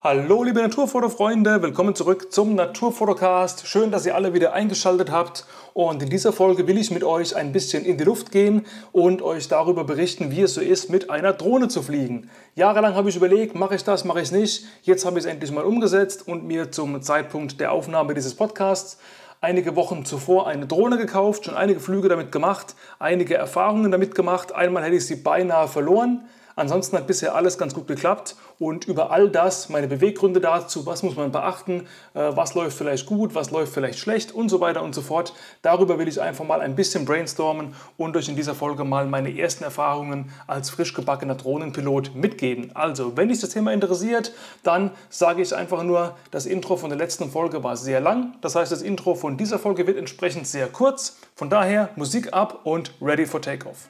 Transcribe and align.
Hallo 0.00 0.44
liebe 0.44 0.62
Naturfotofreunde, 0.62 1.60
willkommen 1.60 1.92
zurück 1.92 2.30
zum 2.30 2.54
Naturfotocast. 2.54 3.66
Schön, 3.66 3.90
dass 3.90 4.06
ihr 4.06 4.14
alle 4.14 4.32
wieder 4.32 4.52
eingeschaltet 4.52 5.10
habt 5.10 5.44
und 5.74 6.00
in 6.00 6.08
dieser 6.08 6.32
Folge 6.32 6.68
will 6.68 6.78
ich 6.78 6.92
mit 6.92 7.02
euch 7.02 7.34
ein 7.34 7.50
bisschen 7.50 7.84
in 7.84 7.98
die 7.98 8.04
Luft 8.04 8.30
gehen 8.30 8.64
und 8.92 9.22
euch 9.22 9.48
darüber 9.48 9.82
berichten, 9.82 10.30
wie 10.30 10.42
es 10.42 10.54
so 10.54 10.60
ist, 10.60 10.88
mit 10.88 11.10
einer 11.10 11.32
Drohne 11.32 11.66
zu 11.66 11.82
fliegen. 11.82 12.30
Jahrelang 12.54 12.94
habe 12.94 13.08
ich 13.08 13.16
überlegt, 13.16 13.56
mache 13.56 13.74
ich 13.74 13.82
das, 13.82 14.04
mache 14.04 14.20
ich 14.20 14.26
es 14.26 14.30
nicht. 14.30 14.66
Jetzt 14.82 15.04
habe 15.04 15.18
ich 15.18 15.24
es 15.24 15.28
endlich 15.28 15.50
mal 15.50 15.64
umgesetzt 15.64 16.28
und 16.28 16.46
mir 16.46 16.70
zum 16.70 17.02
Zeitpunkt 17.02 17.58
der 17.58 17.72
Aufnahme 17.72 18.14
dieses 18.14 18.36
Podcasts 18.36 18.98
einige 19.40 19.74
Wochen 19.74 20.04
zuvor 20.04 20.46
eine 20.46 20.68
Drohne 20.68 20.96
gekauft, 20.96 21.46
schon 21.46 21.56
einige 21.56 21.80
Flüge 21.80 22.08
damit 22.08 22.30
gemacht, 22.30 22.76
einige 23.00 23.34
Erfahrungen 23.34 23.90
damit 23.90 24.14
gemacht. 24.14 24.54
Einmal 24.54 24.84
hätte 24.84 24.94
ich 24.94 25.06
sie 25.06 25.16
beinahe 25.16 25.66
verloren. 25.66 26.28
Ansonsten 26.58 26.96
hat 26.96 27.06
bisher 27.06 27.36
alles 27.36 27.56
ganz 27.56 27.72
gut 27.72 27.86
geklappt 27.86 28.34
und 28.58 28.88
über 28.88 29.12
all 29.12 29.28
das, 29.28 29.68
meine 29.68 29.86
Beweggründe 29.86 30.40
dazu, 30.40 30.86
was 30.86 31.04
muss 31.04 31.14
man 31.14 31.30
beachten, 31.30 31.86
äh, 32.14 32.32
was 32.34 32.54
läuft 32.54 32.76
vielleicht 32.76 33.06
gut, 33.06 33.36
was 33.36 33.52
läuft 33.52 33.72
vielleicht 33.72 34.00
schlecht 34.00 34.32
und 34.32 34.48
so 34.48 34.60
weiter 34.60 34.82
und 34.82 34.92
so 34.92 35.00
fort. 35.00 35.34
Darüber 35.62 36.00
will 36.00 36.08
ich 36.08 36.20
einfach 36.20 36.44
mal 36.44 36.60
ein 36.60 36.74
bisschen 36.74 37.04
brainstormen 37.04 37.76
und 37.96 38.16
euch 38.16 38.28
in 38.28 38.34
dieser 38.34 38.56
Folge 38.56 38.82
mal 38.82 39.06
meine 39.06 39.38
ersten 39.38 39.62
Erfahrungen 39.62 40.32
als 40.48 40.68
frisch 40.70 40.94
gebackener 40.94 41.36
Drohnenpilot 41.36 42.16
mitgeben. 42.16 42.72
Also, 42.74 43.16
wenn 43.16 43.28
dich 43.28 43.38
das 43.38 43.50
Thema 43.50 43.72
interessiert, 43.72 44.32
dann 44.64 44.90
sage 45.10 45.42
ich 45.42 45.54
einfach 45.54 45.84
nur, 45.84 46.16
das 46.32 46.44
Intro 46.44 46.76
von 46.76 46.90
der 46.90 46.98
letzten 46.98 47.30
Folge 47.30 47.62
war 47.62 47.76
sehr 47.76 48.00
lang. 48.00 48.34
Das 48.40 48.56
heißt, 48.56 48.72
das 48.72 48.82
Intro 48.82 49.14
von 49.14 49.36
dieser 49.36 49.60
Folge 49.60 49.86
wird 49.86 49.96
entsprechend 49.96 50.48
sehr 50.48 50.66
kurz. 50.66 51.18
Von 51.36 51.50
daher 51.50 51.90
Musik 51.94 52.32
ab 52.32 52.62
und 52.64 52.90
ready 53.00 53.26
for 53.26 53.40
takeoff. 53.40 53.88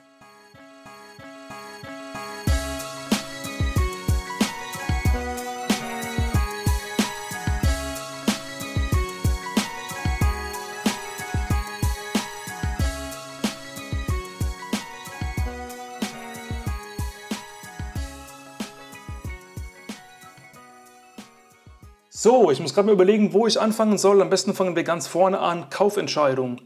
So, 22.21 22.51
ich 22.51 22.59
muss 22.59 22.75
gerade 22.75 22.87
mal 22.87 22.95
überlegen, 22.95 23.33
wo 23.33 23.47
ich 23.47 23.61
anfangen 23.61 23.97
soll. 23.97 24.21
Am 24.21 24.29
besten 24.29 24.53
fangen 24.53 24.75
wir 24.75 24.83
ganz 24.83 25.07
vorne 25.07 25.39
an. 25.39 25.71
Kaufentscheidung. 25.71 26.61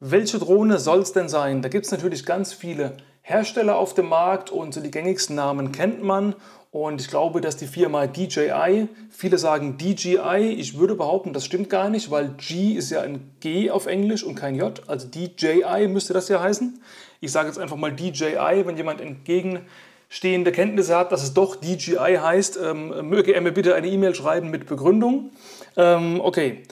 Welche 0.00 0.38
Drohne 0.38 0.78
soll 0.78 0.98
es 0.98 1.14
denn 1.14 1.30
sein? 1.30 1.62
Da 1.62 1.70
gibt 1.70 1.86
es 1.86 1.92
natürlich 1.92 2.26
ganz 2.26 2.52
viele 2.52 2.98
Hersteller 3.22 3.78
auf 3.78 3.94
dem 3.94 4.10
Markt 4.10 4.50
und 4.50 4.76
die 4.76 4.90
gängigsten 4.90 5.34
Namen 5.34 5.72
kennt 5.72 6.02
man. 6.02 6.34
Und 6.72 7.00
ich 7.00 7.08
glaube, 7.08 7.40
dass 7.40 7.56
die 7.56 7.66
Firma 7.66 8.06
DJI, 8.06 8.88
viele 9.08 9.38
sagen 9.38 9.78
DJI, 9.78 10.54
ich 10.58 10.78
würde 10.78 10.94
behaupten, 10.94 11.32
das 11.32 11.46
stimmt 11.46 11.70
gar 11.70 11.88
nicht, 11.88 12.10
weil 12.10 12.34
G 12.36 12.72
ist 12.72 12.90
ja 12.90 13.00
ein 13.00 13.30
G 13.40 13.70
auf 13.70 13.86
Englisch 13.86 14.22
und 14.22 14.34
kein 14.34 14.56
J. 14.56 14.82
Also 14.88 15.08
DJI 15.08 15.88
müsste 15.88 16.12
das 16.12 16.28
ja 16.28 16.42
heißen. 16.42 16.82
Ich 17.22 17.32
sage 17.32 17.48
jetzt 17.48 17.58
einfach 17.58 17.76
mal 17.76 17.92
DJI, 17.92 18.66
wenn 18.66 18.76
jemand 18.76 19.00
entgegen 19.00 19.60
stehende 20.08 20.52
Kenntnisse 20.52 20.96
hat, 20.96 21.12
dass 21.12 21.22
es 21.22 21.34
doch 21.34 21.56
DJI 21.56 22.18
heißt, 22.20 22.58
ähm, 22.62 23.08
möge 23.08 23.32
er 23.32 23.40
mir 23.40 23.52
bitte 23.52 23.74
eine 23.74 23.88
E-Mail 23.88 24.14
schreiben 24.14 24.50
mit 24.50 24.66
Begründung. 24.66 25.30
Ähm, 25.76 26.20
okay, 26.22 26.62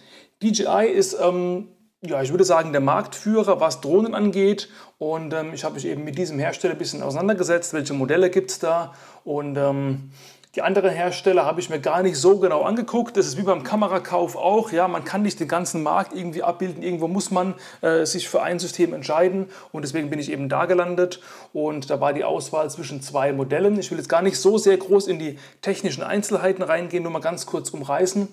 DJI 0.43 0.87
ist, 0.93 1.17
ähm, 1.21 1.69
ja, 2.03 2.23
ich 2.23 2.31
würde 2.31 2.45
sagen, 2.45 2.73
der 2.73 2.81
Marktführer, 2.81 3.61
was 3.61 3.81
Drohnen 3.81 4.15
angeht. 4.15 4.69
Und 4.99 5.35
ähm, 5.35 5.53
ich 5.53 5.65
habe 5.65 5.75
mich 5.75 5.87
eben 5.87 6.05
mit 6.05 6.17
diesem 6.17 6.39
Hersteller 6.39 6.75
ein 6.75 6.79
bisschen 6.79 7.03
auseinandergesetzt, 7.03 7.75
welche 7.75 7.93
Modelle 7.93 8.31
gibt 8.31 8.51
es 8.51 8.59
da. 8.59 8.95
Und 9.25 9.57
ähm, 9.57 10.11
die 10.57 10.63
anderen 10.63 10.91
Hersteller 10.91 11.45
habe 11.45 11.61
ich 11.61 11.69
mir 11.69 11.81
gar 11.81 12.03
nicht 12.03 12.17
so 12.17 12.39
genau 12.39 12.63
angeguckt. 12.63 13.19
Das 13.19 13.27
ist 13.27 13.37
wie 13.37 13.43
beim 13.43 13.63
Kamerakauf 13.63 14.37
auch. 14.37 14.73
Ja, 14.73 14.89
man 14.89 15.05
kann 15.05 15.21
nicht 15.21 15.39
den 15.39 15.49
ganzen 15.49 15.83
Markt 15.83 16.15
irgendwie 16.15 16.43
abbilden. 16.43 16.83
Irgendwo 16.83 17.09
muss 17.09 17.31
man 17.31 17.55
äh, 17.83 18.07
sich 18.07 18.27
für 18.27 18.43
ein 18.43 18.59
System 18.59 18.95
entscheiden. 18.95 19.51
Und 19.73 19.83
deswegen 19.83 20.09
bin 20.09 20.19
ich 20.19 20.33
eben 20.33 20.49
da 20.49 20.65
gelandet. 20.65 21.21
Und 21.53 21.91
da 21.91 22.01
war 22.01 22.15
die 22.15 22.25
Auswahl 22.25 22.71
zwischen 22.71 23.03
zwei 23.03 23.35
Modellen. 23.35 23.79
Ich 23.79 23.91
will 23.91 23.99
jetzt 23.99 24.09
gar 24.09 24.23
nicht 24.23 24.41
so 24.41 24.57
sehr 24.57 24.79
groß 24.79 25.09
in 25.09 25.19
die 25.19 25.39
technischen 25.61 26.03
Einzelheiten 26.03 26.63
reingehen, 26.63 27.03
nur 27.03 27.13
mal 27.13 27.19
ganz 27.19 27.45
kurz 27.45 27.69
umreißen. 27.69 28.27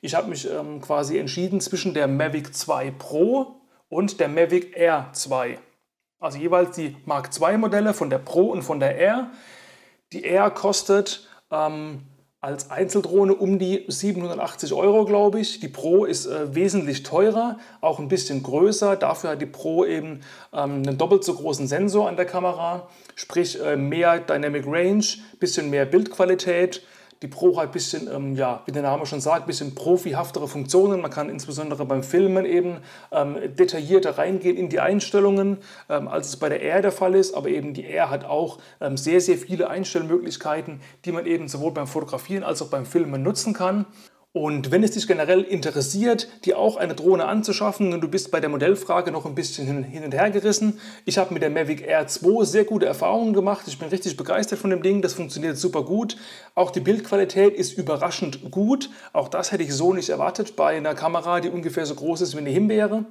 Ich 0.00 0.16
habe 0.16 0.28
mich 0.28 0.50
ähm, 0.50 0.80
quasi 0.80 1.18
entschieden 1.18 1.60
zwischen 1.60 1.94
der 1.94 2.08
Mavic 2.08 2.52
2 2.52 2.90
Pro 2.98 3.60
und 3.88 4.18
der 4.18 4.28
Mavic 4.28 4.76
Air 4.76 5.10
2. 5.12 5.56
Also 6.18 6.36
jeweils 6.36 6.74
die 6.74 6.96
Mark 7.04 7.30
II 7.40 7.58
Modelle 7.58 7.94
von 7.94 8.10
der 8.10 8.18
Pro 8.18 8.46
und 8.46 8.62
von 8.62 8.80
der 8.80 8.96
Air. 8.96 9.30
Die 10.12 10.24
Air 10.24 10.50
kostet 10.50 11.29
ähm, 11.50 12.02
als 12.42 12.70
Einzeldrohne 12.70 13.34
um 13.34 13.58
die 13.58 13.84
780 13.86 14.72
Euro, 14.72 15.04
glaube 15.04 15.40
ich. 15.40 15.60
Die 15.60 15.68
Pro 15.68 16.06
ist 16.06 16.24
äh, 16.24 16.54
wesentlich 16.54 17.02
teurer, 17.02 17.58
auch 17.82 17.98
ein 17.98 18.08
bisschen 18.08 18.42
größer. 18.42 18.96
Dafür 18.96 19.30
hat 19.30 19.42
die 19.42 19.46
Pro 19.46 19.84
eben 19.84 20.20
ähm, 20.54 20.82
einen 20.86 20.96
doppelt 20.96 21.22
so 21.22 21.34
großen 21.34 21.66
Sensor 21.66 22.08
an 22.08 22.16
der 22.16 22.24
Kamera, 22.24 22.88
sprich 23.14 23.62
äh, 23.62 23.76
mehr 23.76 24.20
Dynamic 24.20 24.64
Range, 24.66 25.04
bisschen 25.38 25.68
mehr 25.68 25.84
Bildqualität. 25.84 26.82
Die 27.22 27.28
Pro 27.28 27.54
hat 27.58 27.66
ein 27.66 27.70
bisschen, 27.72 28.08
ähm, 28.10 28.34
ja, 28.34 28.62
wie 28.64 28.72
der 28.72 28.80
Name 28.80 29.04
schon 29.04 29.20
sagt, 29.20 29.42
ein 29.42 29.46
bisschen 29.46 29.74
profihaftere 29.74 30.48
Funktionen. 30.48 31.02
Man 31.02 31.10
kann 31.10 31.28
insbesondere 31.28 31.84
beim 31.84 32.02
Filmen 32.02 32.46
eben 32.46 32.78
ähm, 33.12 33.36
detaillierter 33.58 34.16
reingehen 34.16 34.56
in 34.56 34.70
die 34.70 34.80
Einstellungen, 34.80 35.58
ähm, 35.90 36.08
als 36.08 36.28
es 36.28 36.36
bei 36.38 36.48
der 36.48 36.62
Air 36.62 36.80
der 36.80 36.92
Fall 36.92 37.14
ist. 37.14 37.34
Aber 37.34 37.50
eben 37.50 37.74
die 37.74 37.84
Air 37.84 38.08
hat 38.08 38.24
auch 38.24 38.58
ähm, 38.80 38.96
sehr, 38.96 39.20
sehr 39.20 39.36
viele 39.36 39.68
Einstellmöglichkeiten, 39.68 40.80
die 41.04 41.12
man 41.12 41.26
eben 41.26 41.46
sowohl 41.46 41.72
beim 41.72 41.86
Fotografieren 41.86 42.42
als 42.42 42.62
auch 42.62 42.68
beim 42.68 42.86
Filmen 42.86 43.22
nutzen 43.22 43.52
kann. 43.52 43.84
Und 44.32 44.70
wenn 44.70 44.84
es 44.84 44.92
dich 44.92 45.08
generell 45.08 45.40
interessiert, 45.40 46.28
dir 46.44 46.56
auch 46.56 46.76
eine 46.76 46.94
Drohne 46.94 47.24
anzuschaffen 47.24 47.92
und 47.92 48.00
du 48.00 48.06
bist 48.06 48.30
bei 48.30 48.38
der 48.38 48.48
Modellfrage 48.48 49.10
noch 49.10 49.26
ein 49.26 49.34
bisschen 49.34 49.82
hin 49.82 50.04
und 50.04 50.14
her 50.14 50.30
gerissen, 50.30 50.78
ich 51.04 51.18
habe 51.18 51.34
mit 51.34 51.42
der 51.42 51.50
Mavic 51.50 51.84
Air 51.84 52.06
2 52.06 52.44
sehr 52.44 52.64
gute 52.64 52.86
Erfahrungen 52.86 53.32
gemacht. 53.32 53.66
Ich 53.66 53.80
bin 53.80 53.88
richtig 53.88 54.16
begeistert 54.16 54.60
von 54.60 54.70
dem 54.70 54.82
Ding, 54.82 55.02
das 55.02 55.14
funktioniert 55.14 55.56
super 55.56 55.82
gut. 55.82 56.16
Auch 56.54 56.70
die 56.70 56.78
Bildqualität 56.78 57.54
ist 57.54 57.76
überraschend 57.76 58.52
gut. 58.52 58.90
Auch 59.12 59.26
das 59.26 59.50
hätte 59.50 59.64
ich 59.64 59.74
so 59.74 59.92
nicht 59.94 60.10
erwartet 60.10 60.54
bei 60.54 60.76
einer 60.76 60.94
Kamera, 60.94 61.40
die 61.40 61.48
ungefähr 61.48 61.84
so 61.84 61.96
groß 61.96 62.20
ist 62.20 62.34
wie 62.34 62.38
eine 62.38 62.50
Himbeere. 62.50 63.06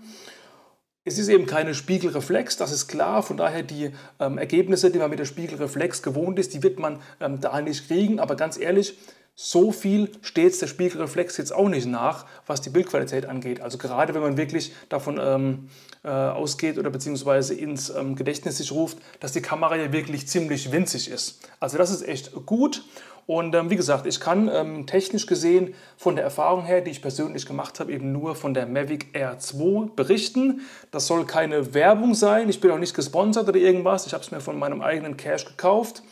Es 1.03 1.17
ist 1.17 1.27
eben 1.27 1.47
keine 1.47 1.73
Spiegelreflex, 1.73 2.55
das 2.55 2.71
ist 2.71 2.87
klar. 2.87 3.23
Von 3.23 3.35
daher 3.35 3.63
die 3.63 3.91
ähm, 4.21 4.37
Ergebnisse, 4.37 4.89
die 4.89 4.99
man 4.99 5.09
mit 5.09 5.19
der 5.19 5.25
Spiegelreflex 5.25 6.01
gewohnt 6.01 6.39
ist, 6.39 6.53
die 6.53 6.63
wird 6.63 6.79
man 6.79 6.99
ähm, 7.19 7.41
da 7.41 7.59
nicht 7.59 7.87
kriegen. 7.87 8.19
Aber 8.21 8.35
ganz 8.35 8.57
ehrlich, 8.57 8.95
so 9.41 9.71
viel 9.71 10.11
steht 10.21 10.61
der 10.61 10.67
Spiegelreflex 10.67 11.37
jetzt 11.37 11.55
auch 11.55 11.69
nicht 11.69 11.87
nach, 11.87 12.25
was 12.45 12.59
die 12.59 12.69
Bildqualität 12.69 13.25
angeht. 13.25 13.61
Also 13.61 13.77
gerade 13.77 14.13
wenn 14.13 14.21
man 14.21 14.35
wirklich 14.35 14.73
davon 14.89 15.17
ähm, 15.17 15.69
äh, 16.03 16.09
ausgeht 16.09 16.77
oder 16.77 16.89
beziehungsweise 16.89 17.53
ins 17.53 17.89
ähm, 17.89 18.17
Gedächtnis 18.17 18.57
sich 18.57 18.73
ruft, 18.73 18.97
dass 19.21 19.31
die 19.31 19.41
Kamera 19.41 19.77
ja 19.77 19.93
wirklich 19.93 20.27
ziemlich 20.27 20.73
winzig 20.73 21.09
ist. 21.09 21.39
Also 21.61 21.77
das 21.77 21.89
ist 21.89 22.05
echt 22.05 22.33
gut. 22.45 22.83
Und 23.27 23.55
ähm, 23.55 23.69
wie 23.69 23.77
gesagt, 23.77 24.05
ich 24.07 24.19
kann 24.19 24.51
ähm, 24.53 24.85
technisch 24.87 25.25
gesehen 25.25 25.73
von 25.95 26.17
der 26.17 26.25
Erfahrung 26.25 26.65
her, 26.65 26.81
die 26.81 26.91
ich 26.91 27.01
persönlich 27.01 27.45
gemacht 27.45 27.79
habe, 27.79 27.93
eben 27.93 28.11
nur 28.11 28.35
von 28.35 28.53
der 28.53 28.65
Mavic 28.65 29.15
Air 29.15 29.39
2 29.39 29.91
berichten. 29.95 30.67
Das 30.91 31.07
soll 31.07 31.25
keine 31.25 31.73
Werbung 31.73 32.13
sein. 32.13 32.49
Ich 32.49 32.59
bin 32.59 32.71
auch 32.71 32.77
nicht 32.77 32.93
gesponsert 32.93 33.47
oder 33.47 33.57
irgendwas. 33.57 34.05
Ich 34.05 34.13
habe 34.13 34.21
es 34.21 34.31
mir 34.31 34.41
von 34.41 34.59
meinem 34.59 34.81
eigenen 34.81 35.15
Cash 35.15 35.45
gekauft. 35.45 36.03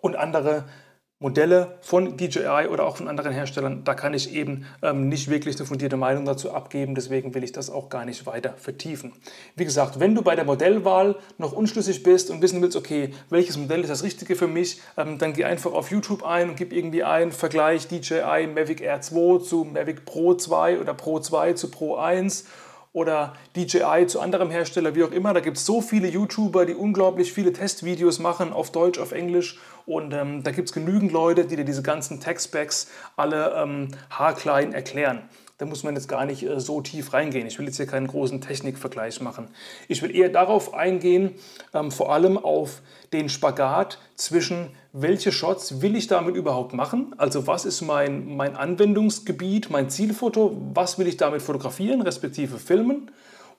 Und 0.00 0.16
andere 0.16 0.64
Modelle 1.24 1.78
von 1.80 2.18
DJI 2.18 2.68
oder 2.70 2.84
auch 2.84 2.98
von 2.98 3.08
anderen 3.08 3.32
Herstellern, 3.32 3.82
da 3.82 3.94
kann 3.94 4.12
ich 4.12 4.34
eben 4.34 4.66
ähm, 4.82 5.08
nicht 5.08 5.30
wirklich 5.30 5.56
eine 5.56 5.64
fundierte 5.64 5.96
Meinung 5.96 6.26
dazu 6.26 6.52
abgeben, 6.52 6.94
deswegen 6.94 7.34
will 7.34 7.42
ich 7.42 7.52
das 7.52 7.70
auch 7.70 7.88
gar 7.88 8.04
nicht 8.04 8.26
weiter 8.26 8.52
vertiefen. 8.58 9.14
Wie 9.56 9.64
gesagt, 9.64 10.00
wenn 10.00 10.14
du 10.14 10.20
bei 10.20 10.36
der 10.36 10.44
Modellwahl 10.44 11.16
noch 11.38 11.52
unschlüssig 11.52 12.02
bist 12.02 12.30
und 12.30 12.42
wissen 12.42 12.60
willst, 12.60 12.76
okay, 12.76 13.14
welches 13.30 13.56
Modell 13.56 13.80
ist 13.80 13.88
das 13.88 14.02
Richtige 14.02 14.36
für 14.36 14.48
mich, 14.48 14.82
ähm, 14.98 15.16
dann 15.16 15.32
geh 15.32 15.44
einfach 15.44 15.72
auf 15.72 15.90
YouTube 15.90 16.26
ein 16.26 16.50
und 16.50 16.56
gib 16.56 16.74
irgendwie 16.74 17.04
ein 17.04 17.32
Vergleich 17.32 17.88
DJI 17.88 18.46
Mavic 18.54 18.82
Air 18.82 19.00
2 19.00 19.38
zu 19.38 19.64
Mavic 19.64 20.04
Pro 20.04 20.34
2 20.34 20.78
oder 20.78 20.92
Pro 20.92 21.20
2 21.20 21.54
zu 21.54 21.70
Pro 21.70 21.96
1 21.96 22.44
oder 22.94 23.32
DJI 23.56 24.06
zu 24.06 24.20
anderem 24.20 24.50
Hersteller, 24.50 24.94
wie 24.94 25.02
auch 25.02 25.10
immer. 25.10 25.34
Da 25.34 25.40
gibt 25.40 25.56
es 25.56 25.66
so 25.66 25.80
viele 25.80 26.06
YouTuber, 26.06 26.64
die 26.64 26.74
unglaublich 26.74 27.32
viele 27.32 27.52
Testvideos 27.52 28.20
machen, 28.20 28.52
auf 28.52 28.70
Deutsch, 28.70 29.00
auf 29.00 29.10
Englisch. 29.12 29.58
Und 29.86 30.14
ähm, 30.14 30.42
da 30.42 30.50
gibt 30.50 30.68
es 30.68 30.74
genügend 30.74 31.12
Leute, 31.12 31.44
die 31.44 31.56
dir 31.56 31.64
diese 31.64 31.82
ganzen 31.82 32.20
Tech-Specs 32.20 32.88
alle 33.16 33.54
ähm, 33.56 33.88
haarklein 34.10 34.72
erklären. 34.72 35.22
Da 35.58 35.66
muss 35.66 35.84
man 35.84 35.94
jetzt 35.94 36.08
gar 36.08 36.24
nicht 36.24 36.42
äh, 36.42 36.58
so 36.58 36.80
tief 36.80 37.12
reingehen. 37.12 37.46
Ich 37.46 37.58
will 37.58 37.66
jetzt 37.66 37.76
hier 37.76 37.86
keinen 37.86 38.08
großen 38.08 38.40
Technikvergleich 38.40 39.20
machen. 39.20 39.48
Ich 39.86 40.02
will 40.02 40.14
eher 40.14 40.28
darauf 40.28 40.74
eingehen, 40.74 41.34
ähm, 41.72 41.90
vor 41.92 42.12
allem 42.12 42.38
auf 42.38 42.82
den 43.12 43.28
Spagat 43.28 43.98
zwischen, 44.16 44.70
welche 44.92 45.30
Shots 45.30 45.80
will 45.80 45.94
ich 45.94 46.08
damit 46.08 46.34
überhaupt 46.34 46.72
machen? 46.72 47.14
Also 47.18 47.46
was 47.46 47.64
ist 47.64 47.82
mein, 47.82 48.36
mein 48.36 48.56
Anwendungsgebiet, 48.56 49.70
mein 49.70 49.90
Zielfoto? 49.90 50.56
Was 50.74 50.98
will 50.98 51.06
ich 51.06 51.16
damit 51.16 51.42
fotografieren, 51.42 52.02
respektive 52.02 52.58
filmen? 52.58 53.10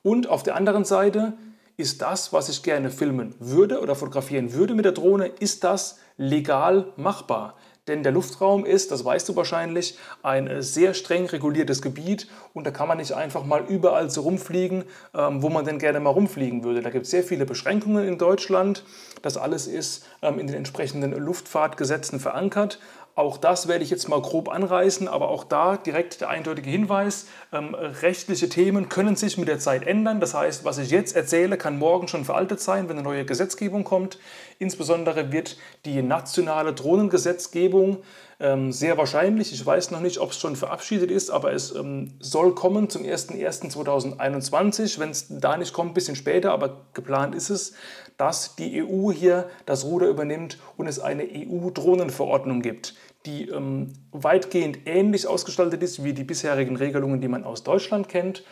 Und 0.03 0.27
auf 0.27 0.43
der 0.43 0.55
anderen 0.55 0.85
Seite, 0.85 1.33
ist 1.77 2.01
das, 2.01 2.33
was 2.33 2.49
ich 2.49 2.63
gerne 2.63 2.89
filmen 2.89 3.35
würde 3.39 3.81
oder 3.81 3.95
fotografieren 3.95 4.53
würde 4.53 4.73
mit 4.73 4.85
der 4.85 4.91
Drohne, 4.91 5.27
ist 5.27 5.63
das 5.63 5.99
legal 6.17 6.93
machbar? 6.95 7.55
Denn 7.87 8.01
der 8.01 8.11
Luftraum 8.11 8.65
ist, 8.65 8.89
das 8.91 9.05
weißt 9.05 9.29
du 9.29 9.35
wahrscheinlich, 9.35 9.97
ein 10.23 10.47
äh, 10.47 10.63
sehr 10.63 10.95
streng 10.95 11.27
reguliertes 11.27 11.83
Gebiet 11.83 12.27
und 12.53 12.65
da 12.65 12.71
kann 12.71 12.87
man 12.87 12.97
nicht 12.97 13.11
einfach 13.11 13.45
mal 13.45 13.63
überall 13.67 14.09
so 14.09 14.21
rumfliegen, 14.21 14.85
ähm, 15.13 15.43
wo 15.43 15.49
man 15.49 15.65
denn 15.65 15.77
gerne 15.77 15.99
mal 15.99 16.09
rumfliegen 16.09 16.63
würde. 16.63 16.81
Da 16.81 16.89
gibt 16.89 17.05
es 17.05 17.11
sehr 17.11 17.23
viele 17.23 17.45
Beschränkungen 17.45 18.07
in 18.07 18.17
Deutschland. 18.17 18.83
Das 19.21 19.37
alles 19.37 19.67
ist 19.67 20.03
ähm, 20.23 20.39
in 20.39 20.47
den 20.47 20.55
entsprechenden 20.55 21.11
Luftfahrtgesetzen 21.11 22.19
verankert. 22.19 22.79
Auch 23.17 23.37
das 23.37 23.69
werde 23.69 23.85
ich 23.85 23.89
jetzt 23.89 24.09
mal 24.09 24.21
grob 24.21 24.49
anreißen, 24.49 25.07
aber 25.07 25.29
auch 25.29 25.45
da 25.45 25.77
direkt 25.77 26.19
der 26.19 26.27
eindeutige 26.27 26.69
Hinweis, 26.69 27.27
ähm, 27.53 27.73
rechtliche 27.73 28.49
Themen 28.49 28.89
können 28.89 29.15
sich 29.15 29.37
mit 29.37 29.47
der 29.47 29.57
Zeit 29.57 29.87
ändern. 29.87 30.19
Das 30.19 30.33
heißt, 30.33 30.65
was 30.65 30.79
ich 30.79 30.91
jetzt 30.91 31.15
erzähle, 31.15 31.57
kann 31.57 31.79
morgen 31.79 32.09
schon 32.09 32.25
veraltet 32.25 32.59
sein, 32.59 32.89
wenn 32.89 32.97
eine 32.97 33.03
neue 33.03 33.23
Gesetzgebung 33.23 33.85
kommt. 33.85 34.19
Insbesondere 34.59 35.31
wird 35.31 35.55
die 35.85 36.01
nationale 36.01 36.73
Drohnengesetzgebung 36.73 37.99
ähm, 38.37 38.73
sehr 38.73 38.97
wahrscheinlich, 38.97 39.53
ich 39.53 39.65
weiß 39.65 39.91
noch 39.91 40.01
nicht, 40.01 40.19
ob 40.19 40.31
es 40.31 40.39
schon 40.39 40.57
verabschiedet 40.57 41.09
ist, 41.09 41.29
aber 41.29 41.53
es 41.53 41.73
ähm, 41.73 42.15
soll 42.19 42.53
kommen 42.53 42.89
zum 42.89 43.03
01.01.2021. 43.03 44.99
Wenn 44.99 45.11
es 45.11 45.27
da 45.29 45.55
nicht 45.55 45.71
kommt, 45.71 45.91
ein 45.91 45.93
bisschen 45.93 46.17
später, 46.17 46.51
aber 46.51 46.81
geplant 46.93 47.33
ist 47.33 47.49
es, 47.49 47.75
dass 48.17 48.55
die 48.55 48.83
EU 48.83 49.11
hier 49.11 49.49
das 49.65 49.85
Ruder 49.85 50.07
übernimmt 50.07 50.57
und 50.75 50.87
es 50.87 50.99
eine 50.99 51.23
EU-Drohnenverordnung 51.23 52.61
gibt, 52.61 52.95
die 53.25 53.49
ähm, 53.49 53.93
weitgehend 54.11 54.79
ähnlich 54.85 55.27
ausgestaltet 55.27 55.83
ist 55.83 56.03
wie 56.03 56.13
die 56.13 56.23
bisherigen 56.23 56.75
Regelungen, 56.75 57.21
die 57.21 57.27
man 57.27 57.43
aus 57.43 57.63
Deutschland 57.63 58.09
kennt. 58.09 58.43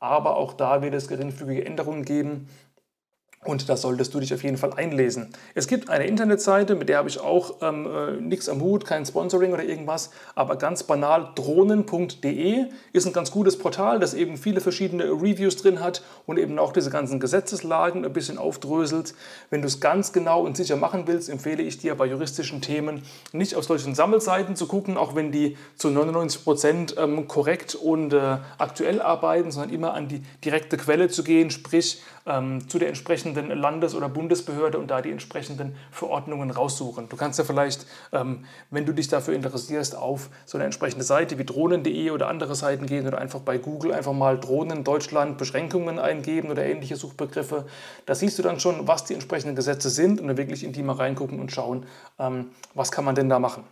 Aber 0.00 0.36
auch 0.36 0.54
da 0.54 0.82
wird 0.82 0.94
es 0.94 1.08
geringfügige 1.08 1.64
Änderungen 1.64 2.04
geben. 2.04 2.48
Und 3.44 3.68
da 3.68 3.76
solltest 3.76 4.14
du 4.14 4.20
dich 4.20 4.32
auf 4.32 4.44
jeden 4.44 4.56
Fall 4.56 4.72
einlesen. 4.74 5.30
Es 5.56 5.66
gibt 5.66 5.90
eine 5.90 6.06
Internetseite, 6.06 6.76
mit 6.76 6.88
der 6.88 6.98
habe 6.98 7.08
ich 7.08 7.18
auch 7.18 7.56
ähm, 7.60 7.88
äh, 7.92 8.12
nichts 8.20 8.48
am 8.48 8.60
Hut, 8.60 8.86
kein 8.86 9.04
Sponsoring 9.04 9.52
oder 9.52 9.64
irgendwas, 9.64 10.10
aber 10.36 10.54
ganz 10.54 10.84
banal 10.84 11.30
drohnen.de 11.34 12.66
ist 12.92 13.06
ein 13.06 13.12
ganz 13.12 13.32
gutes 13.32 13.58
Portal, 13.58 13.98
das 13.98 14.14
eben 14.14 14.36
viele 14.36 14.60
verschiedene 14.60 15.06
Reviews 15.06 15.56
drin 15.56 15.80
hat 15.80 16.04
und 16.24 16.38
eben 16.38 16.56
auch 16.60 16.72
diese 16.72 16.90
ganzen 16.90 17.18
Gesetzeslagen 17.18 18.04
ein 18.04 18.12
bisschen 18.12 18.38
aufdröselt. 18.38 19.12
Wenn 19.50 19.60
du 19.60 19.66
es 19.66 19.80
ganz 19.80 20.12
genau 20.12 20.42
und 20.42 20.56
sicher 20.56 20.76
machen 20.76 21.08
willst, 21.08 21.28
empfehle 21.28 21.64
ich 21.64 21.78
dir 21.78 21.96
bei 21.96 22.06
juristischen 22.06 22.60
Themen 22.60 23.02
nicht 23.32 23.56
auf 23.56 23.64
solchen 23.64 23.96
Sammelseiten 23.96 24.54
zu 24.54 24.68
gucken, 24.68 24.96
auch 24.96 25.16
wenn 25.16 25.32
die 25.32 25.56
zu 25.74 25.90
99 25.90 26.44
Prozent 26.44 26.94
ähm, 26.96 27.26
korrekt 27.26 27.74
und 27.74 28.12
äh, 28.12 28.38
aktuell 28.58 29.02
arbeiten, 29.02 29.50
sondern 29.50 29.74
immer 29.74 29.94
an 29.94 30.06
die 30.06 30.22
direkte 30.44 30.76
Quelle 30.76 31.08
zu 31.08 31.24
gehen, 31.24 31.50
sprich 31.50 32.00
ähm, 32.24 32.68
zu 32.68 32.78
der 32.78 32.86
entsprechenden 32.86 33.31
Landes- 33.34 33.94
oder 33.94 34.08
Bundesbehörde 34.08 34.78
und 34.78 34.90
da 34.90 35.02
die 35.02 35.10
entsprechenden 35.10 35.74
Verordnungen 35.90 36.50
raussuchen. 36.50 37.08
Du 37.08 37.16
kannst 37.16 37.38
ja 37.38 37.44
vielleicht, 37.44 37.86
ähm, 38.12 38.44
wenn 38.70 38.86
du 38.86 38.92
dich 38.92 39.08
dafür 39.08 39.34
interessierst, 39.34 39.96
auf 39.96 40.30
so 40.44 40.58
eine 40.58 40.64
entsprechende 40.64 41.04
Seite 41.04 41.38
wie 41.38 41.44
drohnen.de 41.44 42.10
oder 42.10 42.28
andere 42.28 42.54
Seiten 42.54 42.86
gehen 42.86 43.06
oder 43.06 43.18
einfach 43.18 43.40
bei 43.40 43.58
Google 43.58 43.92
einfach 43.92 44.12
mal 44.12 44.38
Drohnen 44.38 44.84
Deutschland 44.84 45.38
Beschränkungen 45.38 45.98
eingeben 45.98 46.50
oder 46.50 46.64
ähnliche 46.64 46.96
Suchbegriffe. 46.96 47.66
Da 48.06 48.14
siehst 48.14 48.38
du 48.38 48.42
dann 48.42 48.60
schon, 48.60 48.86
was 48.86 49.04
die 49.04 49.14
entsprechenden 49.14 49.56
Gesetze 49.56 49.90
sind 49.90 50.20
und 50.20 50.28
dann 50.28 50.36
wirklich 50.36 50.64
in 50.64 50.72
die 50.72 50.82
mal 50.82 50.96
reingucken 50.96 51.40
und 51.40 51.52
schauen, 51.52 51.86
ähm, 52.18 52.50
was 52.74 52.92
kann 52.92 53.04
man 53.04 53.14
denn 53.14 53.28
da 53.28 53.38
machen. 53.38 53.64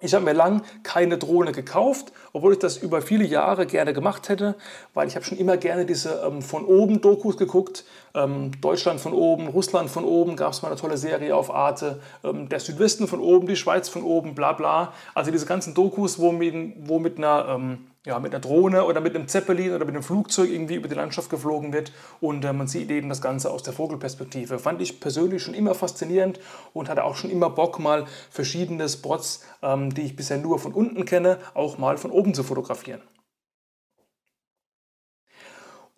Ich 0.00 0.14
habe 0.14 0.24
mir 0.24 0.32
lang 0.32 0.62
keine 0.84 1.18
Drohne 1.18 1.50
gekauft, 1.50 2.12
obwohl 2.32 2.52
ich 2.52 2.60
das 2.60 2.76
über 2.76 3.02
viele 3.02 3.24
Jahre 3.24 3.66
gerne 3.66 3.92
gemacht 3.92 4.28
hätte, 4.28 4.54
weil 4.94 5.08
ich 5.08 5.16
habe 5.16 5.24
schon 5.24 5.38
immer 5.38 5.56
gerne 5.56 5.86
diese 5.86 6.22
ähm, 6.24 6.40
von 6.40 6.64
oben 6.64 7.00
Dokus 7.00 7.36
geguckt. 7.36 7.84
Ähm, 8.14 8.52
Deutschland 8.60 9.00
von 9.00 9.12
oben, 9.12 9.48
Russland 9.48 9.90
von 9.90 10.04
oben, 10.04 10.36
gab 10.36 10.52
es 10.52 10.62
mal 10.62 10.68
eine 10.68 10.80
tolle 10.80 10.96
Serie 10.96 11.34
auf 11.34 11.52
Arte, 11.52 12.00
ähm, 12.22 12.48
der 12.48 12.60
Südwesten 12.60 13.08
von 13.08 13.18
oben, 13.18 13.48
die 13.48 13.56
Schweiz 13.56 13.88
von 13.88 14.04
oben, 14.04 14.36
bla 14.36 14.52
bla. 14.52 14.92
Also 15.16 15.32
diese 15.32 15.46
ganzen 15.46 15.74
Dokus, 15.74 16.20
wo 16.20 16.30
mit, 16.30 16.54
wo 16.88 17.00
mit 17.00 17.18
einer 17.18 17.48
ähm, 17.48 17.88
ja, 18.06 18.18
mit 18.18 18.32
einer 18.32 18.40
Drohne 18.40 18.84
oder 18.84 19.00
mit 19.00 19.14
einem 19.14 19.28
Zeppelin 19.28 19.74
oder 19.74 19.84
mit 19.84 19.94
einem 19.94 20.02
Flugzeug 20.02 20.50
irgendwie 20.50 20.76
über 20.76 20.88
die 20.88 20.94
Landschaft 20.94 21.30
geflogen 21.30 21.72
wird 21.72 21.92
und 22.20 22.44
äh, 22.44 22.52
man 22.52 22.68
sieht 22.68 22.90
eben 22.90 23.08
das 23.08 23.20
Ganze 23.20 23.50
aus 23.50 23.62
der 23.62 23.72
Vogelperspektive. 23.72 24.58
Fand 24.58 24.80
ich 24.80 25.00
persönlich 25.00 25.42
schon 25.42 25.54
immer 25.54 25.74
faszinierend 25.74 26.40
und 26.72 26.88
hatte 26.88 27.04
auch 27.04 27.16
schon 27.16 27.30
immer 27.30 27.50
Bock, 27.50 27.78
mal 27.78 28.06
verschiedene 28.30 28.88
Spots, 28.88 29.44
ähm, 29.62 29.92
die 29.92 30.02
ich 30.02 30.16
bisher 30.16 30.38
nur 30.38 30.58
von 30.58 30.72
unten 30.72 31.04
kenne, 31.04 31.38
auch 31.54 31.78
mal 31.78 31.98
von 31.98 32.10
oben 32.10 32.34
zu 32.34 32.44
fotografieren. 32.44 33.02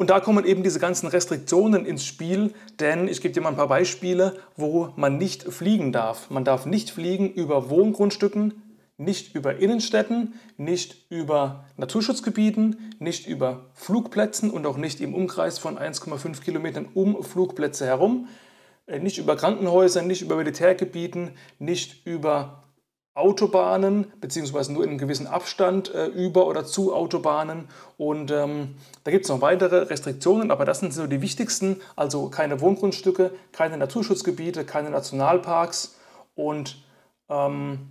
Und 0.00 0.08
da 0.08 0.18
kommen 0.18 0.46
eben 0.46 0.62
diese 0.62 0.80
ganzen 0.80 1.08
Restriktionen 1.08 1.84
ins 1.84 2.06
Spiel, 2.06 2.54
denn 2.80 3.06
ich 3.06 3.20
gebe 3.20 3.34
dir 3.34 3.42
mal 3.42 3.50
ein 3.50 3.56
paar 3.56 3.68
Beispiele, 3.68 4.38
wo 4.56 4.94
man 4.96 5.18
nicht 5.18 5.42
fliegen 5.42 5.92
darf. 5.92 6.30
Man 6.30 6.42
darf 6.42 6.64
nicht 6.64 6.90
fliegen 6.90 7.30
über 7.30 7.68
Wohngrundstücken, 7.68 8.69
nicht 9.00 9.34
über 9.34 9.56
Innenstädten, 9.56 10.34
nicht 10.58 11.06
über 11.08 11.64
Naturschutzgebieten, 11.78 12.94
nicht 12.98 13.26
über 13.26 13.70
Flugplätzen 13.72 14.50
und 14.50 14.66
auch 14.66 14.76
nicht 14.76 15.00
im 15.00 15.14
Umkreis 15.14 15.58
von 15.58 15.78
1,5 15.78 16.42
Kilometern 16.42 16.86
um 16.92 17.22
Flugplätze 17.24 17.86
herum, 17.86 18.28
äh, 18.86 18.98
nicht 18.98 19.16
über 19.16 19.36
Krankenhäuser, 19.36 20.02
nicht 20.02 20.20
über 20.20 20.36
Militärgebieten, 20.36 21.30
nicht 21.58 22.06
über 22.06 22.64
Autobahnen, 23.14 24.12
beziehungsweise 24.20 24.72
nur 24.72 24.84
in 24.84 24.90
einem 24.90 24.98
gewissen 24.98 25.26
Abstand 25.26 25.94
äh, 25.94 26.06
über 26.06 26.46
oder 26.46 26.66
zu 26.66 26.94
Autobahnen. 26.94 27.68
Und 27.96 28.30
ähm, 28.30 28.74
da 29.04 29.10
gibt 29.10 29.24
es 29.24 29.30
noch 29.30 29.40
weitere 29.40 29.84
Restriktionen, 29.84 30.50
aber 30.50 30.66
das 30.66 30.80
sind 30.80 30.92
so 30.92 31.06
die 31.06 31.22
wichtigsten. 31.22 31.80
Also 31.96 32.28
keine 32.28 32.60
Wohngrundstücke, 32.60 33.32
keine 33.52 33.78
Naturschutzgebiete, 33.78 34.64
keine 34.64 34.90
Nationalparks 34.90 35.96
und 36.34 36.84
ähm, 37.30 37.90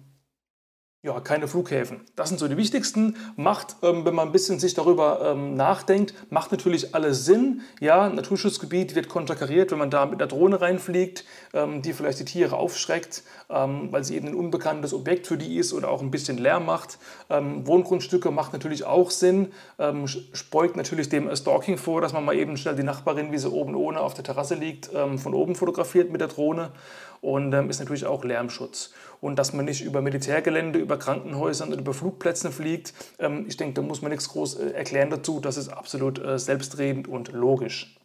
ja, 1.01 1.17
keine 1.21 1.47
Flughäfen. 1.47 2.01
Das 2.17 2.27
sind 2.27 2.39
so 2.39 2.49
die 2.49 2.57
wichtigsten. 2.57 3.15
Macht, 3.37 3.77
ähm, 3.83 4.03
wenn 4.03 4.13
man 4.13 4.27
ein 4.27 4.31
bisschen 4.33 4.59
sich 4.59 4.73
darüber 4.73 5.31
ähm, 5.31 5.55
nachdenkt, 5.55 6.13
macht 6.29 6.51
natürlich 6.51 6.93
alles 6.93 7.23
Sinn. 7.23 7.61
Ja, 7.79 8.09
Naturschutzgebiet 8.09 8.95
wird 8.95 9.07
konterkariert, 9.07 9.71
wenn 9.71 9.77
man 9.77 9.91
da 9.91 10.05
mit 10.05 10.19
einer 10.19 10.27
Drohne 10.27 10.59
reinfliegt, 10.59 11.23
ähm, 11.53 11.81
die 11.81 11.93
vielleicht 11.93 12.19
die 12.19 12.25
Tiere 12.25 12.57
aufschreckt, 12.57 13.23
ähm, 13.49 13.87
weil 13.91 14.03
sie 14.03 14.17
eben 14.17 14.27
ein 14.27 14.35
unbekanntes 14.35 14.93
Objekt 14.93 15.25
für 15.25 15.37
die 15.37 15.55
ist 15.55 15.71
oder 15.71 15.89
auch 15.89 16.01
ein 16.01 16.11
bisschen 16.11 16.37
Lärm 16.37 16.65
macht. 16.65 16.99
Ähm, 17.29 17.65
Wohngrundstücke 17.65 18.29
macht 18.29 18.51
natürlich 18.51 18.83
auch 18.83 19.09
Sinn, 19.09 19.53
ähm, 19.77 20.05
beugt 20.51 20.75
natürlich 20.75 21.07
dem 21.07 21.33
Stalking 21.33 21.77
vor, 21.77 22.01
dass 22.01 22.11
man 22.11 22.25
mal 22.25 22.35
eben 22.35 22.57
schnell 22.57 22.75
die 22.75 22.83
Nachbarin, 22.83 23.31
wie 23.31 23.37
sie 23.37 23.49
oben 23.49 23.73
ohne 23.75 24.01
auf 24.01 24.15
der 24.15 24.25
Terrasse 24.25 24.55
liegt, 24.55 24.87
von 24.87 25.33
oben 25.33 25.55
fotografiert 25.55 26.11
mit 26.11 26.19
der 26.19 26.27
Drohne 26.27 26.71
und 27.21 27.53
ist 27.69 27.79
natürlich 27.79 28.05
auch 28.05 28.23
Lärmschutz 28.23 28.91
und 29.21 29.37
dass 29.37 29.53
man 29.53 29.65
nicht 29.65 29.83
über 29.83 30.01
Militärgelände, 30.01 30.79
über 30.79 30.97
Krankenhäusern 30.97 31.69
oder 31.69 31.79
über 31.79 31.93
Flugplätze 31.93 32.51
fliegt. 32.51 32.93
Ähm, 33.19 33.45
ich 33.47 33.57
denke, 33.57 33.75
da 33.75 33.81
muss 33.81 34.01
man 34.01 34.11
nichts 34.11 34.29
groß 34.29 34.55
äh, 34.55 34.71
erklären 34.71 35.09
dazu. 35.09 35.39
Das 35.39 35.57
ist 35.57 35.69
absolut 35.69 36.19
äh, 36.19 36.39
selbstredend 36.39 37.07
und 37.07 37.31
logisch. 37.31 37.97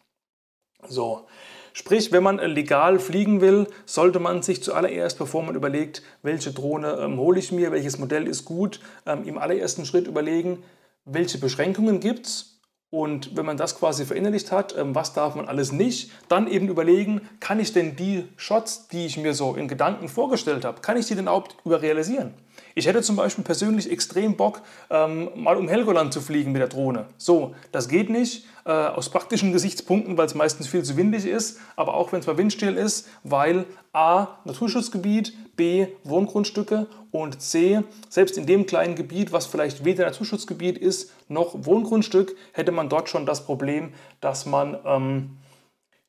So. 0.87 1.27
Sprich, 1.73 2.13
wenn 2.13 2.23
man 2.23 2.39
äh, 2.39 2.47
legal 2.47 2.99
fliegen 2.99 3.41
will, 3.41 3.67
sollte 3.85 4.21
man 4.21 4.43
sich 4.43 4.63
zuallererst, 4.63 5.19
bevor 5.19 5.43
man 5.43 5.55
überlegt, 5.55 6.03
welche 6.23 6.53
Drohne 6.53 6.99
ähm, 7.01 7.19
hole 7.19 7.39
ich 7.39 7.53
mir, 7.53 7.73
welches 7.73 7.99
Modell 7.99 8.27
ist 8.27 8.45
gut, 8.45 8.81
ähm, 9.07 9.25
im 9.25 9.39
allerersten 9.39 9.85
Schritt 9.85 10.07
überlegen, 10.07 10.63
welche 11.05 11.39
Beschränkungen 11.39 12.01
gibt 12.01 12.27
es 12.27 12.54
und 12.95 13.37
wenn 13.37 13.45
man 13.45 13.57
das 13.57 13.77
quasi 13.77 14.05
verinnerlicht 14.05 14.53
hat, 14.53 14.77
ähm, 14.79 14.95
was 14.95 15.13
darf 15.13 15.35
man 15.35 15.49
alles 15.49 15.73
nicht, 15.73 16.13
dann 16.29 16.47
eben 16.47 16.69
überlegen, 16.69 17.29
kann 17.41 17.59
ich 17.59 17.73
denn 17.73 17.97
die 17.97 18.29
Shots, 18.37 18.87
die 18.87 19.07
ich 19.07 19.17
mir 19.17 19.35
so 19.35 19.57
in 19.57 19.67
Gedanken 19.67 20.09
vorgestellt 20.09 20.65
habe, 20.65 20.81
kann 20.81 20.97
ich 20.97 21.07
die 21.07 21.17
denn 21.17 21.25
überhaupt 21.25 21.57
überrealisieren? 21.65 22.35
Ich 22.77 22.87
hätte 22.87 23.03
zum 23.03 23.17
Beispiel 23.17 23.43
persönlich 23.43 23.91
extrem 23.91 24.37
Bock, 24.37 24.63
ähm, 24.91 25.29
mal 25.35 25.57
um 25.57 25.67
Helgoland 25.67 26.13
zu 26.13 26.21
fliegen 26.21 26.53
mit 26.53 26.61
der 26.61 26.69
Drohne. 26.69 27.07
So, 27.17 27.57
das 27.73 27.89
geht 27.89 28.11
nicht 28.11 28.47
äh, 28.65 28.71
aus 28.71 29.11
praktischen 29.11 29.53
Gesichtspunkten, 29.53 30.17
weil 30.17 30.27
es 30.27 30.35
meistens 30.35 30.69
viel 30.69 30.83
zu 30.83 30.97
windig 30.97 31.27
ist, 31.27 31.59
aber 31.77 31.95
auch 31.95 32.13
wenn 32.13 32.21
es 32.21 32.27
mal 32.27 32.39
windstill 32.39 32.77
ist, 32.77 33.09
weil 33.23 33.67
A, 33.93 34.39
Naturschutzgebiet, 34.45 35.35
B, 35.57 35.87
Wohngrundstücke 36.03 36.87
und 37.13 37.41
C, 37.41 37.83
selbst 38.09 38.39
in 38.39 38.47
dem 38.47 38.67
kleinen 38.67 38.95
Gebiet, 38.97 39.33
was 39.33 39.47
vielleicht 39.47 39.85
weder 39.85 40.05
Naturschutzgebiet 40.05 40.79
ist 40.79 41.13
noch 41.29 41.55
Wohngrundstück, 41.67 42.37
hätte 42.53 42.73
man 42.73 42.89
dort 42.89 43.09
schon 43.09 43.27
das 43.27 43.45
Problem, 43.45 43.93
dass 44.21 44.47
man 44.47 44.79
ähm, 44.85 45.31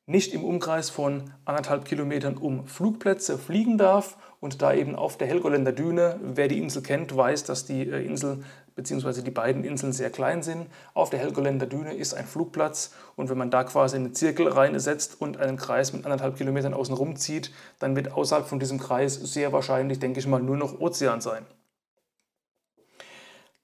nicht 0.08 0.34
im 0.34 0.44
Umkreis 0.44 0.90
von 0.90 1.32
anderthalb 1.46 1.86
Kilometern 1.86 2.38
um 2.38 2.68
Flugplätze 2.68 3.40
fliegen 3.40 3.78
darf 3.78 4.18
und 4.40 4.62
da 4.62 4.74
eben 4.74 4.96
auf 4.96 5.18
der 5.18 5.28
Helgoländer 5.28 5.72
Düne, 5.72 6.20
wer 6.22 6.48
die 6.48 6.60
Insel 6.60 6.84
kennt, 6.84 7.16
weiß, 7.16 7.46
dass 7.46 7.66
die 7.66 7.90
äh, 7.90 8.06
Insel 8.06 8.44
bzw. 8.76 9.24
die 9.24 9.32
beiden 9.32 9.64
Inseln 9.64 9.94
sehr 9.94 10.12
klein 10.12 10.44
sind. 10.44 10.68
Auf 10.94 11.10
der 11.10 11.20
Helgoländer 11.20 11.66
Düne 11.66 11.96
ist 11.96 12.14
ein 12.14 12.26
Flugplatz 12.26 12.94
und 13.16 13.30
wenn 13.30 13.38
man 13.38 13.50
da 13.50 13.64
quasi 13.64 13.96
einen 13.96 14.14
Zirkel 14.14 14.48
reinsetzt 14.48 15.20
und 15.20 15.38
einen 15.38 15.58
Kreis 15.58 15.94
mit 15.94 16.06
anderthalb 16.06 16.38
Kilometern 16.38 16.76
außen 16.76 16.94
rum 16.94 17.16
zieht, 17.16 17.52
dann 17.80 17.96
wird 17.96 18.12
außerhalb 18.12 18.46
von 18.46 18.60
diesem 18.60 18.80
Kreis 18.80 19.16
sehr 19.16 19.54
wahrscheinlich, 19.54 20.00
denke 20.00 20.20
ich 20.20 20.28
mal, 20.28 20.42
nur 20.42 20.58
noch 20.58 20.80
Ozean 20.80 21.22
sein. 21.22 21.46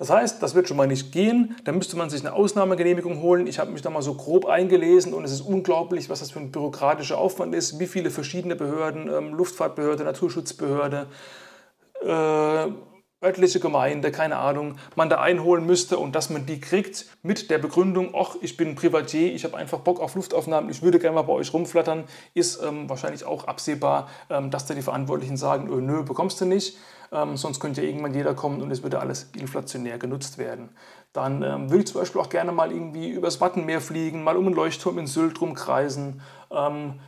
Das 0.01 0.09
heißt, 0.09 0.41
das 0.41 0.55
wird 0.55 0.67
schon 0.67 0.77
mal 0.77 0.87
nicht 0.87 1.11
gehen. 1.11 1.55
Da 1.63 1.71
müsste 1.71 1.95
man 1.95 2.09
sich 2.09 2.21
eine 2.21 2.33
Ausnahmegenehmigung 2.33 3.21
holen. 3.21 3.45
Ich 3.45 3.59
habe 3.59 3.69
mich 3.69 3.83
da 3.83 3.91
mal 3.91 4.01
so 4.01 4.15
grob 4.15 4.47
eingelesen 4.47 5.13
und 5.13 5.23
es 5.25 5.31
ist 5.31 5.41
unglaublich, 5.41 6.09
was 6.09 6.21
das 6.21 6.31
für 6.31 6.39
ein 6.39 6.51
bürokratischer 6.51 7.19
Aufwand 7.19 7.53
ist, 7.53 7.79
wie 7.79 7.85
viele 7.85 8.09
verschiedene 8.09 8.55
Behörden, 8.55 9.07
ähm, 9.07 9.35
Luftfahrtbehörde, 9.35 10.03
Naturschutzbehörde, 10.03 11.05
äh, 12.01 12.71
örtliche 13.23 13.59
Gemeinde, 13.59 14.11
keine 14.11 14.37
Ahnung, 14.37 14.77
man 14.95 15.07
da 15.07 15.21
einholen 15.21 15.67
müsste 15.67 15.99
und 15.99 16.15
dass 16.15 16.31
man 16.31 16.47
die 16.47 16.59
kriegt 16.59 17.05
mit 17.21 17.51
der 17.51 17.59
Begründung, 17.59 18.15
ach, 18.15 18.37
ich 18.41 18.57
bin 18.57 18.73
Privatier, 18.73 19.31
ich 19.31 19.43
habe 19.43 19.55
einfach 19.55 19.81
Bock 19.81 19.99
auf 19.99 20.15
Luftaufnahmen, 20.15 20.71
ich 20.71 20.81
würde 20.81 20.97
gerne 20.97 21.13
mal 21.13 21.21
bei 21.21 21.33
euch 21.33 21.53
rumflattern, 21.53 22.05
ist 22.33 22.59
ähm, 22.63 22.89
wahrscheinlich 22.89 23.23
auch 23.23 23.43
absehbar, 23.43 24.09
ähm, 24.31 24.49
dass 24.49 24.65
da 24.65 24.73
die 24.73 24.81
Verantwortlichen 24.81 25.37
sagen, 25.37 25.69
öh, 25.71 25.79
nö, 25.79 26.01
bekommst 26.01 26.41
du 26.41 26.45
nicht, 26.45 26.79
ähm, 27.11 27.37
sonst 27.37 27.59
könnte 27.59 27.81
ja 27.81 27.87
irgendwann 27.87 28.13
jeder 28.13 28.33
kommen 28.33 28.61
und 28.61 28.71
es 28.71 28.83
würde 28.83 28.99
alles 28.99 29.31
inflationär 29.37 29.97
genutzt 29.97 30.37
werden. 30.37 30.69
Dann 31.13 31.43
ähm, 31.43 31.69
würde 31.69 31.83
ich 31.83 31.87
zum 31.87 32.01
Beispiel 32.01 32.21
auch 32.21 32.29
gerne 32.29 32.51
mal 32.51 32.71
irgendwie 32.71 33.09
übers 33.09 33.41
Wattenmeer 33.41 33.81
fliegen, 33.81 34.23
mal 34.23 34.37
um 34.37 34.47
einen 34.47 34.55
Leuchtturm 34.55 34.97
in 34.97 35.07
Sylt 35.07 35.41
rumkreisen, 35.41 36.21
ähm, 36.51 36.99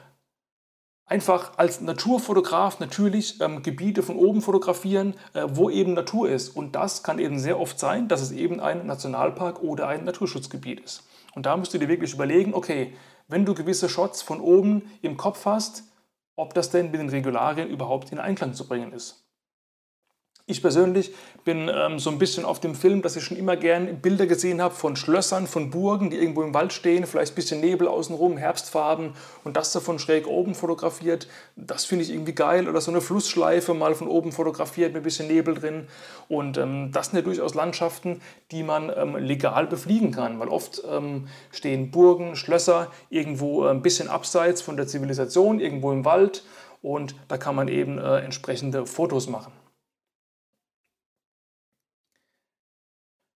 einfach 1.06 1.58
als 1.58 1.82
Naturfotograf 1.82 2.80
natürlich 2.80 3.40
ähm, 3.40 3.64
Gebiete 3.64 4.04
von 4.04 4.18
oben 4.18 4.42
fotografieren, 4.42 5.16
äh, 5.34 5.46
wo 5.48 5.70
eben 5.70 5.94
Natur 5.94 6.30
ist. 6.30 6.50
Und 6.50 6.76
das 6.76 7.04
kann 7.04 7.20
eben 7.20 7.40
sehr 7.40 7.60
oft 7.60 7.80
sein, 7.80 8.08
dass 8.08 8.22
es 8.22 8.32
eben 8.32 8.60
ein 8.60 8.86
Nationalpark 8.86 9.62
oder 9.62 9.88
ein 9.88 10.06
Naturschutzgebiet 10.06 10.80
ist. 10.82 11.04
Und 11.36 11.46
da 11.46 11.56
musst 11.58 11.74
du 11.74 11.78
dir 11.78 11.88
wirklich 11.88 12.14
überlegen, 12.14 12.54
okay, 12.54 12.94
wenn 13.28 13.46
du 13.46 13.54
gewisse 13.54 13.90
Shots 13.90 14.22
von 14.22 14.42
oben 14.42 14.84
im 15.02 15.18
Kopf 15.18 15.46
hast, 15.46 15.84
ob 16.36 16.54
das 16.54 16.72
denn 16.72 16.92
mit 16.92 17.00
den 17.00 17.10
Regularien 17.10 17.70
überhaupt 17.70 18.12
in 18.12 18.20
Einklang 18.20 18.54
zu 18.54 18.68
bringen 18.68 18.92
ist. 18.92 19.23
Ich 20.46 20.62
persönlich 20.62 21.14
bin 21.46 21.72
ähm, 21.74 22.00
so 22.00 22.10
ein 22.10 22.18
bisschen 22.18 22.44
auf 22.44 22.60
dem 22.60 22.76
Film, 22.76 23.02
dass 23.02 23.16
ich 23.16 23.24
schon 23.24 23.38
immer 23.38 23.56
gern 23.56 24.02
Bilder 24.02 24.28
gesehen 24.28 24.62
habe 24.62 24.76
von 24.76 24.98
Schlössern, 24.98 25.48
von 25.48 25.70
Burgen, 25.70 26.10
die 26.10 26.18
irgendwo 26.18 26.44
im 26.44 26.54
Wald 26.54 26.74
stehen, 26.74 27.06
vielleicht 27.06 27.32
ein 27.32 27.36
bisschen 27.36 27.62
Nebel 27.62 27.88
außenrum, 27.88 28.36
Herbstfarben 28.36 29.14
und 29.46 29.56
das 29.56 29.72
davon 29.72 30.00
schräg 30.00 30.28
oben 30.28 30.54
fotografiert. 30.54 31.30
Das 31.56 31.86
finde 31.86 32.04
ich 32.04 32.12
irgendwie 32.12 32.36
geil. 32.36 32.68
Oder 32.68 32.82
so 32.82 32.92
eine 32.92 33.00
Flussschleife 33.00 33.74
mal 33.74 33.96
von 33.96 34.10
oben 34.10 34.34
fotografiert 34.34 34.92
mit 34.92 35.04
ein 35.04 35.06
bisschen 35.06 35.30
Nebel 35.30 35.54
drin. 35.54 35.88
Und 36.28 36.58
ähm, 36.58 36.92
das 36.92 37.06
sind 37.06 37.16
ja 37.16 37.22
durchaus 37.22 37.54
Landschaften, 37.54 38.20
die 38.52 38.64
man 38.64 38.92
ähm, 38.94 39.16
legal 39.16 39.66
befliegen 39.68 40.12
kann, 40.12 40.42
weil 40.42 40.50
oft 40.50 40.84
ähm, 40.92 41.30
stehen 41.54 41.90
Burgen, 41.90 42.36
Schlösser 42.36 42.92
irgendwo 43.10 43.66
äh, 43.66 43.70
ein 43.70 43.82
bisschen 43.82 44.10
abseits 44.10 44.62
von 44.62 44.76
der 44.76 44.88
Zivilisation, 44.88 45.62
irgendwo 45.62 45.94
im 45.94 46.04
Wald. 46.04 46.44
Und 46.82 47.16
da 47.30 47.38
kann 47.38 47.56
man 47.56 47.70
eben 47.70 47.98
äh, 47.98 48.18
entsprechende 48.18 48.86
Fotos 48.86 49.30
machen. 49.30 49.54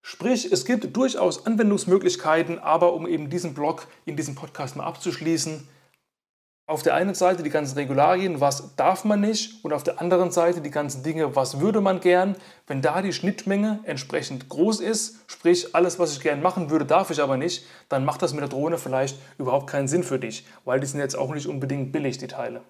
Sprich, 0.09 0.49
es 0.53 0.63
gibt 0.63 0.95
durchaus 0.95 1.45
Anwendungsmöglichkeiten, 1.45 2.59
aber 2.59 2.93
um 2.93 3.05
eben 3.07 3.29
diesen 3.29 3.53
Blog 3.53 3.87
in 4.05 4.15
diesem 4.15 4.35
Podcast 4.35 4.77
mal 4.77 4.85
abzuschließen, 4.85 5.67
auf 6.65 6.81
der 6.81 6.93
einen 6.93 7.13
Seite 7.13 7.43
die 7.43 7.49
ganzen 7.49 7.77
Regularien, 7.77 8.39
was 8.39 8.73
darf 8.77 9.03
man 9.03 9.19
nicht, 9.19 9.65
und 9.65 9.73
auf 9.73 9.83
der 9.83 9.99
anderen 9.99 10.31
Seite 10.31 10.61
die 10.61 10.71
ganzen 10.71 11.03
Dinge, 11.03 11.35
was 11.35 11.59
würde 11.59 11.81
man 11.81 11.99
gern. 11.99 12.37
Wenn 12.67 12.81
da 12.81 13.01
die 13.01 13.11
Schnittmenge 13.11 13.81
entsprechend 13.83 14.47
groß 14.47 14.79
ist, 14.79 15.17
sprich 15.27 15.75
alles, 15.75 15.99
was 15.99 16.13
ich 16.13 16.21
gern 16.21 16.41
machen 16.41 16.69
würde, 16.69 16.85
darf 16.85 17.11
ich 17.11 17.21
aber 17.21 17.35
nicht, 17.35 17.65
dann 17.89 18.05
macht 18.05 18.21
das 18.21 18.31
mit 18.31 18.39
der 18.39 18.47
Drohne 18.47 18.77
vielleicht 18.77 19.19
überhaupt 19.37 19.69
keinen 19.69 19.89
Sinn 19.89 20.03
für 20.03 20.19
dich, 20.19 20.45
weil 20.63 20.79
die 20.79 20.87
sind 20.87 21.01
jetzt 21.01 21.17
auch 21.17 21.33
nicht 21.33 21.47
unbedingt 21.47 21.91
billig, 21.91 22.17
die 22.17 22.27
Teile. 22.27 22.61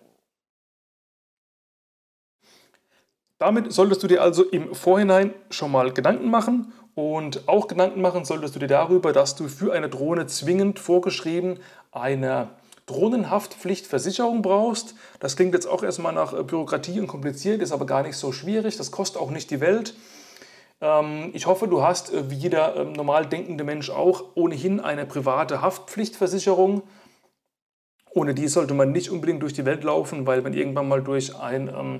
Damit 3.38 3.72
solltest 3.72 4.02
du 4.02 4.08
dir 4.08 4.24
also 4.24 4.44
im 4.44 4.74
Vorhinein 4.74 5.36
schon 5.52 5.72
mal 5.72 5.94
Gedanken 5.94 6.32
machen 6.32 6.74
und 6.98 7.48
auch 7.48 7.68
Gedanken 7.68 8.02
machen 8.02 8.26
solltest 8.26 8.56
du 8.56 8.60
dir 8.60 8.68
darüber, 8.68 9.14
dass 9.14 9.36
du 9.36 9.48
für 9.50 9.72
eine 9.72 9.88
Drohne 9.88 10.26
zwingend 10.26 10.80
vorgeschrieben 10.80 11.60
eine 11.92 12.48
Drohnenhaftpflichtversicherung 12.88 14.42
brauchst. 14.42 14.96
Das 15.20 15.36
klingt 15.36 15.54
jetzt 15.54 15.68
auch 15.68 15.84
erstmal 15.84 16.14
nach 16.14 16.34
Bürokratie 16.34 17.00
und 17.00 17.06
kompliziert, 17.06 17.62
ist 17.62 17.72
aber 17.72 17.86
gar 17.86 18.02
nicht 18.02 18.18
so 18.18 18.32
schwierig. 18.32 18.78
Das 18.78 18.90
kostet 18.90 19.22
auch 19.22 19.30
nicht 19.30 19.52
die 19.52 19.60
Welt. 19.60 19.94
Ähm, 20.82 21.30
ich 21.34 21.46
hoffe, 21.46 21.68
du 21.68 21.84
hast, 21.84 22.12
äh, 22.12 22.32
wie 22.32 22.36
jeder 22.36 22.76
ähm, 22.76 22.94
normal 22.94 23.28
denkende 23.28 23.64
Mensch 23.64 23.92
auch, 23.92 24.24
ohnehin 24.34 24.80
eine 24.80 25.06
private 25.06 25.62
Haftpflichtversicherung. 25.62 26.82
Ohne 28.10 28.34
die 28.34 28.48
sollte 28.48 28.74
man 28.74 28.92
nicht 28.92 29.12
unbedingt 29.12 29.44
durch 29.44 29.54
die 29.54 29.66
Welt 29.66 29.84
laufen, 29.84 30.26
weil 30.26 30.44
wenn 30.44 30.54
irgendwann 30.54 30.88
mal 30.88 31.04
durch 31.04 31.40
ein 31.40 31.68
ähm, 31.68 32.00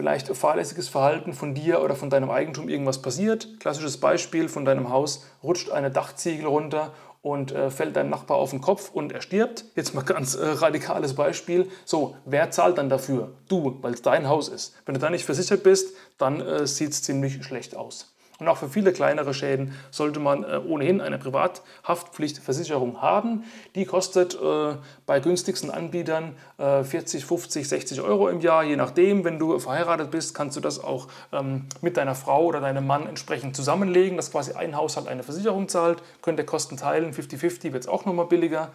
vielleicht 0.00 0.34
fahrlässiges 0.34 0.88
Verhalten 0.88 1.34
von 1.34 1.54
dir 1.54 1.82
oder 1.82 1.94
von 1.94 2.08
deinem 2.08 2.30
Eigentum 2.30 2.70
irgendwas 2.70 3.02
passiert. 3.02 3.60
Klassisches 3.60 4.00
Beispiel 4.00 4.48
von 4.48 4.64
deinem 4.64 4.88
Haus 4.88 5.26
rutscht 5.42 5.68
eine 5.68 5.90
Dachziegel 5.90 6.46
runter 6.46 6.94
und 7.20 7.52
äh, 7.52 7.70
fällt 7.70 7.96
deinem 7.96 8.08
Nachbar 8.08 8.38
auf 8.38 8.48
den 8.48 8.62
Kopf 8.62 8.92
und 8.94 9.12
er 9.12 9.20
stirbt. 9.20 9.66
Jetzt 9.74 9.94
mal 9.94 10.00
ganz 10.00 10.36
äh, 10.36 10.42
radikales 10.42 11.14
Beispiel. 11.14 11.68
So, 11.84 12.16
wer 12.24 12.50
zahlt 12.50 12.78
dann 12.78 12.88
dafür? 12.88 13.32
Du, 13.46 13.76
weil 13.82 13.92
es 13.92 14.00
dein 14.00 14.26
Haus 14.26 14.48
ist. 14.48 14.74
Wenn 14.86 14.94
du 14.94 15.00
da 15.00 15.10
nicht 15.10 15.26
versichert 15.26 15.64
bist, 15.64 15.94
dann 16.16 16.40
äh, 16.40 16.66
sieht 16.66 16.92
es 16.92 17.02
ziemlich 17.02 17.44
schlecht 17.44 17.76
aus. 17.76 18.14
Und 18.40 18.48
auch 18.48 18.56
für 18.56 18.68
viele 18.68 18.92
kleinere 18.92 19.34
Schäden 19.34 19.74
sollte 19.90 20.18
man 20.18 20.42
äh, 20.44 20.58
ohnehin 20.66 21.00
eine 21.00 21.18
Privathaftpflichtversicherung 21.18 23.00
haben. 23.00 23.44
Die 23.74 23.84
kostet 23.84 24.34
äh, 24.34 24.76
bei 25.06 25.20
günstigsten 25.20 25.70
Anbietern 25.70 26.34
40, 26.58 27.24
50, 27.24 27.68
60 27.68 28.00
Euro 28.02 28.28
im 28.28 28.40
Jahr, 28.40 28.64
je 28.64 28.76
nachdem. 28.76 29.24
Wenn 29.24 29.38
du 29.38 29.58
verheiratet 29.58 30.10
bist, 30.10 30.34
kannst 30.34 30.56
du 30.56 30.60
das 30.60 30.82
auch 30.82 31.08
ähm, 31.32 31.66
mit 31.80 31.96
deiner 31.96 32.14
Frau 32.14 32.44
oder 32.44 32.60
deinem 32.60 32.86
Mann 32.86 33.06
entsprechend 33.06 33.56
zusammenlegen, 33.56 34.16
dass 34.16 34.30
quasi 34.30 34.52
ein 34.52 34.76
Haushalt 34.76 35.08
eine 35.08 35.22
Versicherung 35.22 35.68
zahlt. 35.68 36.02
Könnt 36.22 36.38
ihr 36.38 36.46
Kosten 36.46 36.76
teilen, 36.76 37.12
50-50 37.12 37.72
wird 37.72 37.84
es 37.84 37.88
auch 37.88 38.04
nochmal 38.04 38.26
billiger. 38.26 38.70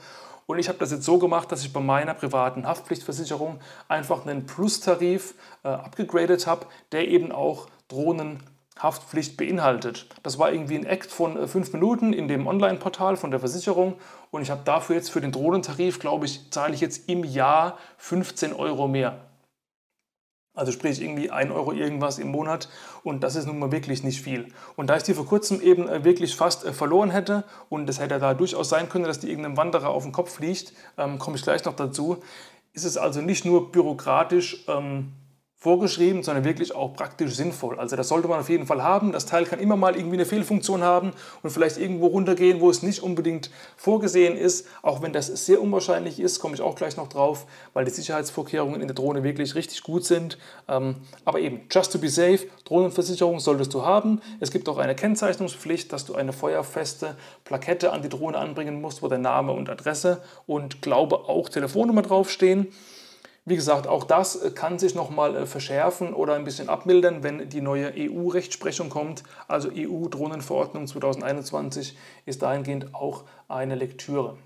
Und 0.48 0.60
ich 0.60 0.68
habe 0.68 0.78
das 0.78 0.92
jetzt 0.92 1.04
so 1.04 1.18
gemacht, 1.18 1.52
dass 1.52 1.64
ich 1.64 1.74
bei 1.74 1.80
meiner 1.80 2.14
privaten 2.14 2.68
Haftpflichtversicherung 2.68 3.60
einfach 3.88 4.26
einen 4.26 4.46
Plus-Tarif 4.46 5.34
äh, 5.64 5.70
abgegradet 5.70 6.46
habe, 6.46 6.68
der 6.92 7.08
eben 7.08 7.32
auch 7.32 7.68
Drohnen 7.88 8.44
Haftpflicht 8.80 9.38
beinhaltet. 9.38 10.08
Das 10.24 10.38
war 10.38 10.52
irgendwie 10.52 10.76
ein 10.76 10.86
Act 10.86 11.12
von 11.12 11.38
äh, 11.38 11.48
fünf 11.48 11.72
Minuten 11.72 12.12
in 12.12 12.28
dem 12.28 12.46
Online-Portal 12.46 13.16
von 13.16 13.32
der 13.32 13.40
Versicherung 13.40 13.96
und 14.32 14.42
ich 14.42 14.52
habe 14.52 14.62
dafür 14.66 14.96
jetzt 14.96 15.12
für 15.12 15.22
den 15.22 15.32
Drohnentarif, 15.32 16.00
glaube 16.00 16.26
ich, 16.26 16.52
zahle 16.52 16.74
ich 16.74 16.82
jetzt 16.82 17.08
im 17.10 17.24
Jahr 17.24 17.78
15 17.98 18.54
Euro 18.54 18.88
mehr. 18.88 19.20
Also 20.56 20.72
sprich 20.72 21.02
irgendwie 21.02 21.32
1 21.32 21.52
Euro 21.52 21.74
irgendwas 21.74 22.18
im 22.18 22.30
Monat 22.30 22.70
und 23.04 23.24
das 23.24 23.36
ist 23.36 23.46
nun 23.46 23.60
mal 23.60 23.72
wirklich 23.72 24.04
nicht 24.04 24.22
viel. 24.22 24.48
Und 24.78 24.88
da 24.88 24.96
ich 24.96 25.04
die 25.04 25.14
vor 25.14 25.26
kurzem 25.26 25.62
eben 25.62 25.88
äh, 25.90 26.04
wirklich 26.04 26.36
fast 26.36 26.66
äh, 26.66 26.74
verloren 26.74 27.12
hätte 27.12 27.44
und 27.70 27.90
es 27.90 28.00
hätte 28.00 28.20
da 28.20 28.34
durchaus 28.34 28.70
sein 28.70 28.88
können, 28.88 29.06
dass 29.06 29.20
die 29.20 29.30
irgendeinem 29.30 29.58
Wanderer 29.58 29.90
auf 29.90 30.04
den 30.04 30.14
Kopf 30.14 30.34
fliegt, 30.34 30.74
ähm, 30.98 31.20
komme 31.20 31.36
ich 31.36 31.44
gleich 31.44 31.64
noch 31.66 31.76
dazu, 31.76 32.24
ist 32.74 32.86
es 32.86 32.98
also 32.98 33.22
nicht 33.22 33.46
nur 33.46 33.72
bürokratisch 33.72 34.66
ähm, 34.68 35.12
vorgeschrieben, 35.66 36.22
sondern 36.22 36.44
wirklich 36.44 36.76
auch 36.76 36.94
praktisch 36.94 37.34
sinnvoll. 37.34 37.80
Also 37.80 37.96
das 37.96 38.08
sollte 38.10 38.28
man 38.28 38.40
auf 38.40 38.50
jeden 38.50 38.68
Fall 38.68 38.84
haben. 38.84 39.12
Das 39.12 39.26
Teil 39.26 39.46
kann 39.46 39.58
immer 39.58 39.76
mal 39.76 39.96
irgendwie 39.96 40.18
eine 40.18 40.28
Fehlfunktion 40.28 40.84
haben 40.84 41.12
und 41.42 41.50
vielleicht 41.50 41.80
irgendwo 41.80 42.06
runtergehen, 42.06 42.62
wo 42.62 42.70
es 42.70 42.84
nicht 42.84 43.02
unbedingt 43.02 43.50
vorgesehen 43.76 44.38
ist. 44.38 44.68
Auch 44.84 45.02
wenn 45.02 45.12
das 45.12 45.26
sehr 45.26 45.60
unwahrscheinlich 45.60 46.20
ist, 46.20 46.40
komme 46.40 46.54
ich 46.54 46.62
auch 46.62 46.76
gleich 46.76 46.98
noch 46.98 47.10
drauf, 47.10 47.48
weil 47.74 47.84
die 47.84 47.90
Sicherheitsvorkehrungen 47.90 48.80
in 48.80 48.88
der 48.88 48.94
Drohne 48.94 49.24
wirklich 49.24 49.56
richtig 49.56 49.82
gut 49.82 50.06
sind. 50.06 50.38
Ähm, 50.70 50.98
aber 51.26 51.40
eben, 51.40 51.62
just 51.72 51.92
to 51.92 51.98
be 51.98 52.10
safe, 52.10 52.42
Drohnenversicherung 52.66 53.40
solltest 53.40 53.74
du 53.74 53.84
haben. 53.84 54.22
Es 54.40 54.52
gibt 54.52 54.70
auch 54.70 54.78
eine 54.78 54.94
Kennzeichnungspflicht, 54.94 55.92
dass 55.92 56.06
du 56.06 56.14
eine 56.14 56.32
feuerfeste 56.32 57.16
Plakette 57.44 57.92
an 57.92 58.04
die 58.04 58.10
Drohne 58.10 58.38
anbringen 58.38 58.82
musst, 58.82 59.02
wo 59.02 59.08
der 59.08 59.18
Name 59.18 59.52
und 59.52 59.68
Adresse 59.68 60.22
und 60.46 60.84
glaube 60.84 61.28
auch 61.28 61.50
Telefonnummer 61.50 62.04
draufstehen. 62.04 62.68
Wie 63.48 63.56
gesagt, 63.56 63.86
auch 63.86 64.04
das 64.04 64.36
äh, 64.36 64.50
kann 64.50 64.80
sich 64.80 64.96
nochmal 64.96 65.36
äh, 65.36 65.46
verschärfen 65.46 66.16
oder 66.16 66.34
ein 66.34 66.46
bisschen 66.46 66.68
abmildern, 66.68 67.22
wenn 67.22 67.48
die 67.48 67.62
neue 67.62 67.94
EU-Rechtsprechung 67.96 68.90
kommt. 68.90 69.22
Also 69.48 69.70
EU-Drohnenverordnung 69.72 70.88
2021 70.88 71.96
ist 72.26 72.42
dahingehend 72.42 72.96
auch 72.96 73.26
eine 73.48 73.76
Lektüre. 73.76 74.38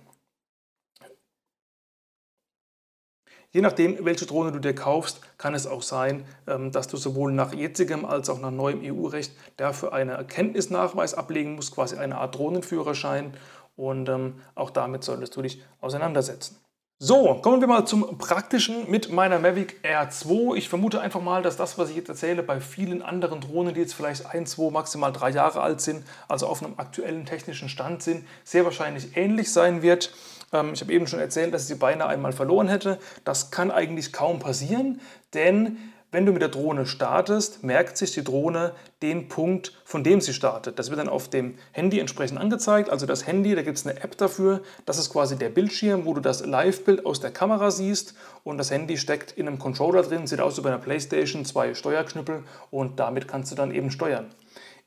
Je 3.51 3.61
nachdem, 3.61 4.05
welche 4.05 4.25
Drohne 4.25 4.51
du 4.51 4.59
dir 4.59 4.75
kaufst, 4.75 5.21
kann 5.37 5.55
es 5.55 5.65
auch 5.65 5.81
sein, 5.81 6.25
ähm, 6.45 6.73
dass 6.73 6.89
du 6.89 6.97
sowohl 6.97 7.31
nach 7.31 7.53
jetzigem 7.53 8.03
als 8.03 8.29
auch 8.29 8.39
nach 8.39 8.51
neuem 8.51 8.81
EU-Recht 8.83 9.31
dafür 9.55 9.93
einen 9.93 10.11
Erkenntnisnachweis 10.11 11.13
ablegen 11.13 11.55
musst, 11.55 11.73
quasi 11.73 11.95
eine 11.97 12.17
Art 12.17 12.35
Drohnenführerschein. 12.35 13.33
Und 13.77 14.09
ähm, 14.09 14.41
auch 14.55 14.71
damit 14.71 15.05
solltest 15.05 15.37
du 15.37 15.41
dich 15.41 15.63
auseinandersetzen. 15.79 16.57
So, 17.01 17.35
kommen 17.35 17.61
wir 17.61 17.67
mal 17.69 17.85
zum 17.85 18.17
Praktischen 18.17 18.91
mit 18.91 19.09
meiner 19.09 19.39
Mavic 19.39 19.77
Air 19.83 20.09
2. 20.09 20.57
Ich 20.57 20.67
vermute 20.67 20.99
einfach 20.99 21.21
mal, 21.21 21.41
dass 21.41 21.55
das, 21.55 21.77
was 21.77 21.89
ich 21.89 21.95
jetzt 21.95 22.09
erzähle, 22.09 22.43
bei 22.43 22.59
vielen 22.59 23.01
anderen 23.01 23.39
Drohnen, 23.39 23.73
die 23.73 23.79
jetzt 23.79 23.93
vielleicht 23.93 24.25
ein, 24.25 24.45
zwei, 24.45 24.69
maximal 24.69 25.13
drei 25.13 25.29
Jahre 25.29 25.61
alt 25.61 25.79
sind, 25.79 26.03
also 26.27 26.47
auf 26.47 26.61
einem 26.61 26.73
aktuellen 26.75 27.25
technischen 27.25 27.69
Stand 27.69 28.03
sind, 28.03 28.27
sehr 28.43 28.65
wahrscheinlich 28.65 29.15
ähnlich 29.15 29.53
sein 29.53 29.81
wird. 29.81 30.13
Ähm, 30.51 30.71
ich 30.73 30.81
habe 30.81 30.91
eben 30.91 31.07
schon 31.07 31.21
erzählt, 31.21 31.53
dass 31.53 31.61
ich 31.61 31.67
sie 31.69 31.75
beinahe 31.75 32.09
einmal 32.09 32.33
verloren 32.33 32.67
hätte. 32.67 32.99
Das 33.23 33.49
kann 33.49 33.71
eigentlich 33.71 34.11
kaum 34.11 34.39
passieren, 34.39 34.99
denn 35.33 35.77
Wenn 36.11 36.25
du 36.25 36.31
mit 36.31 36.41
der 36.41 36.49
Drohne 36.49 36.87
startest, 36.87 37.63
merkt 37.63 37.95
sich 37.95 38.13
die 38.13 38.23
Drohne 38.23 38.73
den 39.03 39.27
Punkt, 39.27 39.73
von 39.85 40.03
dem 40.03 40.21
sie 40.21 40.33
startet. 40.33 40.79
Das 40.79 40.89
wird 40.89 40.99
dann 40.99 41.07
auf 41.07 41.29
dem 41.29 41.53
Handy 41.71 41.99
entsprechend 41.99 42.39
angezeigt. 42.39 42.89
Also 42.89 43.05
das 43.05 43.27
Handy, 43.27 43.53
da 43.53 43.61
gibt 43.61 43.77
es 43.77 43.85
eine 43.85 44.01
App 44.01 44.17
dafür. 44.17 44.61
Das 44.87 44.97
ist 44.97 45.11
quasi 45.11 45.37
der 45.37 45.49
Bildschirm, 45.49 46.05
wo 46.05 46.15
du 46.15 46.19
das 46.19 46.43
Live-Bild 46.43 47.05
aus 47.05 47.19
der 47.19 47.29
Kamera 47.29 47.69
siehst. 47.69 48.15
Und 48.43 48.57
das 48.57 48.71
Handy 48.71 48.97
steckt 48.97 49.33
in 49.33 49.47
einem 49.47 49.59
Controller 49.59 50.01
drin, 50.01 50.25
sieht 50.25 50.41
aus 50.41 50.57
wie 50.57 50.61
bei 50.61 50.69
einer 50.69 50.79
Playstation, 50.79 51.45
zwei 51.45 51.75
Steuerknüppel 51.75 52.43
und 52.71 52.99
damit 52.99 53.27
kannst 53.27 53.51
du 53.51 53.55
dann 53.55 53.71
eben 53.71 53.91
steuern 53.91 54.31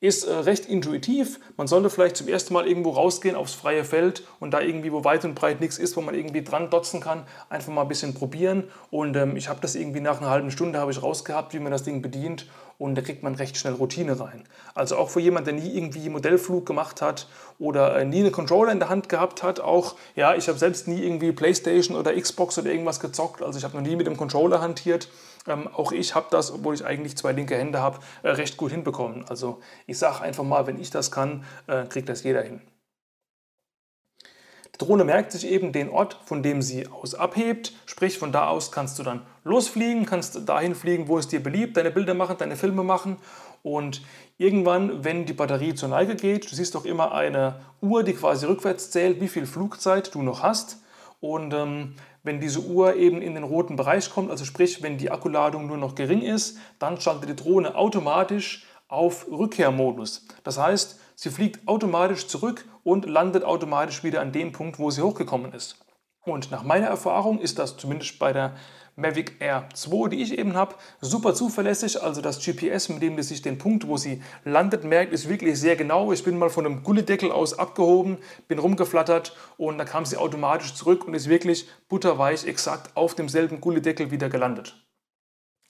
ist 0.02 0.24
äh, 0.24 0.34
recht 0.34 0.66
intuitiv. 0.66 1.38
Man 1.56 1.68
sollte 1.68 1.88
vielleicht 1.88 2.16
zum 2.16 2.26
ersten 2.26 2.52
Mal 2.52 2.66
irgendwo 2.66 2.90
rausgehen 2.90 3.36
aufs 3.36 3.54
freie 3.54 3.84
Feld 3.84 4.24
und 4.40 4.50
da 4.50 4.60
irgendwie, 4.60 4.92
wo 4.92 5.04
weit 5.04 5.24
und 5.24 5.36
breit 5.36 5.60
nichts 5.60 5.78
ist, 5.78 5.96
wo 5.96 6.00
man 6.00 6.16
irgendwie 6.16 6.42
dran 6.42 6.70
dotzen 6.70 7.00
kann, 7.00 7.22
einfach 7.48 7.72
mal 7.72 7.82
ein 7.82 7.88
bisschen 7.88 8.12
probieren. 8.12 8.64
Und 8.90 9.16
ähm, 9.16 9.36
ich 9.36 9.48
habe 9.48 9.60
das 9.62 9.76
irgendwie 9.76 10.00
nach 10.00 10.20
einer 10.20 10.28
halben 10.28 10.50
Stunde 10.50 10.80
habe 10.80 10.90
ich 10.90 11.00
rausgehabt, 11.00 11.54
wie 11.54 11.60
man 11.60 11.70
das 11.70 11.84
Ding 11.84 12.02
bedient 12.02 12.46
und 12.78 12.96
da 12.96 13.02
kriegt 13.02 13.22
man 13.22 13.36
recht 13.36 13.56
schnell 13.56 13.74
Routine 13.74 14.18
rein. 14.18 14.42
Also 14.74 14.96
auch 14.96 15.08
für 15.08 15.20
jemanden, 15.20 15.56
der 15.56 15.64
nie 15.64 15.76
irgendwie 15.76 16.08
Modellflug 16.08 16.66
gemacht 16.66 17.00
hat 17.00 17.28
oder 17.60 17.96
äh, 17.96 18.04
nie 18.04 18.20
einen 18.20 18.32
Controller 18.32 18.72
in 18.72 18.80
der 18.80 18.88
Hand 18.88 19.08
gehabt 19.08 19.44
hat, 19.44 19.60
auch, 19.60 19.94
ja, 20.16 20.34
ich 20.34 20.48
habe 20.48 20.58
selbst 20.58 20.88
nie 20.88 21.00
irgendwie 21.00 21.30
Playstation 21.30 21.96
oder 21.96 22.12
Xbox 22.12 22.58
oder 22.58 22.72
irgendwas 22.72 22.98
gezockt, 22.98 23.40
also 23.40 23.56
ich 23.56 23.62
habe 23.62 23.76
noch 23.76 23.84
nie 23.86 23.94
mit 23.94 24.08
dem 24.08 24.16
Controller 24.16 24.60
hantiert. 24.60 25.08
Ähm, 25.46 25.68
auch 25.68 25.92
ich 25.92 26.14
habe 26.14 26.26
das, 26.30 26.52
obwohl 26.52 26.74
ich 26.74 26.84
eigentlich 26.84 27.16
zwei 27.16 27.32
linke 27.32 27.56
Hände 27.56 27.80
habe, 27.80 27.98
äh, 28.22 28.30
recht 28.30 28.56
gut 28.56 28.70
hinbekommen. 28.70 29.24
Also 29.28 29.60
ich 29.86 29.98
sage 29.98 30.22
einfach 30.22 30.44
mal, 30.44 30.66
wenn 30.66 30.80
ich 30.80 30.90
das 30.90 31.10
kann, 31.10 31.44
äh, 31.66 31.84
kriegt 31.84 32.08
das 32.08 32.22
jeder 32.22 32.42
hin. 32.42 32.60
Die 34.74 34.78
Drohne 34.78 35.04
merkt 35.04 35.32
sich 35.32 35.46
eben 35.46 35.72
den 35.72 35.90
Ort, 35.90 36.18
von 36.24 36.42
dem 36.42 36.62
sie 36.62 36.86
aus 36.88 37.14
abhebt, 37.14 37.72
sprich 37.84 38.18
von 38.18 38.32
da 38.32 38.48
aus 38.48 38.72
kannst 38.72 38.98
du 38.98 39.02
dann 39.02 39.22
losfliegen, 39.44 40.06
kannst 40.06 40.48
dahin 40.48 40.74
fliegen, 40.74 41.08
wo 41.08 41.18
es 41.18 41.28
dir 41.28 41.42
beliebt, 41.42 41.76
deine 41.76 41.90
Bilder 41.90 42.14
machen, 42.14 42.36
deine 42.38 42.56
Filme 42.56 42.82
machen 42.82 43.18
und 43.62 44.02
irgendwann, 44.38 45.04
wenn 45.04 45.26
die 45.26 45.34
Batterie 45.34 45.74
zur 45.74 45.90
Neige 45.90 46.16
geht, 46.16 46.50
du 46.50 46.54
siehst 46.54 46.74
doch 46.74 46.84
immer 46.84 47.12
eine 47.12 47.60
Uhr, 47.80 48.02
die 48.02 48.14
quasi 48.14 48.46
rückwärts 48.46 48.90
zählt, 48.90 49.20
wie 49.20 49.28
viel 49.28 49.46
Flugzeit 49.46 50.14
du 50.14 50.22
noch 50.22 50.42
hast 50.42 50.82
und 51.20 51.52
ähm, 51.52 51.94
wenn 52.22 52.40
diese 52.40 52.60
Uhr 52.60 52.94
eben 52.96 53.20
in 53.20 53.34
den 53.34 53.44
roten 53.44 53.76
Bereich 53.76 54.10
kommt, 54.10 54.30
also 54.30 54.44
sprich, 54.44 54.82
wenn 54.82 54.98
die 54.98 55.10
Akkuladung 55.10 55.66
nur 55.66 55.76
noch 55.76 55.94
gering 55.94 56.22
ist, 56.22 56.58
dann 56.78 57.00
schaltet 57.00 57.28
die 57.28 57.36
Drohne 57.36 57.74
automatisch 57.74 58.64
auf 58.88 59.26
Rückkehrmodus. 59.30 60.26
Das 60.44 60.58
heißt, 60.58 61.00
sie 61.14 61.30
fliegt 61.30 61.66
automatisch 61.66 62.26
zurück 62.26 62.66
und 62.84 63.06
landet 63.06 63.44
automatisch 63.44 64.04
wieder 64.04 64.20
an 64.20 64.32
dem 64.32 64.52
Punkt, 64.52 64.78
wo 64.78 64.90
sie 64.90 65.02
hochgekommen 65.02 65.52
ist. 65.52 65.81
Und 66.24 66.52
nach 66.52 66.62
meiner 66.62 66.86
Erfahrung 66.86 67.40
ist 67.40 67.58
das 67.58 67.76
zumindest 67.76 68.18
bei 68.20 68.32
der 68.32 68.54
Mavic 68.94 69.40
Air 69.40 69.68
2, 69.74 70.10
die 70.10 70.22
ich 70.22 70.38
eben 70.38 70.54
habe, 70.54 70.74
super 71.00 71.34
zuverlässig. 71.34 72.02
Also 72.02 72.20
das 72.20 72.44
GPS, 72.44 72.90
mit 72.90 73.02
dem 73.02 73.20
sich 73.22 73.42
den 73.42 73.58
Punkt, 73.58 73.88
wo 73.88 73.96
sie 73.96 74.22
landet, 74.44 74.84
merkt, 74.84 75.12
ist 75.12 75.28
wirklich 75.28 75.58
sehr 75.58 75.76
genau. 75.76 76.12
Ich 76.12 76.22
bin 76.22 76.38
mal 76.38 76.50
von 76.50 76.66
einem 76.66 76.82
Gullideckel 76.82 77.32
aus 77.32 77.58
abgehoben, 77.58 78.18
bin 78.48 78.58
rumgeflattert 78.58 79.34
und 79.56 79.78
dann 79.78 79.86
kam 79.86 80.04
sie 80.04 80.16
automatisch 80.16 80.74
zurück 80.74 81.06
und 81.06 81.14
ist 81.14 81.28
wirklich 81.28 81.68
butterweich 81.88 82.46
exakt 82.46 82.96
auf 82.96 83.14
demselben 83.14 83.60
Gullideckel 83.60 84.10
wieder 84.10 84.28
gelandet. 84.28 84.81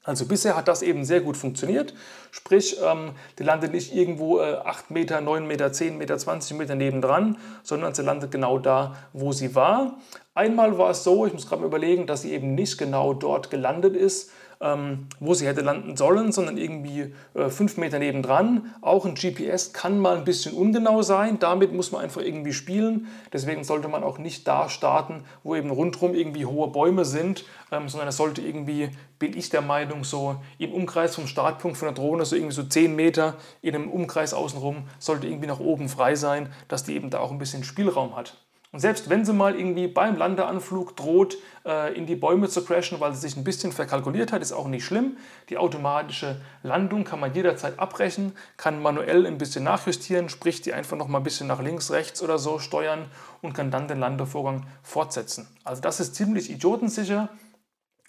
Also 0.04 0.26
bisher 0.26 0.56
hat 0.56 0.66
das 0.66 0.82
eben 0.82 1.04
sehr 1.04 1.20
gut 1.20 1.36
funktioniert, 1.36 1.94
sprich, 2.32 2.76
ähm, 2.84 3.12
die 3.38 3.44
landet 3.44 3.72
nicht 3.72 3.94
irgendwo 3.94 4.40
äh, 4.40 4.56
8 4.56 4.90
Meter, 4.90 5.20
9 5.20 5.46
Meter, 5.46 5.72
10 5.72 5.96
Meter, 5.96 6.18
20 6.18 6.56
Meter 6.56 6.74
nebendran, 6.74 7.38
sondern 7.62 7.94
sie 7.94 8.02
landet 8.02 8.32
genau 8.32 8.58
da, 8.58 8.96
wo 9.12 9.30
sie 9.30 9.54
war. 9.54 9.98
Einmal 10.34 10.76
war 10.76 10.90
es 10.90 11.04
so, 11.04 11.24
ich 11.24 11.32
muss 11.32 11.46
gerade 11.48 11.60
mal 11.62 11.68
überlegen, 11.68 12.06
dass 12.06 12.22
sie 12.22 12.32
eben 12.32 12.56
nicht 12.56 12.78
genau 12.78 13.14
dort 13.14 13.50
gelandet 13.50 13.94
ist, 13.94 14.32
ähm, 14.62 15.08
wo 15.20 15.34
sie 15.34 15.46
hätte 15.46 15.60
landen 15.60 15.96
sollen, 15.96 16.32
sondern 16.32 16.56
irgendwie 16.56 17.12
äh, 17.34 17.48
fünf 17.50 17.76
Meter 17.76 17.98
nebendran. 17.98 18.72
Auch 18.80 19.04
ein 19.04 19.14
GPS 19.14 19.72
kann 19.72 19.98
mal 19.98 20.16
ein 20.16 20.24
bisschen 20.24 20.54
ungenau 20.54 21.02
sein, 21.02 21.38
damit 21.40 21.72
muss 21.72 21.90
man 21.90 22.02
einfach 22.02 22.22
irgendwie 22.22 22.52
spielen. 22.52 23.08
Deswegen 23.32 23.64
sollte 23.64 23.88
man 23.88 24.04
auch 24.04 24.18
nicht 24.18 24.46
da 24.46 24.68
starten, 24.68 25.24
wo 25.42 25.56
eben 25.56 25.70
rundherum 25.70 26.14
irgendwie 26.14 26.46
hohe 26.46 26.68
Bäume 26.68 27.04
sind, 27.04 27.44
ähm, 27.72 27.88
sondern 27.88 28.08
es 28.08 28.16
sollte 28.16 28.40
irgendwie, 28.40 28.90
bin 29.18 29.36
ich 29.36 29.50
der 29.50 29.62
Meinung, 29.62 30.04
so 30.04 30.36
im 30.58 30.72
Umkreis 30.72 31.16
vom 31.16 31.26
Startpunkt 31.26 31.76
von 31.76 31.86
der 31.86 31.94
Drohne, 31.94 32.24
so 32.24 32.36
irgendwie 32.36 32.54
so 32.54 32.62
10 32.62 32.94
Meter 32.94 33.34
in 33.60 33.74
einem 33.74 33.90
Umkreis 33.90 34.32
außenrum, 34.32 34.84
sollte 34.98 35.26
irgendwie 35.26 35.48
nach 35.48 35.60
oben 35.60 35.88
frei 35.88 36.14
sein, 36.14 36.52
dass 36.68 36.84
die 36.84 36.94
eben 36.94 37.10
da 37.10 37.18
auch 37.18 37.32
ein 37.32 37.38
bisschen 37.38 37.64
Spielraum 37.64 38.16
hat. 38.16 38.36
Und 38.72 38.80
selbst 38.80 39.10
wenn 39.10 39.22
sie 39.26 39.34
mal 39.34 39.54
irgendwie 39.54 39.86
beim 39.86 40.16
Landeanflug 40.16 40.96
droht, 40.96 41.36
äh, 41.66 41.94
in 41.94 42.06
die 42.06 42.16
Bäume 42.16 42.48
zu 42.48 42.64
crashen, 42.64 43.00
weil 43.00 43.12
sie 43.12 43.20
sich 43.20 43.36
ein 43.36 43.44
bisschen 43.44 43.70
verkalkuliert 43.70 44.32
hat, 44.32 44.40
ist 44.40 44.52
auch 44.52 44.66
nicht 44.66 44.82
schlimm. 44.82 45.18
Die 45.50 45.58
automatische 45.58 46.40
Landung 46.62 47.04
kann 47.04 47.20
man 47.20 47.34
jederzeit 47.34 47.78
abbrechen, 47.78 48.32
kann 48.56 48.80
manuell 48.80 49.26
ein 49.26 49.36
bisschen 49.36 49.62
nachjustieren, 49.64 50.30
sprich 50.30 50.62
die 50.62 50.72
einfach 50.72 50.96
noch 50.96 51.06
mal 51.06 51.18
ein 51.18 51.24
bisschen 51.24 51.48
nach 51.48 51.60
links, 51.60 51.90
rechts 51.90 52.22
oder 52.22 52.38
so 52.38 52.58
steuern 52.58 53.10
und 53.42 53.52
kann 53.52 53.70
dann 53.70 53.88
den 53.88 54.00
Landevorgang 54.00 54.64
fortsetzen. 54.82 55.46
Also 55.64 55.82
das 55.82 56.00
ist 56.00 56.14
ziemlich 56.14 56.50
idiotensicher 56.50 57.28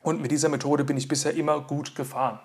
und 0.01 0.21
mit 0.21 0.31
dieser 0.31 0.47
Methode 0.47 0.85
bin 0.85 0.95
ich 0.95 1.09
bisher 1.09 1.33
immer 1.33 1.59
gut 1.59 1.93
gefahren. 1.93 2.39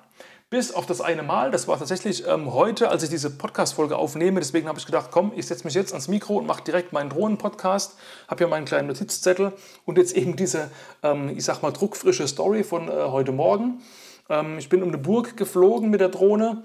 Bis 0.51 0.73
auf 0.73 0.87
das 0.87 1.03
eine 1.03 1.23
Mal, 1.23 1.51
das 1.51 1.69
war 1.69 1.79
tatsächlich 1.79 2.27
ähm, 2.27 2.55
heute, 2.55 2.89
als 2.89 3.03
ich 3.03 3.11
diese 3.11 3.29
Podcast-Folge 3.29 3.99
aufnehme. 3.99 4.41
Deswegen 4.41 4.67
habe 4.67 4.79
ich 4.79 4.87
gedacht, 4.87 5.11
komm, 5.11 5.31
ich 5.37 5.47
setze 5.47 5.67
mich 5.67 5.75
jetzt 5.75 5.93
ans 5.93 6.09
Mikro 6.09 6.37
und 6.39 6.47
mache 6.47 6.65
direkt 6.65 6.91
meinen 6.91 7.11
Drohnen-Podcast. 7.11 7.99
Habe 8.29 8.39
hier 8.39 8.49
meinen 8.49 8.65
kleinen 8.65 8.89
Notizzettel 8.89 9.53
und 9.85 9.99
jetzt 9.99 10.17
eben 10.17 10.37
diese, 10.37 10.71
ähm, 11.03 11.29
ich 11.37 11.45
sag 11.45 11.61
mal, 11.61 11.71
druckfrische 11.71 12.27
Story 12.27 12.65
von 12.65 12.89
äh, 12.89 12.93
heute 12.93 13.33
Morgen. 13.33 13.83
Ähm, 14.31 14.57
ich 14.57 14.71
bin 14.71 14.83
um 14.83 14.89
eine 14.89 14.97
Burg 14.97 15.37
geflogen 15.37 15.91
mit 15.91 16.01
der 16.01 16.09
Drohne 16.09 16.63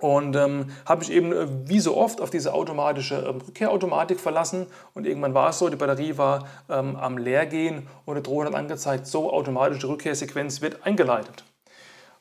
und 0.00 0.34
ähm, 0.34 0.70
habe 0.86 1.00
mich 1.00 1.10
eben 1.10 1.30
äh, 1.34 1.46
wie 1.68 1.80
so 1.80 1.94
oft 1.94 2.22
auf 2.22 2.30
diese 2.30 2.54
automatische 2.54 3.16
ähm, 3.16 3.42
Rückkehrautomatik 3.46 4.18
verlassen. 4.18 4.66
Und 4.94 5.06
irgendwann 5.06 5.34
war 5.34 5.50
es 5.50 5.58
so, 5.58 5.68
die 5.68 5.76
Batterie 5.76 6.16
war 6.16 6.48
ähm, 6.70 6.96
am 6.96 7.18
Leergehen 7.18 7.86
und 8.06 8.16
die 8.16 8.22
Drohne 8.22 8.48
hat 8.48 8.56
angezeigt, 8.56 9.06
so 9.06 9.30
automatische 9.30 9.88
Rückkehrsequenz 9.88 10.62
wird 10.62 10.86
eingeleitet. 10.86 11.44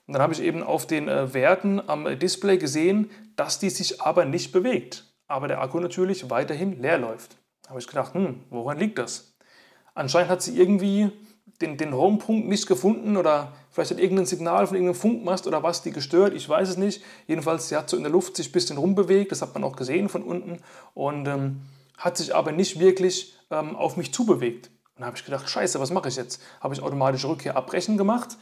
Und 0.08 0.14
dann 0.14 0.22
habe 0.22 0.34
ich 0.34 0.42
eben 0.42 0.64
auf 0.64 0.88
den 0.88 1.10
äh, 1.10 1.34
Werten 1.34 1.82
am 1.88 2.18
Display 2.18 2.58
gesehen, 2.58 3.12
dass 3.36 3.60
die 3.60 3.70
sich 3.70 4.02
aber 4.02 4.26
nicht 4.26 4.52
bewegt. 4.54 5.06
Aber 5.28 5.48
der 5.50 5.62
Akku 5.62 5.80
natürlich 5.80 6.30
weiterhin 6.30 6.82
leer 6.82 6.98
läuft. 6.98 7.38
Da 7.64 7.72
habe 7.72 7.80
ich 7.80 7.88
gedacht, 7.88 8.14
hm, 8.14 8.44
woran 8.50 8.80
liegt 8.80 8.98
das? 8.98 9.36
Anscheinend 9.94 10.30
hat 10.30 10.42
sie 10.42 10.58
irgendwie 10.58 11.12
den, 11.62 11.78
den 11.78 11.94
Homepunkt 11.94 12.48
nicht 12.48 12.68
gefunden 12.68 13.18
oder 13.18 13.52
vielleicht 13.72 13.92
hat 13.92 14.00
irgendein 14.00 14.26
Signal 14.26 14.68
von 14.68 14.78
irgendeinem 14.78 15.00
Funkmast 15.00 15.48
oder 15.48 15.64
was 15.64 15.82
die 15.82 15.92
gestört, 15.92 16.34
ich 16.34 16.48
weiß 16.48 16.70
es 16.70 16.78
nicht. 16.78 17.04
Jedenfalls, 17.26 17.68
sie 17.68 17.76
hat 17.76 17.90
so 17.90 17.98
in 17.98 18.04
der 18.04 18.12
Luft 18.12 18.38
sich 18.38 18.50
ein 18.50 18.52
bisschen 18.52 18.78
rumbewegt, 18.78 19.32
das 19.32 19.42
hat 19.42 19.54
man 19.54 19.64
auch 19.64 19.76
gesehen 19.76 20.08
von 20.08 20.24
unten 20.24 20.60
und 20.94 21.28
ähm, 21.28 21.62
hat 21.98 22.16
sich 22.16 22.34
aber 22.36 22.52
nicht 22.52 22.80
wirklich 22.80 23.36
ähm, 23.50 23.76
auf 23.76 23.98
mich 23.98 24.14
zubewegt. 24.14 24.70
Und 24.96 25.02
da 25.02 25.08
habe 25.08 25.18
ich 25.18 25.26
gedacht, 25.26 25.50
scheiße, 25.50 25.80
was 25.80 25.92
mache 25.92 26.10
ich 26.10 26.16
jetzt? 26.16 26.42
Habe 26.62 26.74
ich 26.74 26.82
automatische 26.82 27.28
Rückkehr 27.28 27.56
abbrechen 27.56 27.98
gemacht 27.98 28.38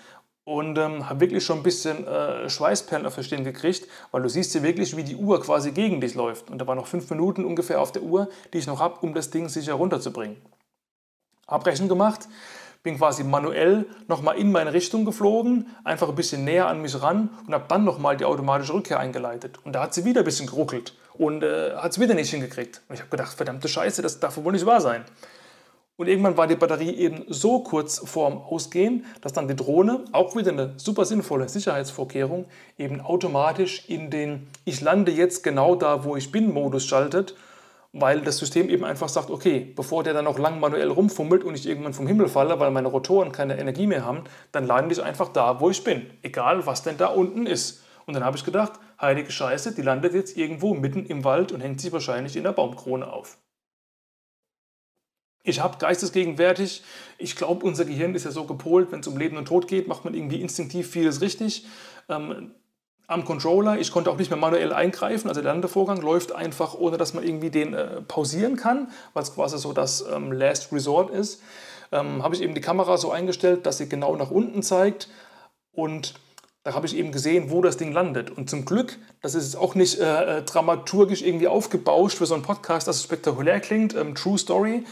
und 0.46 0.78
ähm, 0.78 1.10
habe 1.10 1.20
wirklich 1.20 1.44
schon 1.44 1.58
ein 1.58 1.64
bisschen 1.64 2.08
äh, 2.08 2.50
Schweißperlen 2.50 3.06
auf 3.06 3.16
der 3.16 3.24
Stirn 3.24 3.44
gekriegt, 3.44 3.88
weil 4.12 4.22
du 4.22 4.30
siehst 4.30 4.54
ja 4.54 4.64
wirklich, 4.64 4.96
wie 4.96 5.04
die 5.04 5.16
Uhr 5.16 5.42
quasi 5.42 5.72
gegen 5.72 6.00
dich 6.00 6.14
läuft. 6.14 6.50
Und 6.52 6.60
da 6.60 6.68
waren 6.68 6.78
noch 6.78 6.88
fünf 6.88 7.10
Minuten 7.10 7.44
ungefähr 7.44 7.82
auf 7.82 7.92
der 7.92 8.04
Uhr, 8.04 8.30
die 8.54 8.60
ich 8.60 8.68
noch 8.68 8.80
habe, 8.80 9.00
um 9.02 9.14
das 9.14 9.32
Ding 9.32 9.50
sicher 9.50 9.74
runterzubringen. 9.74 10.38
Abbrechen 11.48 11.90
gemacht, 11.90 12.28
bin 12.84 12.98
quasi 12.98 13.24
manuell 13.24 13.88
nochmal 14.08 14.38
in 14.38 14.52
meine 14.52 14.72
Richtung 14.72 15.06
geflogen, 15.06 15.68
einfach 15.84 16.10
ein 16.10 16.16
bisschen 16.16 16.44
näher 16.44 16.68
an 16.68 16.82
mich 16.84 17.02
ran 17.02 17.30
und 17.48 17.54
habe 17.54 17.66
dann 17.68 17.84
nochmal 17.84 18.16
die 18.16 18.26
automatische 18.26 18.74
Rückkehr 18.74 19.00
eingeleitet. 19.00 19.58
Und 19.64 19.74
da 19.74 19.82
hat 19.82 19.96
sie 19.96 20.06
wieder 20.06 20.22
ein 20.22 20.26
bisschen 20.26 20.46
geruckelt 20.46 20.94
und 21.14 21.44
äh, 21.44 21.76
hat 21.76 21.92
es 21.92 22.00
wieder 22.00 22.14
nicht 22.14 22.30
hingekriegt. 22.30 22.82
Und 22.88 22.94
ich 22.94 23.02
habe 23.02 23.10
gedacht, 23.10 23.36
verdammte 23.36 23.68
Scheiße, 23.68 24.04
das 24.04 24.20
darf 24.20 24.38
wohl 24.38 24.54
nicht 24.54 24.68
wahr 24.68 24.82
sein. 24.82 25.04
Und 25.98 26.08
irgendwann 26.08 26.36
war 26.36 26.48
die 26.48 26.58
Batterie 26.58 26.94
eben 26.94 27.24
so 27.30 27.60
kurz 27.60 28.00
vorm 28.00 28.38
Ausgehen, 28.38 29.06
dass 29.22 29.32
dann 29.32 29.48
die 29.48 29.56
Drohne, 29.56 30.04
auch 30.12 30.36
wieder 30.36 30.52
eine 30.52 30.74
super 30.76 31.06
sinnvolle 31.06 31.48
Sicherheitsvorkehrung, 31.48 32.46
eben 32.78 33.00
automatisch 33.00 33.88
in 33.88 34.10
den 34.10 34.48
Ich 34.66 34.82
lande 34.82 35.14
jetzt 35.14 35.42
genau 35.44 35.76
da, 35.76 36.04
wo 36.04 36.18
ich 36.18 36.34
bin 36.34 36.54
Modus 36.54 36.86
schaltet, 36.86 37.36
weil 37.94 38.20
das 38.20 38.40
System 38.40 38.70
eben 38.70 38.84
einfach 38.84 39.08
sagt, 39.08 39.30
okay, 39.30 39.72
bevor 39.74 40.04
der 40.04 40.14
dann 40.14 40.26
noch 40.26 40.38
lang 40.38 40.60
manuell 40.60 40.92
rumfummelt 40.92 41.46
und 41.46 41.56
ich 41.56 41.66
irgendwann 41.66 41.94
vom 41.94 42.08
Himmel 42.08 42.28
falle, 42.28 42.60
weil 42.60 42.72
meine 42.72 42.90
Rotoren 42.90 43.32
keine 43.32 43.58
Energie 43.58 43.88
mehr 43.88 44.04
haben, 44.04 44.26
dann 44.52 44.68
lande 44.68 44.94
ich 44.94 45.02
einfach 45.02 45.30
da, 45.30 45.62
wo 45.62 45.70
ich 45.70 45.82
bin, 45.86 46.08
egal 46.24 46.66
was 46.66 46.84
denn 46.84 46.98
da 46.98 47.08
unten 47.08 47.46
ist. 47.46 47.84
Und 48.06 48.16
dann 48.16 48.26
habe 48.26 48.36
ich 48.36 48.44
gedacht, 48.44 48.74
heilige 49.00 49.32
Scheiße, 49.32 49.74
die 49.74 49.82
landet 49.82 50.14
jetzt 50.14 50.36
irgendwo 50.36 50.74
mitten 50.74 51.06
im 51.06 51.24
Wald 51.24 51.54
und 51.54 51.62
hängt 51.62 51.80
sich 51.80 51.94
wahrscheinlich 51.94 52.36
in 52.36 52.44
der 52.44 52.52
Baumkrone 52.52 53.12
auf. 53.12 53.38
Ich 55.46 55.60
habe 55.60 55.78
geistesgegenwärtig, 55.78 56.82
ich 57.20 57.36
glaube, 57.36 57.66
unser 57.66 57.86
Gehirn 57.86 58.16
ist 58.16 58.26
ja 58.26 58.32
so 58.32 58.46
gepolt, 58.46 58.92
wenn 58.92 59.02
es 59.02 59.08
um 59.08 59.16
Leben 59.16 59.38
und 59.38 59.46
Tod 59.46 59.68
geht, 59.68 59.88
macht 59.88 60.04
man 60.04 60.16
irgendwie 60.16 60.42
instinktiv 60.42 60.90
vieles 60.90 61.22
richtig. 61.22 61.66
Ähm, 62.10 62.52
am 63.08 63.24
Controller, 63.24 63.78
ich 63.78 63.92
konnte 63.92 64.10
auch 64.10 64.18
nicht 64.18 64.32
mehr 64.32 64.40
manuell 64.40 64.74
eingreifen, 64.74 65.30
also 65.30 65.42
der 65.42 65.52
Landevorgang 65.52 66.02
läuft 66.02 66.32
einfach, 66.32 66.74
ohne 66.74 66.98
dass 66.98 67.14
man 67.14 67.24
irgendwie 67.24 67.52
den 67.52 67.76
äh, 67.76 68.02
pausieren 68.02 68.56
kann, 68.56 68.90
weil 69.14 69.22
es 69.22 69.36
quasi 69.36 69.60
so 69.60 69.72
das 69.72 70.04
ähm, 70.12 70.32
Last 70.32 70.74
Resort 70.74 71.12
ist. 71.12 71.44
Ähm, 71.92 72.24
habe 72.24 72.34
ich 72.34 72.42
eben 72.42 72.56
die 72.56 72.62
Kamera 72.62 72.98
so 72.98 73.12
eingestellt, 73.12 73.68
dass 73.68 73.78
sie 73.78 73.88
genau 73.88 74.16
nach 74.16 74.32
unten 74.32 74.64
zeigt 74.64 75.10
und 75.72 76.16
da 76.66 76.74
habe 76.74 76.88
ich 76.88 76.98
eben 76.98 77.12
gesehen, 77.12 77.52
wo 77.52 77.62
das 77.62 77.78
Ding 77.78 77.92
landet. 77.92 78.32
Und 78.32 78.50
zum 78.50 78.66
Glück, 78.66 78.98
das 79.22 79.36
ist 79.36 79.56
auch 79.56 79.76
nicht 79.76 80.00
äh, 80.00 80.40
äh, 80.40 80.42
dramaturgisch 80.42 81.22
irgendwie 81.22 81.48
aufgebauscht 81.48 82.18
für 82.18 82.26
so 82.26 82.34
einen 82.34 82.42
Podcast, 82.42 82.88
dass 82.88 82.96
es 82.96 83.04
spektakulär 83.04 83.60
klingt. 83.60 83.96
Ähm, 83.96 84.16
True 84.16 84.40
Story, 84.40 84.84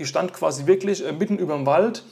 die 0.00 0.06
stand 0.06 0.32
quasi 0.32 0.66
wirklich 0.66 1.06
äh, 1.06 1.12
mitten 1.12 1.38
über 1.38 1.54
dem 1.54 1.66
Wald 1.66 2.04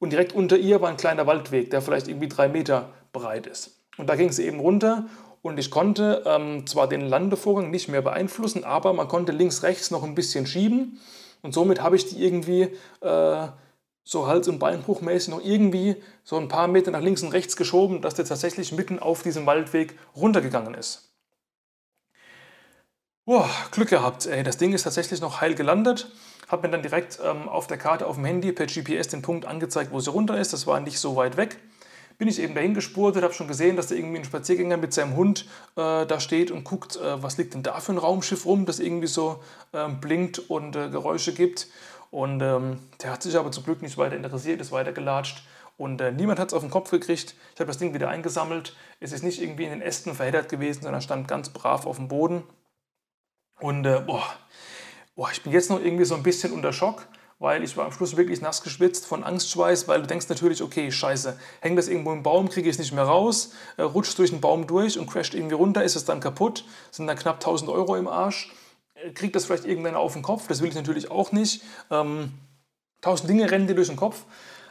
und 0.00 0.10
direkt 0.12 0.32
unter 0.32 0.56
ihr 0.56 0.80
war 0.80 0.88
ein 0.88 0.96
kleiner 0.96 1.26
Waldweg, 1.26 1.70
der 1.70 1.82
vielleicht 1.82 2.08
irgendwie 2.08 2.28
drei 2.28 2.48
Meter 2.48 2.88
breit 3.12 3.46
ist. 3.46 3.78
Und 3.98 4.08
da 4.08 4.16
ging 4.16 4.32
sie 4.32 4.46
eben 4.46 4.58
runter 4.58 5.06
und 5.42 5.58
ich 5.58 5.70
konnte 5.70 6.22
ähm, 6.24 6.66
zwar 6.66 6.88
den 6.88 7.02
Landevorgang 7.02 7.70
nicht 7.70 7.88
mehr 7.88 8.02
beeinflussen, 8.02 8.64
aber 8.64 8.94
man 8.94 9.08
konnte 9.08 9.32
links, 9.32 9.62
rechts 9.62 9.90
noch 9.90 10.02
ein 10.02 10.14
bisschen 10.14 10.46
schieben 10.46 10.98
und 11.42 11.52
somit 11.52 11.82
habe 11.82 11.96
ich 11.96 12.08
die 12.08 12.24
irgendwie 12.24 12.70
äh, 13.02 13.48
so 14.04 14.26
Hals- 14.26 14.48
und 14.48 14.58
Beinbruchmäßig 14.58 15.28
noch 15.28 15.44
irgendwie 15.44 15.96
so 16.24 16.38
ein 16.38 16.48
paar 16.48 16.66
Meter 16.66 16.90
nach 16.90 17.02
links 17.02 17.22
und 17.22 17.32
rechts 17.32 17.56
geschoben, 17.56 18.00
dass 18.00 18.14
der 18.14 18.24
tatsächlich 18.24 18.72
mitten 18.72 18.98
auf 18.98 19.22
diesem 19.22 19.44
Waldweg 19.44 19.98
runtergegangen 20.16 20.72
ist. 20.72 21.12
Boah, 23.26 23.50
Glück 23.70 23.90
gehabt, 23.90 24.24
ey. 24.24 24.42
Das 24.42 24.56
Ding 24.56 24.72
ist 24.72 24.84
tatsächlich 24.84 25.20
noch 25.20 25.42
heil 25.42 25.54
gelandet. 25.54 26.10
Hat 26.48 26.62
mir 26.62 26.70
dann 26.70 26.82
direkt 26.82 27.18
ähm, 27.22 27.48
auf 27.48 27.66
der 27.66 27.76
Karte 27.76 28.06
auf 28.06 28.16
dem 28.16 28.24
Handy 28.24 28.52
per 28.52 28.66
GPS 28.66 29.08
den 29.08 29.22
Punkt 29.22 29.44
angezeigt, 29.44 29.92
wo 29.92 30.00
sie 30.00 30.10
runter 30.10 30.38
ist. 30.38 30.52
Das 30.52 30.66
war 30.66 30.80
nicht 30.80 30.98
so 30.98 31.14
weit 31.16 31.36
weg. 31.36 31.58
Bin 32.16 32.26
ich 32.26 32.40
eben 32.40 32.54
dahin 32.54 32.74
gespurtet, 32.74 33.22
habe 33.22 33.32
schon 33.32 33.46
gesehen, 33.46 33.76
dass 33.76 33.86
da 33.86 33.94
irgendwie 33.94 34.18
ein 34.18 34.24
Spaziergänger 34.24 34.76
mit 34.76 34.92
seinem 34.92 35.14
Hund 35.14 35.46
äh, 35.76 36.04
da 36.04 36.18
steht 36.18 36.50
und 36.50 36.64
guckt, 36.64 36.96
äh, 36.96 37.22
was 37.22 37.38
liegt 37.38 37.54
denn 37.54 37.62
da 37.62 37.78
für 37.78 37.92
ein 37.92 37.98
Raumschiff 37.98 38.44
rum, 38.44 38.66
das 38.66 38.80
irgendwie 38.80 39.06
so 39.06 39.40
äh, 39.72 39.88
blinkt 39.88 40.40
und 40.50 40.74
äh, 40.74 40.88
Geräusche 40.88 41.32
gibt. 41.32 41.68
Und 42.10 42.40
ähm, 42.40 42.80
der 43.02 43.12
hat 43.12 43.22
sich 43.22 43.36
aber 43.36 43.52
zum 43.52 43.62
Glück 43.62 43.82
nicht 43.82 43.98
weiter 43.98 44.16
interessiert, 44.16 44.60
ist 44.60 44.72
weiter 44.72 44.92
gelatscht. 44.92 45.44
Und 45.76 46.00
äh, 46.00 46.10
niemand 46.10 46.40
hat 46.40 46.48
es 46.48 46.54
auf 46.54 46.62
den 46.62 46.70
Kopf 46.70 46.90
gekriegt. 46.90 47.36
Ich 47.54 47.60
habe 47.60 47.68
das 47.68 47.78
Ding 47.78 47.94
wieder 47.94 48.08
eingesammelt. 48.08 48.74
Es 48.98 49.12
ist 49.12 49.22
nicht 49.22 49.40
irgendwie 49.40 49.64
in 49.64 49.70
den 49.70 49.82
Ästen 49.82 50.14
verheddert 50.14 50.48
gewesen, 50.48 50.82
sondern 50.82 51.02
stand 51.02 51.28
ganz 51.28 51.50
brav 51.50 51.86
auf 51.86 51.96
dem 51.96 52.08
Boden. 52.08 52.42
Und 53.60 53.84
äh, 53.86 54.02
boah, 54.04 54.24
boah, 55.18 55.30
ich 55.32 55.42
bin 55.42 55.52
jetzt 55.52 55.68
noch 55.68 55.82
irgendwie 55.82 56.04
so 56.04 56.14
ein 56.14 56.22
bisschen 56.22 56.52
unter 56.52 56.72
Schock, 56.72 57.08
weil 57.40 57.64
ich 57.64 57.76
war 57.76 57.86
am 57.86 57.92
Schluss 57.92 58.16
wirklich 58.16 58.40
nass 58.40 58.62
geschwitzt 58.62 59.04
von 59.04 59.24
Angstschweiß, 59.24 59.88
weil 59.88 60.00
du 60.00 60.06
denkst 60.06 60.28
natürlich, 60.28 60.62
okay, 60.62 60.92
scheiße, 60.92 61.36
hängt 61.60 61.76
das 61.76 61.88
irgendwo 61.88 62.12
im 62.12 62.22
Baum, 62.22 62.48
kriege 62.48 62.68
ich 62.68 62.74
es 62.74 62.78
nicht 62.78 62.92
mehr 62.92 63.02
raus, 63.02 63.52
äh, 63.78 63.82
rutscht 63.82 64.16
durch 64.16 64.30
den 64.30 64.40
Baum 64.40 64.68
durch 64.68 64.96
und 64.96 65.08
crasht 65.08 65.34
irgendwie 65.34 65.56
runter, 65.56 65.82
ist 65.82 65.96
es 65.96 66.04
dann 66.04 66.20
kaputt, 66.20 66.64
sind 66.92 67.08
dann 67.08 67.18
knapp 67.18 67.40
1000 67.40 67.68
Euro 67.68 67.96
im 67.96 68.06
Arsch 68.06 68.52
kriegt 69.14 69.36
das 69.36 69.44
vielleicht 69.44 69.64
irgendeiner 69.64 69.98
auf 69.98 70.14
den 70.14 70.22
Kopf. 70.22 70.46
Das 70.48 70.60
will 70.60 70.68
ich 70.68 70.74
natürlich 70.74 71.10
auch 71.10 71.32
nicht. 71.32 71.62
Ähm, 71.90 72.32
tausend 73.00 73.30
Dinge 73.30 73.50
rennen 73.50 73.66
dir 73.66 73.74
durch 73.74 73.88
den 73.88 73.96
Kopf. 73.96 74.24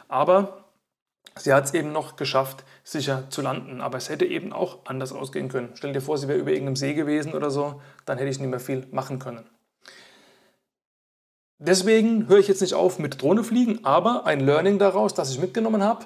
Aber 0.08 0.64
sie 1.36 1.52
hat 1.52 1.64
es 1.64 1.74
eben 1.74 1.92
noch 1.92 2.16
geschafft, 2.16 2.64
sicher 2.84 3.30
zu 3.30 3.42
landen. 3.42 3.80
Aber 3.80 3.98
es 3.98 4.08
hätte 4.08 4.24
eben 4.24 4.52
auch 4.52 4.78
anders 4.86 5.12
ausgehen 5.12 5.48
können. 5.48 5.70
Stell 5.74 5.92
dir 5.92 6.00
vor, 6.00 6.18
sie 6.18 6.28
wäre 6.28 6.38
über 6.38 6.50
irgendeinem 6.50 6.76
See 6.76 6.94
gewesen 6.94 7.34
oder 7.34 7.50
so. 7.50 7.80
Dann 8.04 8.18
hätte 8.18 8.30
ich 8.30 8.38
nicht 8.38 8.50
mehr 8.50 8.60
viel 8.60 8.86
machen 8.90 9.18
können. 9.18 9.48
Deswegen 11.60 12.28
höre 12.28 12.38
ich 12.38 12.46
jetzt 12.46 12.60
nicht 12.60 12.74
auf 12.74 13.00
mit 13.00 13.20
Drohne 13.20 13.42
fliegen, 13.42 13.80
aber 13.84 14.26
ein 14.26 14.38
Learning 14.38 14.78
daraus, 14.78 15.14
das 15.14 15.32
ich 15.32 15.40
mitgenommen 15.40 15.82
habe, 15.82 16.04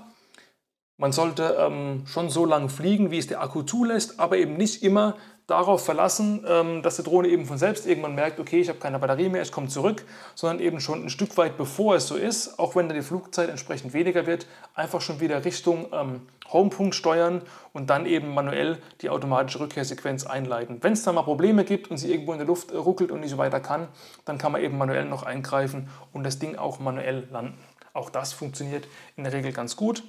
man 0.99 1.13
sollte 1.13 1.57
ähm, 1.59 2.05
schon 2.07 2.31
so 2.31 2.45
lange 2.45 2.69
fliegen, 2.69 3.11
wie 3.11 3.19
es 3.19 3.27
der 3.27 3.43
Akku 3.43 3.63
zulässt, 3.63 4.21
aber 4.21 4.37
eben 4.37 4.57
nicht 4.57 4.83
immer 4.83 5.17
darauf 5.47 5.85
verlassen, 5.85 6.45
ähm, 6.49 6.83
dass 6.83 6.97
die 6.97 7.03
Drohne 7.03 7.29
eben 7.29 7.47
von 7.47 7.59
selbst 7.59 7.87
irgendwann 7.87 8.15
merkt, 8.15 8.39
okay, 8.39 8.61
ich 8.61 8.69
habe 8.69 8.79
keine 8.79 8.99
Batterie 8.99 9.29
mehr, 9.29 9.43
ich 9.43 9.53
komme 9.53 9.69
zurück, 9.69 10.05
sondern 10.35 10.61
eben 10.61 10.81
schon 10.81 11.05
ein 11.05 11.11
Stück 11.11 11.37
weit 11.37 11.57
bevor 11.57 11.97
es 11.97 12.07
so 12.07 12.15
ist, 12.15 12.59
auch 12.59 12.77
wenn 12.77 12.89
dann 12.89 12.97
die 12.97 13.03
Flugzeit 13.03 13.49
entsprechend 13.49 13.93
weniger 13.93 14.27
wird, 14.27 14.47
einfach 14.75 15.01
schon 15.01 15.21
wieder 15.21 15.45
Richtung 15.45 15.87
ähm, 15.93 16.23
Homepunkt 16.53 16.95
steuern 16.95 17.43
und 17.73 17.91
dann 17.91 18.07
eben 18.07 18.33
manuell 18.35 18.79
die 19.01 19.11
automatische 19.11 19.61
Rückkehrsequenz 19.61 20.25
einleiten. 20.27 20.79
Wenn 20.83 20.93
es 20.93 21.03
da 21.03 21.13
mal 21.13 21.23
Probleme 21.23 21.65
gibt 21.65 21.91
und 21.91 21.97
sie 21.97 22.13
irgendwo 22.13 22.33
in 22.33 22.39
der 22.39 22.47
Luft 22.47 22.71
äh, 22.71 22.77
ruckelt 22.77 23.11
und 23.11 23.21
nicht 23.21 23.37
weiter 23.37 23.61
kann, 23.61 23.89
dann 24.25 24.39
kann 24.39 24.53
man 24.53 24.63
eben 24.63 24.79
manuell 24.79 25.05
noch 25.07 25.23
eingreifen 25.25 25.89
und 26.13 26.25
das 26.25 26.39
Ding 26.39 26.57
auch 26.57 26.79
manuell 26.79 27.27
landen. 27.31 27.59
Auch 27.95 28.09
das 28.09 28.33
funktioniert 28.33 28.87
in 29.17 29.25
der 29.25 29.33
Regel 29.33 29.53
ganz 29.53 29.77
gut. 29.77 30.03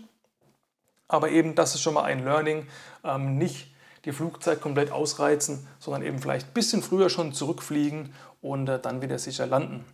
Aber 1.13 1.29
eben, 1.29 1.53
das 1.53 1.75
ist 1.75 1.81
schon 1.81 1.93
mal 1.93 2.05
ein 2.05 2.23
Learning, 2.23 2.65
ähm, 3.03 3.37
nicht 3.37 3.67
die 4.03 4.11
Flugzeit 4.11 4.61
komplett 4.61 4.91
ausreizen, 4.91 5.67
sondern 5.77 6.01
eben 6.01 6.17
vielleicht 6.17 6.47
ein 6.47 6.53
bisschen 6.55 6.81
früher 6.81 7.07
schon 7.07 7.33
zurückfliegen 7.33 8.15
und 8.41 8.67
äh, 8.67 8.79
dann 8.79 9.03
wieder 9.03 9.19
sicher 9.19 9.45
landen. 9.45 9.85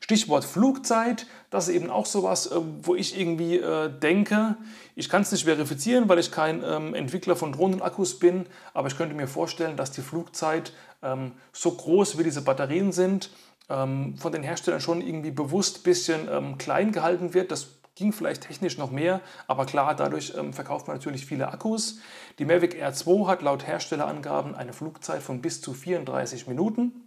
Stichwort 0.00 0.44
Flugzeit, 0.44 1.28
das 1.50 1.68
ist 1.68 1.76
eben 1.76 1.90
auch 1.90 2.06
sowas, 2.06 2.48
äh, 2.48 2.58
wo 2.82 2.96
ich 2.96 3.16
irgendwie 3.16 3.58
äh, 3.58 3.88
denke, 3.88 4.56
ich 4.96 5.08
kann 5.08 5.22
es 5.22 5.30
nicht 5.30 5.44
verifizieren, 5.44 6.08
weil 6.08 6.18
ich 6.18 6.32
kein 6.32 6.64
ähm, 6.64 6.92
Entwickler 6.92 7.36
von 7.36 7.52
Drohnenakkus 7.52 8.18
bin, 8.18 8.46
aber 8.72 8.88
ich 8.88 8.96
könnte 8.96 9.14
mir 9.14 9.28
vorstellen, 9.28 9.76
dass 9.76 9.92
die 9.92 10.02
Flugzeit 10.02 10.72
ähm, 11.04 11.34
so 11.52 11.70
groß 11.70 12.18
wie 12.18 12.24
diese 12.24 12.42
Batterien 12.42 12.90
sind, 12.90 13.30
ähm, 13.68 14.16
von 14.18 14.32
den 14.32 14.42
Herstellern 14.42 14.80
schon 14.80 15.02
irgendwie 15.02 15.30
bewusst 15.30 15.78
ein 15.78 15.82
bisschen 15.84 16.28
ähm, 16.28 16.58
klein 16.58 16.90
gehalten 16.90 17.32
wird. 17.32 17.52
Das 17.52 17.68
ging 17.94 18.12
vielleicht 18.12 18.42
technisch 18.42 18.76
noch 18.76 18.90
mehr, 18.90 19.20
aber 19.46 19.66
klar, 19.66 19.94
dadurch 19.94 20.34
ähm, 20.36 20.52
verkauft 20.52 20.88
man 20.88 20.96
natürlich 20.96 21.26
viele 21.26 21.48
Akkus. 21.48 21.98
Die 22.38 22.44
Mavic 22.44 22.74
Air 22.74 22.92
2 22.92 23.26
hat 23.28 23.42
laut 23.42 23.66
Herstellerangaben 23.66 24.54
eine 24.54 24.72
Flugzeit 24.72 25.22
von 25.22 25.40
bis 25.40 25.60
zu 25.60 25.72
34 25.72 26.48
Minuten. 26.48 27.03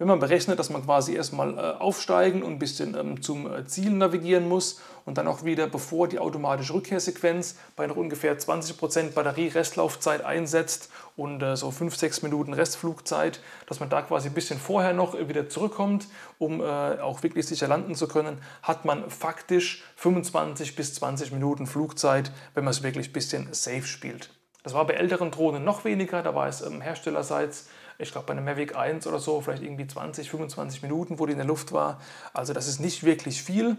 Wenn 0.00 0.08
man 0.08 0.18
berechnet, 0.18 0.58
dass 0.58 0.70
man 0.70 0.82
quasi 0.82 1.14
erstmal 1.14 1.58
äh, 1.58 1.60
aufsteigen 1.78 2.42
und 2.42 2.52
ein 2.52 2.58
bisschen 2.58 2.96
ähm, 2.98 3.20
zum 3.20 3.52
äh, 3.52 3.66
Ziel 3.66 3.90
navigieren 3.90 4.48
muss 4.48 4.80
und 5.04 5.18
dann 5.18 5.28
auch 5.28 5.44
wieder, 5.44 5.66
bevor 5.66 6.08
die 6.08 6.18
automatische 6.18 6.72
Rückkehrsequenz 6.72 7.56
bei 7.76 7.86
noch 7.86 7.96
ungefähr 7.96 8.38
20% 8.38 9.10
Batterie-Restlaufzeit 9.12 10.24
einsetzt 10.24 10.88
und 11.16 11.42
äh, 11.42 11.54
so 11.54 11.68
5-6 11.68 12.22
Minuten 12.22 12.54
Restflugzeit, 12.54 13.42
dass 13.66 13.80
man 13.80 13.90
da 13.90 14.00
quasi 14.00 14.28
ein 14.28 14.34
bisschen 14.34 14.58
vorher 14.58 14.94
noch 14.94 15.12
wieder 15.28 15.50
zurückkommt, 15.50 16.08
um 16.38 16.62
auch 16.62 17.22
wirklich 17.22 17.46
sicher 17.46 17.68
landen 17.68 17.94
zu 17.94 18.08
können, 18.08 18.38
hat 18.62 18.86
man 18.86 19.10
faktisch 19.10 19.84
25 19.96 20.76
bis 20.76 20.94
20 20.94 21.32
Minuten 21.32 21.66
Flugzeit, 21.66 22.32
wenn 22.54 22.64
man 22.64 22.70
es 22.70 22.82
wirklich 22.82 23.10
ein 23.10 23.12
bisschen 23.12 23.48
safe 23.52 23.82
spielt. 23.82 24.30
Das 24.62 24.72
war 24.72 24.86
bei 24.86 24.94
älteren 24.94 25.30
Drohnen 25.30 25.64
noch 25.64 25.84
weniger, 25.84 26.22
da 26.22 26.34
war 26.34 26.48
es 26.48 26.62
ähm, 26.62 26.80
herstellerseits 26.80 27.68
ich 28.00 28.12
glaube 28.12 28.26
bei 28.26 28.32
einem 28.32 28.44
Mavic 28.44 28.76
1 28.76 29.06
oder 29.06 29.18
so, 29.18 29.40
vielleicht 29.40 29.62
irgendwie 29.62 29.86
20, 29.86 30.30
25 30.30 30.82
Minuten, 30.82 31.18
wo 31.18 31.26
die 31.26 31.32
in 31.32 31.38
der 31.38 31.46
Luft 31.46 31.72
war. 31.72 32.00
Also 32.32 32.52
das 32.52 32.66
ist 32.66 32.80
nicht 32.80 33.04
wirklich 33.04 33.42
viel. 33.42 33.76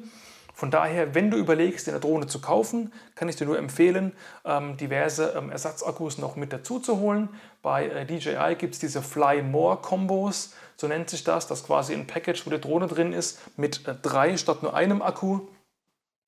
Von 0.53 0.69
daher, 0.69 1.15
wenn 1.15 1.31
du 1.31 1.37
überlegst, 1.37 1.87
eine 1.89 1.99
Drohne 1.99 2.27
zu 2.27 2.39
kaufen, 2.39 2.93
kann 3.15 3.29
ich 3.29 3.35
dir 3.35 3.45
nur 3.45 3.57
empfehlen, 3.57 4.11
ähm, 4.45 4.77
diverse 4.77 5.33
ähm, 5.37 5.49
Ersatzakkus 5.49 6.17
noch 6.17 6.35
mit 6.35 6.51
dazu 6.53 6.79
zu 6.79 6.99
holen. 6.99 7.29
Bei 7.61 7.87
äh, 7.87 8.05
DJI 8.05 8.55
gibt 8.57 8.73
es 8.73 8.79
diese 8.79 9.01
Fly 9.01 9.41
More 9.41 9.77
Kombos, 9.77 10.53
so 10.75 10.87
nennt 10.87 11.09
sich 11.09 11.23
das, 11.23 11.47
das 11.47 11.63
quasi 11.63 11.93
ein 11.93 12.05
Package, 12.05 12.45
wo 12.45 12.49
die 12.49 12.59
Drohne 12.59 12.87
drin 12.87 13.13
ist, 13.13 13.39
mit 13.57 13.87
äh, 13.87 13.95
drei 14.01 14.37
statt 14.37 14.61
nur 14.61 14.73
einem 14.75 15.01
Akku. 15.01 15.47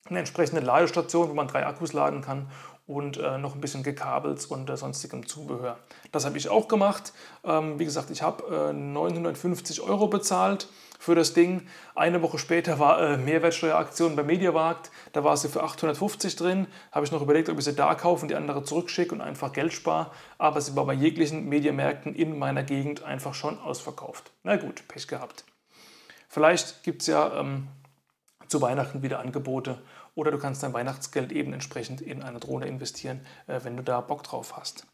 Eine 0.08 0.18
entsprechende 0.18 0.62
Ladestation, 0.62 1.28
wo 1.30 1.34
man 1.34 1.48
drei 1.48 1.66
Akkus 1.66 1.92
laden 1.92 2.20
kann 2.20 2.50
und 2.86 3.16
äh, 3.16 3.38
noch 3.38 3.54
ein 3.54 3.60
bisschen 3.60 3.82
gekabelt 3.82 4.44
und 4.50 4.68
äh, 4.68 4.76
sonstigem 4.76 5.26
Zubehör. 5.26 5.78
Das 6.12 6.26
habe 6.26 6.36
ich 6.36 6.48
auch 6.48 6.68
gemacht. 6.68 7.12
Ähm, 7.42 7.78
wie 7.78 7.84
gesagt, 7.84 8.10
ich 8.10 8.22
habe 8.22 8.70
äh, 8.70 8.72
950 8.72 9.80
Euro 9.80 10.08
bezahlt 10.08 10.68
für 10.98 11.14
das 11.14 11.32
Ding. 11.32 11.66
Eine 11.94 12.20
Woche 12.20 12.38
später 12.38 12.78
war 12.78 13.00
äh, 13.00 13.16
Mehrwertsteueraktion 13.16 14.16
bei 14.16 14.22
Mediamarkt. 14.22 14.90
Da 15.12 15.24
war 15.24 15.36
sie 15.36 15.48
für 15.48 15.62
850 15.62 16.36
drin. 16.36 16.66
Habe 16.92 17.06
ich 17.06 17.12
noch 17.12 17.22
überlegt, 17.22 17.48
ob 17.48 17.58
ich 17.58 17.64
sie 17.64 17.74
da 17.74 17.94
kaufe 17.94 18.22
und 18.22 18.28
die 18.28 18.36
andere 18.36 18.62
zurückschicke 18.62 19.14
und 19.14 19.22
einfach 19.22 19.52
Geld 19.52 19.72
spare. 19.72 20.10
Aber 20.36 20.60
sie 20.60 20.76
war 20.76 20.84
bei 20.84 20.94
jeglichen 20.94 21.48
Mediamärkten 21.48 22.14
in 22.14 22.38
meiner 22.38 22.62
Gegend 22.62 23.02
einfach 23.02 23.32
schon 23.32 23.58
ausverkauft. 23.58 24.30
Na 24.42 24.56
gut, 24.56 24.86
Pech 24.88 25.08
gehabt. 25.08 25.44
Vielleicht 26.28 26.82
gibt 26.82 27.02
es 27.02 27.08
ja 27.08 27.40
ähm, 27.40 27.68
zu 28.48 28.60
Weihnachten 28.60 29.02
wieder 29.02 29.20
Angebote 29.20 29.78
oder 30.14 30.30
du 30.30 30.38
kannst 30.38 30.62
dein 30.62 30.72
Weihnachtsgeld 30.72 31.32
eben 31.32 31.52
entsprechend 31.52 32.00
in 32.00 32.22
eine 32.22 32.40
Drohne 32.40 32.66
investieren, 32.66 33.20
äh, 33.46 33.60
wenn 33.62 33.76
du 33.76 33.82
da 33.82 34.00
Bock 34.00 34.22
drauf 34.22 34.56
hast. 34.56 34.86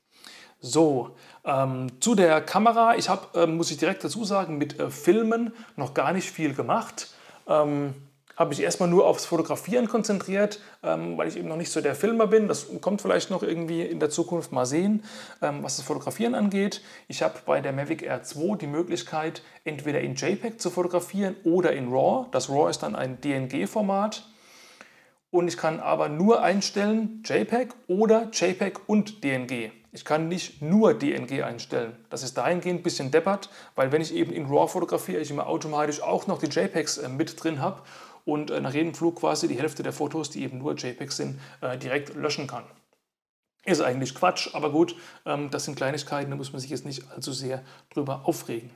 So, 0.61 1.17
ähm, 1.45 1.89
zu 2.01 2.15
der 2.15 2.43
Kamera. 2.43 2.97
Ich 2.97 3.09
habe, 3.09 3.27
ähm, 3.35 3.57
muss 3.57 3.71
ich 3.71 3.79
direkt 3.79 4.05
dazu 4.05 4.25
sagen, 4.25 4.59
mit 4.59 4.79
äh, 4.79 4.91
Filmen 4.91 5.55
noch 5.77 5.95
gar 5.95 6.13
nicht 6.13 6.31
viel 6.31 6.55
gemacht. 6.55 7.09
Ähm, 7.47 7.95
habe 8.37 8.55
ich 8.55 8.63
erstmal 8.63 8.89
nur 8.89 9.07
aufs 9.07 9.27
Fotografieren 9.27 9.87
konzentriert, 9.87 10.61
ähm, 10.83 11.19
weil 11.19 11.29
ich 11.29 11.37
eben 11.37 11.49
noch 11.49 11.57
nicht 11.57 11.71
so 11.71 11.83
der 11.83 11.95
Filmer 11.95 12.27
bin. 12.27 12.49
Das 12.49 12.69
kommt 12.81 13.03
vielleicht 13.03 13.31
noch 13.31 13.43
irgendwie 13.43 13.83
in 13.83 14.01
der 14.01 14.09
Zukunft 14.09 14.51
mal 14.51 14.65
sehen, 14.65 15.05
ähm, 15.43 15.63
was 15.63 15.77
das 15.77 15.85
Fotografieren 15.85 16.35
angeht. 16.35 16.83
Ich 17.07 17.23
habe 17.23 17.35
bei 17.45 17.61
der 17.61 17.73
Mavic 17.73 18.03
Air 18.03 18.23
2 18.23 18.57
die 18.57 18.67
Möglichkeit, 18.67 19.43
entweder 19.65 20.01
in 20.01 20.15
JPEG 20.15 20.59
zu 20.59 20.71
fotografieren 20.71 21.37
oder 21.45 21.73
in 21.73 21.93
RAW. 21.93 22.29
Das 22.33 22.49
RAW 22.49 22.71
ist 22.71 22.83
dann 22.83 22.97
ein 22.97 23.21
DNG-Format 23.21 24.30
und 25.31 25.49
ich 25.49 25.57
kann 25.57 25.81
aber 25.81 26.09
nur 26.09 26.43
einstellen 26.43 27.23
JPEG 27.25 27.75
oder 27.87 28.31
JPEG 28.33 28.89
und 28.89 29.23
DNG. 29.23 29.71
Ich 29.93 30.05
kann 30.05 30.29
nicht 30.29 30.63
nur 30.63 30.95
DNG 30.95 31.43
einstellen. 31.43 31.97
Das 32.11 32.23
ist 32.23 32.37
dahingehend 32.37 32.81
ein 32.81 32.83
bisschen 32.83 33.11
deppert, 33.11 33.51
weil 33.75 33.91
wenn 33.91 34.03
ich 34.03 34.15
eben 34.15 34.33
in 34.33 34.47
RAW 34.47 34.69
fotografiere, 34.69 35.21
ich 35.21 35.31
immer 35.31 35.49
automatisch 35.49 36.01
auch 36.01 36.27
noch 36.27 36.39
die 36.39 36.47
JPEGs 36.47 36.99
äh, 36.99 37.09
mit 37.09 37.43
drin 37.43 37.61
habe 37.61 37.83
und 38.25 38.51
äh, 38.51 38.61
nach 38.61 38.75
jedem 38.75 38.95
Flug 38.95 39.17
quasi 39.17 39.49
die 39.49 39.59
Hälfte 39.59 39.83
der 39.83 39.93
Fotos, 39.93 40.31
die 40.31 40.43
eben 40.43 40.59
nur 40.59 40.75
JPEGs 40.75 41.17
sind, 41.17 41.41
äh, 41.61 41.77
direkt 41.77 42.15
löschen 42.15 42.47
kann. 42.47 42.65
Ist 43.65 43.83
eigentlich 43.83 44.15
Quatsch, 44.15 44.55
aber 44.55 44.71
gut, 44.71 44.97
ähm, 45.27 45.51
das 45.51 45.65
sind 45.65 45.75
Kleinigkeiten, 45.75 46.31
da 46.31 46.37
muss 46.37 46.53
man 46.53 46.61
sich 46.61 46.71
jetzt 46.71 46.87
nicht 46.87 47.11
allzu 47.11 47.33
sehr 47.33 47.63
drüber 47.93 48.23
aufregen. 48.25 48.71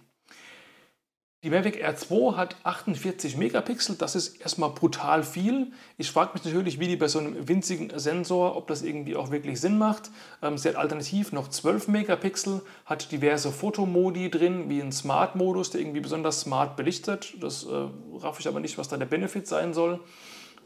Die 1.44 1.50
Mavic 1.50 1.78
Air 1.78 1.94
2 1.94 2.36
hat 2.38 2.56
48 2.62 3.36
Megapixel, 3.36 3.96
das 3.96 4.16
ist 4.16 4.40
erstmal 4.40 4.70
brutal 4.70 5.22
viel. 5.22 5.72
Ich 5.98 6.10
frage 6.10 6.30
mich 6.32 6.42
natürlich, 6.42 6.80
wie 6.80 6.88
die 6.88 6.96
bei 6.96 7.06
so 7.06 7.18
einem 7.18 7.46
winzigen 7.46 7.92
Sensor, 7.98 8.56
ob 8.56 8.66
das 8.66 8.80
irgendwie 8.80 9.14
auch 9.14 9.30
wirklich 9.30 9.60
Sinn 9.60 9.76
macht. 9.76 10.10
Ähm, 10.40 10.56
sie 10.56 10.70
hat 10.70 10.76
alternativ 10.76 11.32
noch 11.32 11.48
12 11.48 11.88
Megapixel, 11.88 12.62
hat 12.86 13.12
diverse 13.12 13.52
Fotomodi 13.52 14.30
drin, 14.30 14.70
wie 14.70 14.80
ein 14.80 14.90
Smart-Modus, 14.90 15.68
der 15.68 15.82
irgendwie 15.82 16.00
besonders 16.00 16.40
smart 16.40 16.76
belichtet. 16.76 17.34
Das 17.38 17.64
äh, 17.64 17.88
raff 18.22 18.40
ich 18.40 18.48
aber 18.48 18.60
nicht, 18.60 18.78
was 18.78 18.88
da 18.88 18.96
der 18.96 19.04
Benefit 19.04 19.46
sein 19.46 19.74
soll. 19.74 20.00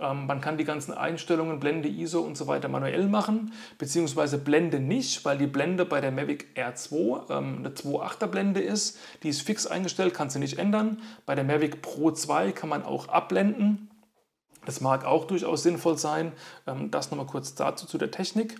Ähm, 0.00 0.26
man 0.26 0.40
kann 0.40 0.58
die 0.58 0.64
ganzen 0.64 0.92
Einstellungen, 0.92 1.60
Blende, 1.60 1.88
ISO 1.88 2.20
und 2.20 2.36
so 2.36 2.46
weiter 2.46 2.68
manuell 2.68 3.08
machen, 3.08 3.52
beziehungsweise 3.78 4.38
Blende 4.38 4.80
nicht, 4.80 5.24
weil 5.24 5.38
die 5.38 5.46
Blende 5.46 5.84
bei 5.84 6.00
der 6.00 6.12
Mavic 6.12 6.48
Air 6.54 6.74
2 6.74 6.96
ähm, 7.30 7.56
eine 7.58 7.70
2.8er 7.70 8.26
Blende 8.26 8.60
ist. 8.60 8.98
Die 9.22 9.28
ist 9.28 9.42
fix 9.42 9.66
eingestellt, 9.66 10.14
kannst 10.14 10.36
du 10.36 10.40
nicht 10.40 10.58
ändern. 10.58 10.98
Bei 11.26 11.34
der 11.34 11.44
Mavic 11.44 11.82
Pro 11.82 12.10
2 12.10 12.52
kann 12.52 12.68
man 12.68 12.84
auch 12.84 13.08
abblenden. 13.08 13.90
Das 14.64 14.80
mag 14.80 15.04
auch 15.04 15.26
durchaus 15.26 15.62
sinnvoll 15.62 15.98
sein. 15.98 16.32
Ähm, 16.66 16.90
das 16.90 17.10
nochmal 17.10 17.26
kurz 17.26 17.54
dazu 17.54 17.86
zu 17.86 17.98
der 17.98 18.10
Technik. 18.10 18.56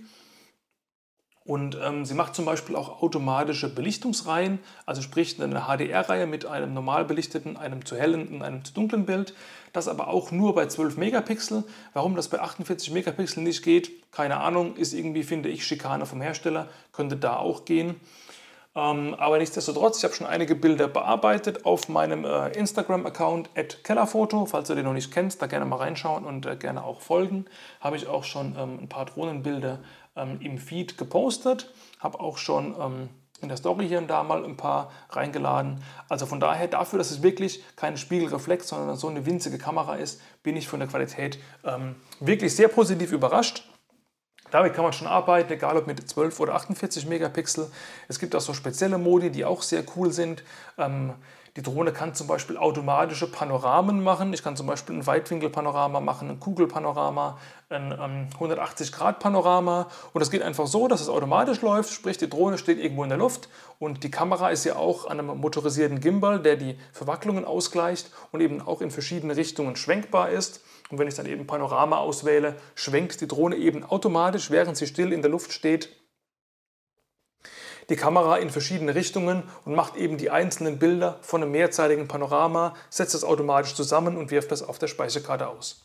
Und 1.48 1.78
ähm, 1.82 2.04
sie 2.04 2.12
macht 2.12 2.34
zum 2.34 2.44
Beispiel 2.44 2.76
auch 2.76 3.00
automatische 3.00 3.74
Belichtungsreihen, 3.74 4.58
also 4.84 5.00
sprich 5.00 5.42
eine 5.42 5.62
HDR-Reihe 5.62 6.26
mit 6.26 6.44
einem 6.44 6.74
normal 6.74 7.06
belichteten, 7.06 7.56
einem 7.56 7.86
zu 7.86 7.96
hellen 7.96 8.28
und 8.28 8.42
einem 8.42 8.66
zu 8.66 8.74
dunklen 8.74 9.06
Bild. 9.06 9.32
Das 9.72 9.88
aber 9.88 10.08
auch 10.08 10.30
nur 10.30 10.54
bei 10.54 10.66
12 10.66 10.98
Megapixel. 10.98 11.64
Warum 11.94 12.16
das 12.16 12.28
bei 12.28 12.38
48 12.38 12.90
Megapixel 12.90 13.42
nicht 13.42 13.62
geht, 13.62 14.12
keine 14.12 14.40
Ahnung, 14.40 14.76
ist 14.76 14.92
irgendwie, 14.92 15.22
finde 15.22 15.48
ich, 15.48 15.66
Schikane 15.66 16.04
vom 16.04 16.20
Hersteller, 16.20 16.68
könnte 16.92 17.16
da 17.16 17.38
auch 17.38 17.64
gehen. 17.64 17.98
Ähm, 18.76 19.14
aber 19.18 19.38
nichtsdestotrotz, 19.38 19.96
ich 19.98 20.04
habe 20.04 20.12
schon 20.12 20.26
einige 20.26 20.54
Bilder 20.54 20.86
bearbeitet 20.86 21.64
auf 21.64 21.88
meinem 21.88 22.26
äh, 22.26 22.48
Instagram-Account 22.50 23.48
Kellerfoto. 23.84 24.44
Falls 24.44 24.68
du 24.68 24.74
den 24.74 24.84
noch 24.84 24.92
nicht 24.92 25.10
kennst, 25.12 25.40
da 25.40 25.46
gerne 25.46 25.64
mal 25.64 25.76
reinschauen 25.76 26.26
und 26.26 26.44
äh, 26.44 26.56
gerne 26.56 26.84
auch 26.84 27.00
folgen. 27.00 27.46
Habe 27.80 27.96
ich 27.96 28.06
auch 28.06 28.24
schon 28.24 28.54
ähm, 28.58 28.80
ein 28.82 28.88
paar 28.90 29.06
Drohnenbilder 29.06 29.78
ähm, 30.18 30.40
im 30.40 30.58
Feed 30.58 30.98
gepostet, 30.98 31.72
habe 32.00 32.20
auch 32.20 32.38
schon 32.38 32.74
ähm, 32.78 33.08
in 33.40 33.48
der 33.48 33.56
Story 33.56 33.86
hier 33.86 33.98
und 33.98 34.08
da 34.08 34.22
mal 34.22 34.44
ein 34.44 34.56
paar 34.56 34.90
reingeladen. 35.10 35.82
Also 36.08 36.26
von 36.26 36.40
daher, 36.40 36.66
dafür, 36.66 36.98
dass 36.98 37.10
es 37.10 37.22
wirklich 37.22 37.62
keine 37.76 37.96
Spiegelreflex, 37.96 38.68
sondern 38.68 38.96
so 38.96 39.08
eine 39.08 39.26
winzige 39.26 39.58
Kamera 39.58 39.94
ist, 39.94 40.20
bin 40.42 40.56
ich 40.56 40.66
von 40.66 40.80
der 40.80 40.88
Qualität 40.88 41.38
ähm, 41.64 41.94
wirklich 42.20 42.54
sehr 42.54 42.68
positiv 42.68 43.12
überrascht. 43.12 43.68
Damit 44.50 44.74
kann 44.74 44.82
man 44.82 44.92
schon 44.92 45.06
arbeiten, 45.06 45.52
egal 45.52 45.76
ob 45.76 45.86
mit 45.86 46.08
12 46.08 46.40
oder 46.40 46.54
48 46.54 47.06
Megapixel. 47.06 47.70
Es 48.08 48.18
gibt 48.18 48.34
auch 48.34 48.40
so 48.40 48.54
spezielle 48.54 48.98
Modi, 48.98 49.30
die 49.30 49.44
auch 49.44 49.62
sehr 49.62 49.84
cool 49.94 50.10
sind. 50.10 50.42
Ähm, 50.78 51.12
die 51.56 51.62
Drohne 51.62 51.92
kann 51.92 52.14
zum 52.14 52.26
Beispiel 52.26 52.56
automatische 52.56 53.30
Panoramen 53.30 54.02
machen. 54.02 54.32
Ich 54.32 54.42
kann 54.42 54.56
zum 54.56 54.66
Beispiel 54.66 54.96
ein 54.96 55.06
Weitwinkelpanorama 55.06 56.00
machen, 56.00 56.30
ein 56.30 56.40
Kugelpanorama, 56.40 57.38
ein 57.70 58.30
180-Grad-Panorama. 58.38 59.80
Ähm, 59.80 60.10
und 60.12 60.20
das 60.20 60.30
geht 60.30 60.42
einfach 60.42 60.66
so, 60.66 60.88
dass 60.88 61.00
es 61.00 61.08
automatisch 61.08 61.60
läuft, 61.62 61.92
sprich 61.92 62.18
die 62.18 62.28
Drohne 62.28 62.58
steht 62.58 62.78
irgendwo 62.78 63.02
in 63.02 63.08
der 63.08 63.18
Luft 63.18 63.48
und 63.78 64.02
die 64.02 64.10
Kamera 64.10 64.50
ist 64.50 64.64
ja 64.64 64.76
auch 64.76 65.06
an 65.06 65.18
einem 65.18 65.38
motorisierten 65.38 66.00
Gimbal, 66.00 66.40
der 66.40 66.56
die 66.56 66.78
Verwacklungen 66.92 67.44
ausgleicht 67.44 68.10
und 68.32 68.40
eben 68.40 68.60
auch 68.60 68.80
in 68.80 68.90
verschiedene 68.90 69.36
Richtungen 69.36 69.76
schwenkbar 69.76 70.30
ist. 70.30 70.62
Und 70.90 70.98
wenn 70.98 71.08
ich 71.08 71.14
dann 71.14 71.26
eben 71.26 71.46
Panorama 71.46 71.98
auswähle, 71.98 72.56
schwenkt 72.74 73.20
die 73.20 73.28
Drohne 73.28 73.56
eben 73.56 73.84
automatisch, 73.84 74.50
während 74.50 74.76
sie 74.76 74.86
still 74.86 75.12
in 75.12 75.22
der 75.22 75.30
Luft 75.30 75.52
steht, 75.52 75.90
die 77.88 77.96
Kamera 77.96 78.36
in 78.36 78.50
verschiedene 78.50 78.94
Richtungen 78.94 79.42
und 79.64 79.74
macht 79.74 79.96
eben 79.96 80.18
die 80.18 80.30
einzelnen 80.30 80.78
Bilder 80.78 81.18
von 81.22 81.42
einem 81.42 81.52
mehrzeitigen 81.52 82.06
Panorama, 82.06 82.74
setzt 82.90 83.14
das 83.14 83.24
automatisch 83.24 83.74
zusammen 83.74 84.16
und 84.16 84.30
wirft 84.30 84.52
das 84.52 84.62
auf 84.62 84.78
der 84.78 84.88
Speicherkarte 84.88 85.48
aus. 85.48 85.84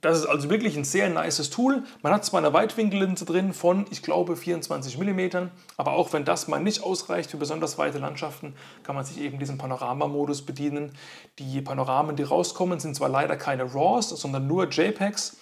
Das 0.00 0.18
ist 0.18 0.26
also 0.26 0.48
wirklich 0.48 0.76
ein 0.76 0.84
sehr 0.84 1.10
nices 1.10 1.50
Tool. 1.50 1.84
Man 2.02 2.14
hat 2.14 2.24
zwar 2.24 2.38
eine 2.38 2.54
Weitwinkellinse 2.54 3.26
drin 3.26 3.52
von, 3.52 3.84
ich 3.90 4.02
glaube, 4.02 4.34
24 4.34 4.96
mm, 4.98 5.50
aber 5.76 5.92
auch 5.92 6.12
wenn 6.14 6.24
das 6.24 6.48
mal 6.48 6.58
nicht 6.60 6.82
ausreicht 6.82 7.30
für 7.30 7.36
besonders 7.36 7.76
weite 7.76 7.98
Landschaften, 7.98 8.54
kann 8.82 8.94
man 8.94 9.04
sich 9.04 9.20
eben 9.20 9.38
diesen 9.38 9.58
Panoramamodus 9.58 10.42
bedienen. 10.46 10.96
Die 11.38 11.60
Panoramen, 11.60 12.16
die 12.16 12.22
rauskommen, 12.22 12.80
sind 12.80 12.96
zwar 12.96 13.10
leider 13.10 13.36
keine 13.36 13.74
RAWs, 13.74 14.08
sondern 14.08 14.46
nur 14.46 14.70
JPEGs. 14.70 15.36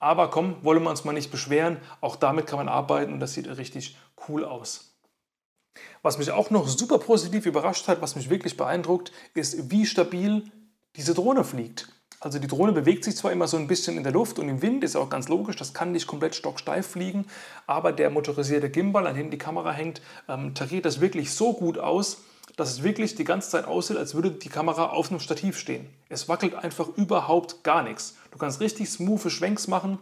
Aber 0.00 0.28
komm, 0.28 0.56
wollen 0.62 0.82
wir 0.82 0.90
uns 0.90 1.04
mal 1.04 1.12
nicht 1.12 1.30
beschweren, 1.30 1.78
auch 2.02 2.16
damit 2.16 2.46
kann 2.46 2.58
man 2.58 2.68
arbeiten 2.68 3.14
und 3.14 3.20
das 3.20 3.32
sieht 3.32 3.48
richtig 3.48 3.96
cool 4.28 4.44
aus. 4.44 4.94
Was 6.02 6.18
mich 6.18 6.30
auch 6.30 6.50
noch 6.50 6.66
super 6.68 6.98
positiv 6.98 7.46
überrascht 7.46 7.88
hat, 7.88 8.00
was 8.00 8.16
mich 8.16 8.30
wirklich 8.30 8.56
beeindruckt, 8.56 9.12
ist, 9.34 9.70
wie 9.70 9.86
stabil 9.86 10.50
diese 10.96 11.14
Drohne 11.14 11.44
fliegt. 11.44 11.88
Also 12.20 12.40
die 12.40 12.48
Drohne 12.48 12.72
bewegt 12.72 13.04
sich 13.04 13.16
zwar 13.16 13.30
immer 13.30 13.46
so 13.46 13.56
ein 13.56 13.68
bisschen 13.68 13.96
in 13.96 14.02
der 14.02 14.12
Luft 14.12 14.40
und 14.40 14.48
im 14.48 14.60
Wind, 14.60 14.82
ist 14.82 14.96
auch 14.96 15.08
ganz 15.08 15.28
logisch, 15.28 15.54
das 15.54 15.72
kann 15.72 15.92
nicht 15.92 16.08
komplett 16.08 16.34
stocksteif 16.34 16.84
fliegen, 16.84 17.26
aber 17.68 17.92
der 17.92 18.10
motorisierte 18.10 18.70
Gimbal, 18.70 19.06
an 19.06 19.14
dem 19.14 19.30
die 19.30 19.38
Kamera 19.38 19.70
hängt, 19.70 20.02
ähm, 20.28 20.52
tariert 20.54 20.84
das 20.84 21.00
wirklich 21.00 21.32
so 21.32 21.52
gut 21.52 21.78
aus, 21.78 22.22
dass 22.56 22.72
es 22.72 22.82
wirklich 22.82 23.14
die 23.14 23.22
ganze 23.22 23.50
Zeit 23.50 23.66
aussieht, 23.66 23.96
als 23.96 24.16
würde 24.16 24.32
die 24.32 24.48
Kamera 24.48 24.88
auf 24.88 25.10
einem 25.10 25.20
Stativ 25.20 25.56
stehen. 25.56 25.88
Es 26.08 26.28
wackelt 26.28 26.56
einfach 26.56 26.88
überhaupt 26.96 27.62
gar 27.62 27.84
nichts. 27.84 28.16
Du 28.32 28.38
kannst 28.38 28.60
richtig 28.60 28.90
smooth 28.90 29.30
Schwenks 29.30 29.68
machen. 29.68 29.98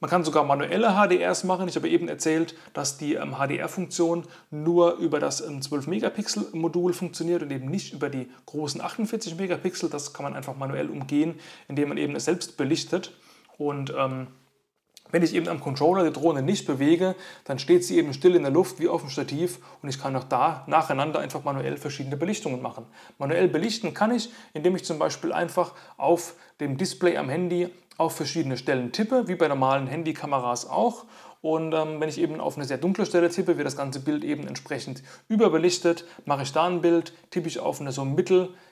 Man 0.00 0.10
kann 0.10 0.24
sogar 0.24 0.44
manuelle 0.44 0.94
HDRs 0.94 1.44
machen. 1.44 1.68
Ich 1.68 1.76
habe 1.76 1.88
eben 1.88 2.08
erzählt, 2.08 2.54
dass 2.72 2.98
die 2.98 3.14
ähm, 3.14 3.34
HDR-Funktion 3.34 4.24
nur 4.50 4.94
über 4.94 5.18
das 5.18 5.40
ähm, 5.40 5.60
12-Megapixel-Modul 5.60 6.92
funktioniert 6.92 7.42
und 7.42 7.50
eben 7.50 7.68
nicht 7.68 7.92
über 7.92 8.08
die 8.08 8.30
großen 8.46 8.80
48 8.80 9.36
Megapixel. 9.36 9.90
Das 9.90 10.12
kann 10.12 10.24
man 10.24 10.34
einfach 10.34 10.56
manuell 10.56 10.88
umgehen, 10.88 11.40
indem 11.66 11.88
man 11.88 11.98
eben 11.98 12.14
es 12.14 12.26
selbst 12.26 12.56
belichtet. 12.56 13.12
Und 13.56 13.92
ähm, 13.98 14.28
wenn 15.10 15.22
ich 15.22 15.34
eben 15.34 15.48
am 15.48 15.60
Controller 15.60 16.04
die 16.04 16.12
Drohne 16.12 16.42
nicht 16.42 16.66
bewege, 16.66 17.14
dann 17.44 17.58
steht 17.58 17.84
sie 17.84 17.96
eben 17.96 18.12
still 18.12 18.34
in 18.34 18.42
der 18.42 18.52
Luft 18.52 18.78
wie 18.78 18.88
auf 18.88 19.00
dem 19.00 19.10
Stativ 19.10 19.58
und 19.82 19.88
ich 19.88 19.98
kann 19.98 20.14
auch 20.14 20.24
da 20.24 20.64
nacheinander 20.66 21.18
einfach 21.20 21.44
manuell 21.44 21.78
verschiedene 21.78 22.16
Belichtungen 22.16 22.60
machen. 22.60 22.84
Manuell 23.18 23.48
belichten 23.48 23.94
kann 23.94 24.14
ich, 24.14 24.30
indem 24.52 24.76
ich 24.76 24.84
zum 24.84 24.98
Beispiel 24.98 25.32
einfach 25.32 25.72
auf 25.96 26.34
dem 26.60 26.76
Display 26.76 27.16
am 27.16 27.30
Handy 27.30 27.70
auf 27.98 28.16
verschiedene 28.16 28.56
Stellen 28.56 28.92
tippe, 28.92 29.28
wie 29.28 29.34
bei 29.34 29.48
normalen 29.48 29.86
Handykameras 29.86 30.66
auch 30.66 31.04
und 31.40 31.72
ähm, 31.72 32.00
wenn 32.00 32.08
ich 32.08 32.18
eben 32.18 32.40
auf 32.40 32.56
eine 32.56 32.64
sehr 32.64 32.78
dunkle 32.78 33.06
Stelle 33.06 33.30
tippe, 33.30 33.56
wird 33.56 33.66
das 33.66 33.76
ganze 33.76 34.00
Bild 34.00 34.24
eben 34.24 34.48
entsprechend 34.48 35.02
überbelichtet. 35.28 36.04
Mache 36.24 36.42
ich 36.42 36.52
da 36.52 36.66
ein 36.66 36.80
Bild, 36.80 37.12
tippe 37.30 37.46
ich 37.46 37.60
auf 37.60 37.80
eine 37.80 37.92
so 37.92 38.04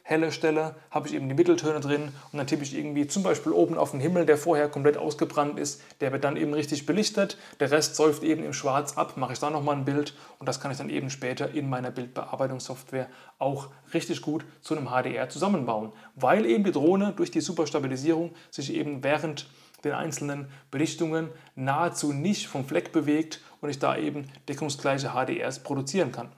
mittelhelle 0.07 0.33
Stelle, 0.33 0.75
habe 0.90 1.09
ich 1.09 1.14
eben 1.14 1.29
die 1.29 1.35
Mitteltöne 1.35 1.81
drin 1.81 2.12
und 2.33 2.38
dann 2.38 2.47
tippe 2.47 2.62
ich 2.62 2.77
irgendwie 2.77 3.07
zum 3.07 3.23
Beispiel 3.23 3.53
oben 3.53 3.77
auf 3.77 3.90
den 3.90 4.01
Himmel, 4.01 4.25
der 4.25 4.38
vorher 4.38 4.69
komplett 4.69 4.97
ausgebrannt 4.97 5.59
ist. 5.59 5.83
Der 6.01 6.12
wird 6.12 6.25
dann 6.25 6.37
eben 6.37 6.55
richtig 6.55 6.87
belichtet. 6.87 7.37
Der 7.61 7.71
Rest 7.71 7.97
säuft 7.97 8.23
eben 8.23 8.45
im 8.45 8.53
Schwarz 8.53 8.97
ab, 8.97 9.16
mache 9.16 9.33
ich 9.33 9.38
da 9.38 9.51
nochmal 9.51 9.77
ein 9.77 9.85
Bild 9.85 10.14
und 10.38 10.49
das 10.49 10.61
kann 10.61 10.71
ich 10.71 10.79
dann 10.79 10.90
eben 10.90 11.11
später 11.11 11.53
in 11.53 11.69
meiner 11.69 11.90
Bildbearbeitungssoftware 11.90 13.09
auch 13.38 13.69
richtig 13.92 14.23
gut 14.23 14.45
zu 14.61 14.77
einem 14.77 14.88
HDR 14.88 15.29
zusammenbauen, 15.29 15.92
weil 16.14 16.47
eben 16.47 16.64
die 16.64 16.73
Drohne 16.73 17.12
durch 17.16 17.31
die 17.31 17.40
Superstabilisierung 17.40 18.35
sich 18.51 18.73
eben 18.75 19.03
während 19.03 19.49
den 19.85 19.92
einzelnen 19.92 20.49
Belichtungen 20.71 21.29
nahezu 21.55 22.12
nicht 22.12 22.47
vom 22.47 22.64
Fleck 22.64 22.92
bewegt 22.92 23.40
und 23.61 23.71
ich 23.71 23.79
da 23.79 23.97
eben 23.97 24.29
deckungsgleiche 24.49 25.11
HDRs 25.11 25.62
produzieren 25.62 26.12
kann. 26.12 26.29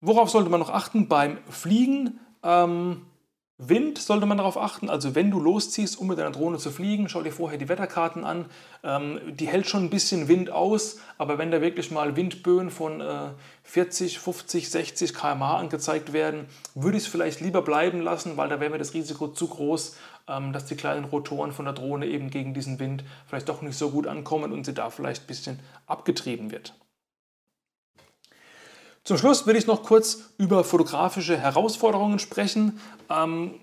Worauf 0.00 0.30
sollte 0.30 0.50
man 0.50 0.60
noch 0.60 0.70
achten 0.70 1.08
beim 1.08 1.38
Fliegen? 1.48 2.20
Ähm, 2.42 3.06
Wind 3.60 3.98
sollte 3.98 4.24
man 4.24 4.38
darauf 4.38 4.56
achten, 4.56 4.88
also 4.88 5.16
wenn 5.16 5.32
du 5.32 5.40
losziehst, 5.40 5.98
um 5.98 6.06
mit 6.06 6.18
deiner 6.18 6.30
Drohne 6.30 6.58
zu 6.58 6.70
fliegen, 6.70 7.08
schau 7.08 7.24
dir 7.24 7.32
vorher 7.32 7.58
die 7.58 7.68
Wetterkarten 7.68 8.22
an. 8.22 8.46
Ähm, 8.84 9.18
die 9.34 9.48
hält 9.48 9.68
schon 9.68 9.82
ein 9.82 9.90
bisschen 9.90 10.28
Wind 10.28 10.50
aus, 10.52 11.00
aber 11.18 11.38
wenn 11.38 11.50
da 11.50 11.60
wirklich 11.60 11.90
mal 11.90 12.14
Windböen 12.14 12.70
von 12.70 13.00
äh, 13.00 13.30
40, 13.64 14.20
50, 14.20 14.70
60 14.70 15.12
km/h 15.12 15.58
angezeigt 15.58 16.12
werden, 16.12 16.46
würde 16.76 16.98
ich 16.98 17.02
es 17.02 17.08
vielleicht 17.08 17.40
lieber 17.40 17.62
bleiben 17.62 18.00
lassen, 18.00 18.36
weil 18.36 18.48
da 18.48 18.60
wäre 18.60 18.70
mir 18.70 18.78
das 18.78 18.94
Risiko 18.94 19.26
zu 19.26 19.48
groß, 19.48 19.96
ähm, 20.28 20.52
dass 20.52 20.66
die 20.66 20.76
kleinen 20.76 21.06
Rotoren 21.06 21.50
von 21.50 21.64
der 21.64 21.74
Drohne 21.74 22.06
eben 22.06 22.30
gegen 22.30 22.54
diesen 22.54 22.78
Wind 22.78 23.02
vielleicht 23.26 23.48
doch 23.48 23.60
nicht 23.60 23.76
so 23.76 23.90
gut 23.90 24.06
ankommen 24.06 24.52
und 24.52 24.66
sie 24.66 24.74
da 24.74 24.88
vielleicht 24.90 25.24
ein 25.24 25.26
bisschen 25.26 25.58
abgetrieben 25.88 26.52
wird. 26.52 26.74
Zum 29.08 29.16
Schluss 29.16 29.46
will 29.46 29.56
ich 29.56 29.66
noch 29.66 29.84
kurz 29.84 30.18
über 30.36 30.64
fotografische 30.64 31.38
Herausforderungen 31.38 32.18
sprechen. 32.18 32.78
Ähm, 33.08 33.54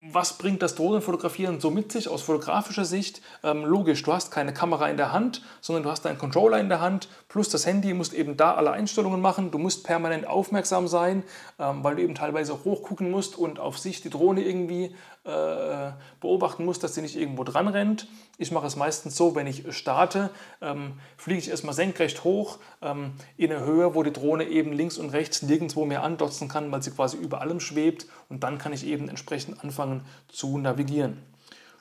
was 0.00 0.38
bringt 0.38 0.60
das 0.60 0.74
Drohnenfotografieren 0.74 1.60
so 1.60 1.70
mit 1.70 1.92
sich 1.92 2.08
aus 2.08 2.22
fotografischer 2.22 2.84
Sicht? 2.84 3.22
Ähm, 3.44 3.64
logisch, 3.64 4.02
du 4.02 4.12
hast 4.12 4.32
keine 4.32 4.52
Kamera 4.52 4.88
in 4.88 4.96
der 4.96 5.12
Hand, 5.12 5.42
sondern 5.60 5.84
du 5.84 5.90
hast 5.92 6.04
deinen 6.04 6.18
Controller 6.18 6.58
in 6.58 6.68
der 6.68 6.80
Hand, 6.80 7.08
plus 7.28 7.48
das 7.48 7.64
Handy, 7.64 7.94
musst 7.94 8.12
eben 8.12 8.36
da 8.36 8.54
alle 8.54 8.72
Einstellungen 8.72 9.20
machen, 9.20 9.52
du 9.52 9.58
musst 9.58 9.84
permanent 9.84 10.26
aufmerksam 10.26 10.88
sein, 10.88 11.22
ähm, 11.60 11.84
weil 11.84 11.94
du 11.94 12.02
eben 12.02 12.16
teilweise 12.16 12.64
hochgucken 12.64 13.08
musst 13.08 13.38
und 13.38 13.60
auf 13.60 13.78
sich 13.78 14.02
die 14.02 14.10
Drohne 14.10 14.42
irgendwie 14.42 14.96
äh, 15.24 15.92
beobachten 16.20 16.64
muss, 16.64 16.78
dass 16.78 16.94
sie 16.94 17.02
nicht 17.02 17.16
irgendwo 17.16 17.44
dran 17.44 17.68
rennt. 17.68 18.08
Ich 18.38 18.50
mache 18.50 18.66
es 18.66 18.76
meistens 18.76 19.16
so, 19.16 19.34
wenn 19.34 19.46
ich 19.46 19.64
starte, 19.74 20.30
ähm, 20.60 20.94
fliege 21.16 21.38
ich 21.38 21.48
erstmal 21.48 21.74
senkrecht 21.74 22.24
hoch 22.24 22.58
ähm, 22.80 23.12
in 23.36 23.52
eine 23.52 23.64
Höhe, 23.64 23.94
wo 23.94 24.02
die 24.02 24.12
Drohne 24.12 24.44
eben 24.44 24.72
links 24.72 24.98
und 24.98 25.10
rechts 25.10 25.42
nirgendwo 25.42 25.84
mehr 25.84 26.02
andotzen 26.02 26.48
kann, 26.48 26.72
weil 26.72 26.82
sie 26.82 26.90
quasi 26.90 27.16
über 27.16 27.40
allem 27.40 27.60
schwebt 27.60 28.06
und 28.28 28.42
dann 28.42 28.58
kann 28.58 28.72
ich 28.72 28.84
eben 28.84 29.08
entsprechend 29.08 29.62
anfangen 29.62 30.04
zu 30.28 30.58
navigieren. 30.58 31.22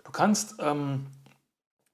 Du 0.03 0.11
kannst 0.11 0.55
ähm, 0.59 1.07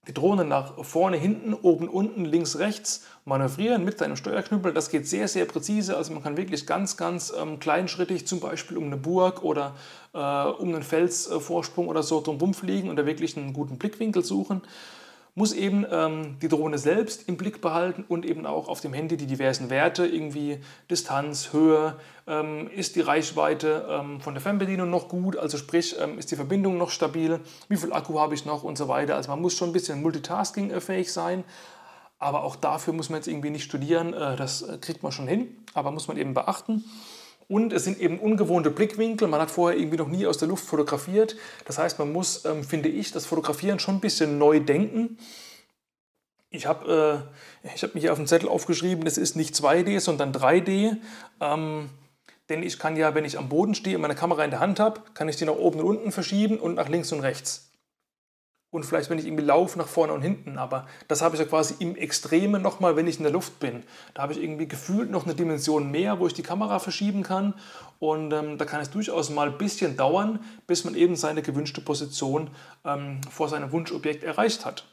die 0.07 0.13
Drohne 0.13 0.45
nach 0.45 0.83
vorne, 0.83 1.17
hinten, 1.17 1.53
oben, 1.53 1.89
unten, 1.89 2.23
links, 2.23 2.59
rechts 2.59 3.05
manövrieren 3.25 3.83
mit 3.83 3.99
deinem 3.99 4.15
Steuerknüppel. 4.15 4.73
Das 4.73 4.89
geht 4.89 5.07
sehr, 5.07 5.27
sehr 5.27 5.45
präzise. 5.45 5.97
Also 5.97 6.13
man 6.13 6.23
kann 6.23 6.37
wirklich 6.37 6.65
ganz, 6.65 6.95
ganz 6.95 7.33
ähm, 7.37 7.59
kleinschrittig 7.59 8.25
zum 8.25 8.39
Beispiel 8.39 8.77
um 8.77 8.85
eine 8.85 8.97
Burg 8.97 9.43
oder 9.43 9.75
äh, 10.13 10.17
um 10.17 10.69
einen 10.69 10.83
Felsvorsprung 10.83 11.89
oder 11.89 12.03
so 12.03 12.21
drumherum 12.21 12.53
fliegen 12.53 12.89
und 12.89 12.95
da 12.95 13.05
wirklich 13.05 13.35
einen 13.37 13.53
guten 13.53 13.77
Blickwinkel 13.77 14.23
suchen 14.23 14.61
muss 15.37 15.53
eben 15.53 15.85
ähm, 15.91 16.37
die 16.41 16.47
Drohne 16.47 16.79
selbst 16.79 17.29
im 17.29 17.37
Blick 17.37 17.61
behalten 17.61 18.03
und 18.07 18.25
eben 18.25 18.47
auch 18.47 18.67
auf 18.67 18.81
dem 18.81 18.91
Handy 18.91 19.17
die 19.17 19.27
diversen 19.27 19.69
Werte, 19.69 20.07
irgendwie 20.07 20.57
Distanz, 20.89 21.53
Höhe, 21.53 21.95
ähm, 22.25 22.67
ist 22.75 22.95
die 22.95 23.01
Reichweite 23.01 23.87
ähm, 23.87 24.19
von 24.19 24.33
der 24.33 24.41
Fernbedienung 24.41 24.89
noch 24.89 25.07
gut, 25.07 25.37
also 25.37 25.59
sprich, 25.59 25.95
ähm, 26.01 26.17
ist 26.17 26.31
die 26.31 26.35
Verbindung 26.35 26.79
noch 26.79 26.89
stabil, 26.89 27.39
wie 27.69 27.77
viel 27.77 27.93
Akku 27.93 28.19
habe 28.19 28.33
ich 28.33 28.45
noch 28.45 28.63
und 28.63 28.79
so 28.79 28.87
weiter. 28.87 29.15
Also 29.15 29.29
man 29.29 29.39
muss 29.39 29.53
schon 29.53 29.69
ein 29.69 29.73
bisschen 29.73 30.01
multitaskingfähig 30.01 31.13
sein, 31.13 31.43
aber 32.17 32.43
auch 32.43 32.55
dafür 32.55 32.93
muss 32.93 33.11
man 33.11 33.17
jetzt 33.19 33.27
irgendwie 33.27 33.51
nicht 33.51 33.63
studieren, 33.63 34.15
äh, 34.15 34.35
das 34.37 34.63
äh, 34.63 34.79
kriegt 34.79 35.03
man 35.03 35.11
schon 35.11 35.27
hin, 35.27 35.55
aber 35.75 35.91
muss 35.91 36.07
man 36.07 36.17
eben 36.17 36.33
beachten. 36.33 36.83
Und 37.49 37.71
es 37.71 37.85
sind 37.85 37.99
eben 37.99 38.19
ungewohnte 38.19 38.69
Blickwinkel. 38.69 39.27
Man 39.27 39.39
hat 39.39 39.51
vorher 39.51 39.79
irgendwie 39.79 39.97
noch 39.97 40.09
nie 40.09 40.25
aus 40.27 40.37
der 40.37 40.49
Luft 40.49 40.65
fotografiert. 40.65 41.37
Das 41.65 41.77
heißt, 41.77 41.97
man 41.97 42.11
muss, 42.11 42.43
ähm, 42.45 42.63
finde 42.63 42.89
ich, 42.89 43.11
das 43.11 43.25
Fotografieren 43.25 43.79
schon 43.79 43.95
ein 43.95 44.01
bisschen 44.01 44.37
neu 44.37 44.59
denken. 44.59 45.17
Ich 46.49 46.65
habe 46.65 47.25
äh, 47.63 47.69
hab 47.69 47.95
mir 47.95 48.01
hier 48.01 48.11
auf 48.11 48.17
dem 48.17 48.27
Zettel 48.27 48.49
aufgeschrieben, 48.49 49.05
es 49.05 49.17
ist 49.17 49.35
nicht 49.35 49.55
2D, 49.55 49.99
sondern 49.99 50.33
3D. 50.33 50.97
Ähm, 51.39 51.89
denn 52.49 52.63
ich 52.63 52.79
kann 52.79 52.95
ja, 52.97 53.15
wenn 53.15 53.25
ich 53.25 53.37
am 53.37 53.49
Boden 53.49 53.75
stehe 53.75 53.95
und 53.95 54.01
meine 54.01 54.15
Kamera 54.15 54.43
in 54.43 54.51
der 54.51 54.59
Hand 54.59 54.79
habe, 54.79 55.01
kann 55.13 55.29
ich 55.29 55.35
die 55.35 55.45
nach 55.45 55.55
oben 55.55 55.79
und 55.79 55.85
unten 55.85 56.11
verschieben 56.11 56.59
und 56.59 56.75
nach 56.75 56.89
links 56.89 57.11
und 57.11 57.21
rechts 57.21 57.66
und 58.69 58.85
vielleicht, 58.85 59.09
wenn 59.09 59.17
ich 59.17 59.25
irgendwie 59.25 59.45
laufe, 59.45 59.77
nach 59.77 59.87
vorne 59.87 60.13
und 60.13 60.21
hinten. 60.21 60.57
Aber 60.57 60.87
das 61.07 61.21
habe 61.21 61.35
ich 61.35 61.41
ja 61.41 61.47
quasi 61.47 61.75
im 61.79 61.95
Extremen 61.95 62.61
nochmal, 62.61 62.95
wenn 62.95 63.07
ich 63.07 63.17
in 63.17 63.23
der 63.23 63.31
Luft 63.31 63.59
bin. 63.59 63.83
Da 64.13 64.23
habe 64.23 64.33
ich 64.33 64.41
irgendwie 64.41 64.67
gefühlt 64.67 65.09
noch 65.09 65.25
eine 65.25 65.35
Dimension 65.35 65.89
mehr, 65.89 66.19
wo 66.19 66.27
ich 66.27 66.33
die 66.33 66.43
Kamera 66.43 66.79
verschieben 66.79 67.23
kann. 67.23 67.53
Und 67.99 68.33
ähm, 68.33 68.57
da 68.57 68.65
kann 68.65 68.81
es 68.81 68.89
durchaus 68.89 69.29
mal 69.29 69.47
ein 69.47 69.57
bisschen 69.57 69.95
dauern, 69.95 70.39
bis 70.67 70.83
man 70.83 70.95
eben 70.95 71.15
seine 71.15 71.41
gewünschte 71.41 71.81
Position 71.81 72.49
ähm, 72.83 73.21
vor 73.31 73.47
seinem 73.47 73.71
Wunschobjekt 73.71 74.23
erreicht 74.23 74.65
hat. 74.65 74.85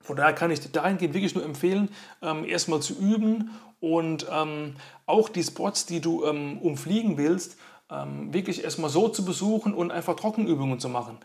Von 0.00 0.16
daher 0.16 0.32
kann 0.32 0.50
ich 0.50 0.60
dir 0.60 0.70
dahingehend 0.70 1.14
wirklich 1.14 1.34
nur 1.34 1.44
empfehlen, 1.44 1.90
ähm, 2.22 2.44
erstmal 2.44 2.80
zu 2.80 2.94
üben 2.98 3.50
und 3.80 4.26
ähm, 4.32 4.76
auch 5.06 5.28
die 5.28 5.42
Spots, 5.42 5.86
die 5.86 6.00
du 6.00 6.24
ähm, 6.24 6.58
umfliegen 6.58 7.18
willst, 7.18 7.58
ähm, 7.90 8.32
wirklich 8.32 8.64
erstmal 8.64 8.90
so 8.90 9.08
zu 9.08 9.24
besuchen 9.24 9.74
und 9.74 9.90
einfach 9.90 10.16
Trockenübungen 10.16 10.78
zu 10.78 10.88
machen. 10.88 11.18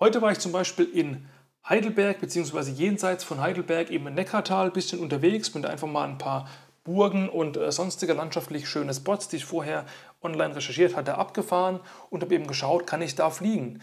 Heute 0.00 0.22
war 0.22 0.30
ich 0.30 0.38
zum 0.38 0.52
Beispiel 0.52 0.84
in 0.84 1.26
Heidelberg, 1.68 2.20
beziehungsweise 2.20 2.70
jenseits 2.70 3.24
von 3.24 3.40
Heidelberg, 3.40 3.90
eben 3.90 4.06
im 4.06 4.14
Neckartal, 4.14 4.66
ein 4.66 4.72
bisschen 4.72 5.00
unterwegs, 5.00 5.50
bin 5.50 5.62
da 5.62 5.70
einfach 5.70 5.88
mal 5.88 6.08
ein 6.08 6.18
paar 6.18 6.48
Burgen 6.84 7.28
und 7.28 7.56
äh, 7.56 7.72
sonstige 7.72 8.12
landschaftlich 8.12 8.68
schöne 8.68 8.94
Spots, 8.94 9.26
die 9.26 9.38
ich 9.38 9.44
vorher 9.44 9.84
online 10.22 10.54
recherchiert 10.54 10.94
hatte, 10.94 11.18
abgefahren 11.18 11.80
und 12.10 12.22
habe 12.22 12.32
eben 12.32 12.46
geschaut, 12.46 12.86
kann 12.86 13.02
ich 13.02 13.16
da 13.16 13.28
fliegen. 13.30 13.80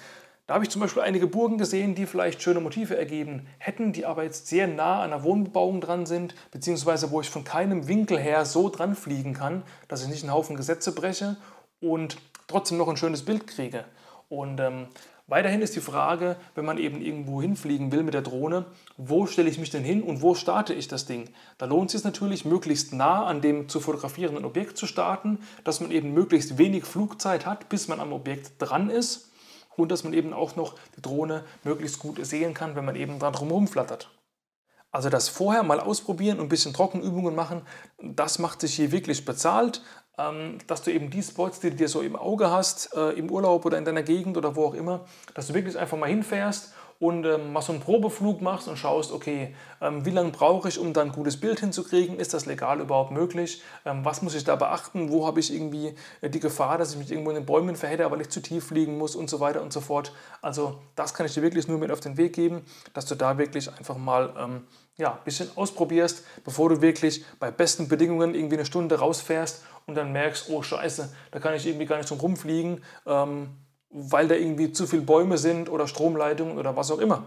Da 0.47 0.53
habe 0.53 0.63
ich 0.63 0.69
zum 0.69 0.79
Beispiel 0.79 1.01
einige 1.01 1.27
Burgen 1.27 1.57
gesehen, 1.57 1.95
die 1.95 2.05
vielleicht 2.05 2.41
schöne 2.41 2.61
Motive 2.61 2.95
ergeben 2.95 3.47
hätten, 3.57 3.91
die 3.91 4.05
aber 4.05 4.23
jetzt 4.23 4.47
sehr 4.47 4.67
nah 4.67 5.03
an 5.03 5.09
der 5.09 5.23
Wohnbebauung 5.23 5.81
dran 5.81 6.05
sind, 6.05 6.33
beziehungsweise 6.51 7.11
wo 7.11 7.19
ich 7.19 7.29
von 7.29 7.43
keinem 7.43 7.89
Winkel 7.89 8.17
her 8.17 8.45
so 8.45 8.69
dran 8.69 8.95
fliegen 8.95 9.33
kann, 9.33 9.63
dass 9.89 10.01
ich 10.01 10.07
nicht 10.07 10.23
einen 10.23 10.33
Haufen 10.33 10.55
Gesetze 10.55 10.93
breche 10.93 11.35
und 11.81 12.15
trotzdem 12.47 12.77
noch 12.77 12.87
ein 12.87 12.95
schönes 12.95 13.25
Bild 13.25 13.47
kriege. 13.47 13.83
Und 14.29 14.61
ähm, 14.61 14.87
Weiterhin 15.27 15.63
ist 15.63 15.75
die 15.75 15.81
Frage, 15.81 16.35
wenn 16.53 16.65
man 16.65 16.77
eben 16.77 17.01
irgendwo 17.01 17.41
hinfliegen 17.41 17.91
will 17.91 18.03
mit 18.03 18.13
der 18.13 18.21
Drohne, 18.21 18.65
wo 18.95 19.25
stelle 19.25 19.49
ich 19.49 19.57
mich 19.57 19.71
denn 19.71 19.83
hin 19.83 20.03
und 20.03 20.21
wo 20.21 20.35
starte 20.35 20.75
ich 20.75 20.87
das 20.87 21.07
Ding? 21.07 21.29
Da 21.57 21.65
lohnt 21.65 21.87
es 21.87 21.93
sich 21.93 22.03
natürlich, 22.03 22.45
möglichst 22.45 22.93
nah 22.93 23.25
an 23.25 23.41
dem 23.41 23.67
zu 23.67 23.79
fotografierenden 23.79 24.45
Objekt 24.45 24.77
zu 24.77 24.85
starten, 24.85 25.39
dass 25.63 25.81
man 25.81 25.89
eben 25.89 26.13
möglichst 26.13 26.59
wenig 26.59 26.85
Flugzeit 26.85 27.47
hat, 27.47 27.69
bis 27.69 27.87
man 27.87 27.99
am 27.99 28.13
Objekt 28.13 28.51
dran 28.59 28.91
ist 28.91 29.31
und 29.75 29.91
dass 29.91 30.03
man 30.03 30.13
eben 30.13 30.31
auch 30.31 30.55
noch 30.55 30.75
die 30.95 31.01
Drohne 31.01 31.43
möglichst 31.63 31.97
gut 31.97 32.23
sehen 32.23 32.53
kann, 32.53 32.75
wenn 32.75 32.85
man 32.85 32.95
eben 32.95 33.17
dran 33.17 33.33
drumherum 33.33 33.67
flattert. 33.67 34.11
Also 34.91 35.09
das 35.09 35.27
vorher 35.27 35.63
mal 35.63 35.79
ausprobieren 35.79 36.39
und 36.39 36.45
ein 36.45 36.49
bisschen 36.49 36.73
Trockenübungen 36.73 37.33
machen, 37.33 37.63
das 38.01 38.37
macht 38.37 38.61
sich 38.61 38.75
hier 38.75 38.91
wirklich 38.91 39.25
bezahlt. 39.25 39.81
Ähm, 40.17 40.59
dass 40.67 40.81
du 40.81 40.91
eben 40.91 41.09
die 41.09 41.21
Spots, 41.21 41.59
die 41.59 41.71
du 41.71 41.75
dir 41.75 41.89
so 41.89 42.01
im 42.01 42.15
Auge 42.15 42.49
hast, 42.49 42.95
äh, 42.95 43.09
im 43.11 43.29
Urlaub 43.29 43.65
oder 43.65 43.77
in 43.77 43.85
deiner 43.85 44.03
Gegend 44.03 44.37
oder 44.37 44.55
wo 44.55 44.65
auch 44.65 44.73
immer, 44.73 45.05
dass 45.33 45.47
du 45.47 45.53
wirklich 45.53 45.77
einfach 45.77 45.97
mal 45.97 46.09
hinfährst 46.09 46.73
und 46.99 47.25
ähm, 47.25 47.51
mal 47.51 47.61
so 47.61 47.73
einen 47.73 47.81
Probeflug 47.81 48.41
machst 48.41 48.67
und 48.67 48.77
schaust, 48.77 49.11
okay, 49.11 49.53
ähm, 49.81 50.05
wie 50.05 50.11
lange 50.11 50.31
brauche 50.31 50.69
ich, 50.69 50.79
um 50.79 50.93
da 50.93 51.01
ein 51.01 51.11
gutes 51.11 51.39
Bild 51.39 51.59
hinzukriegen? 51.59 52.17
Ist 52.19 52.33
das 52.33 52.45
legal 52.45 52.79
überhaupt 52.79 53.11
möglich? 53.11 53.61
Ähm, 53.85 54.05
was 54.05 54.21
muss 54.21 54.33
ich 54.33 54.45
da 54.45 54.55
beachten? 54.55 55.11
Wo 55.11 55.27
habe 55.27 55.39
ich 55.41 55.53
irgendwie 55.53 55.93
äh, 56.21 56.29
die 56.29 56.39
Gefahr, 56.39 56.77
dass 56.77 56.93
ich 56.93 56.97
mich 56.97 57.11
irgendwo 57.11 57.31
in 57.31 57.35
den 57.35 57.45
Bäumen 57.45 57.75
verhätte, 57.75 58.05
aber 58.05 58.15
nicht 58.15 58.31
zu 58.31 58.41
tief 58.41 58.67
fliegen 58.67 58.97
muss 58.97 59.15
und 59.15 59.29
so 59.29 59.41
weiter 59.41 59.61
und 59.61 59.73
so 59.73 59.81
fort? 59.81 60.13
Also 60.41 60.79
das 60.95 61.13
kann 61.13 61.25
ich 61.25 61.33
dir 61.33 61.41
wirklich 61.41 61.67
nur 61.67 61.79
mit 61.79 61.91
auf 61.91 61.99
den 61.99 62.15
Weg 62.15 62.33
geben, 62.33 62.61
dass 62.93 63.05
du 63.05 63.15
da 63.15 63.37
wirklich 63.37 63.69
einfach 63.69 63.97
mal 63.97 64.33
ähm, 64.39 64.61
ja, 64.97 65.11
ein 65.11 65.23
bisschen 65.25 65.49
ausprobierst, 65.57 66.23
bevor 66.45 66.69
du 66.69 66.81
wirklich 66.81 67.25
bei 67.39 67.51
besten 67.51 67.89
Bedingungen 67.89 68.33
irgendwie 68.33 68.55
eine 68.55 68.65
Stunde 68.65 68.97
rausfährst 68.99 69.63
und 69.85 69.95
dann 69.95 70.11
merkst, 70.11 70.49
oh 70.49 70.61
scheiße, 70.61 71.13
da 71.31 71.39
kann 71.39 71.53
ich 71.53 71.65
irgendwie 71.65 71.85
gar 71.85 71.97
nicht 71.97 72.09
drum 72.09 72.19
rumfliegen, 72.19 72.83
ähm, 73.05 73.49
weil 73.89 74.27
da 74.27 74.35
irgendwie 74.35 74.71
zu 74.71 74.87
viele 74.87 75.03
Bäume 75.03 75.37
sind 75.37 75.69
oder 75.69 75.87
Stromleitungen 75.87 76.57
oder 76.57 76.75
was 76.75 76.91
auch 76.91 76.99
immer. 76.99 77.23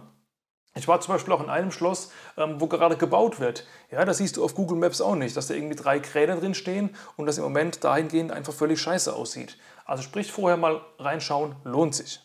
Ich 0.74 0.86
war 0.86 1.00
zum 1.00 1.14
Beispiel 1.14 1.32
auch 1.32 1.42
in 1.42 1.50
einem 1.50 1.72
Schloss, 1.72 2.12
ähm, 2.36 2.60
wo 2.60 2.66
gerade 2.66 2.96
gebaut 2.96 3.40
wird. 3.40 3.66
Ja, 3.90 4.04
das 4.04 4.18
siehst 4.18 4.36
du 4.36 4.44
auf 4.44 4.54
Google 4.54 4.78
Maps 4.78 5.00
auch 5.00 5.16
nicht, 5.16 5.36
dass 5.36 5.48
da 5.48 5.54
irgendwie 5.54 5.76
drei 5.76 5.98
Kräne 5.98 6.36
drin 6.36 6.54
stehen 6.54 6.94
und 7.16 7.26
das 7.26 7.38
im 7.38 7.44
Moment 7.44 7.82
dahingehend 7.82 8.32
einfach 8.32 8.52
völlig 8.52 8.80
scheiße 8.80 9.12
aussieht. 9.12 9.56
Also 9.84 10.02
sprich 10.02 10.30
vorher 10.30 10.56
mal 10.56 10.80
reinschauen, 10.98 11.56
lohnt 11.64 11.94
sich. 11.94 12.20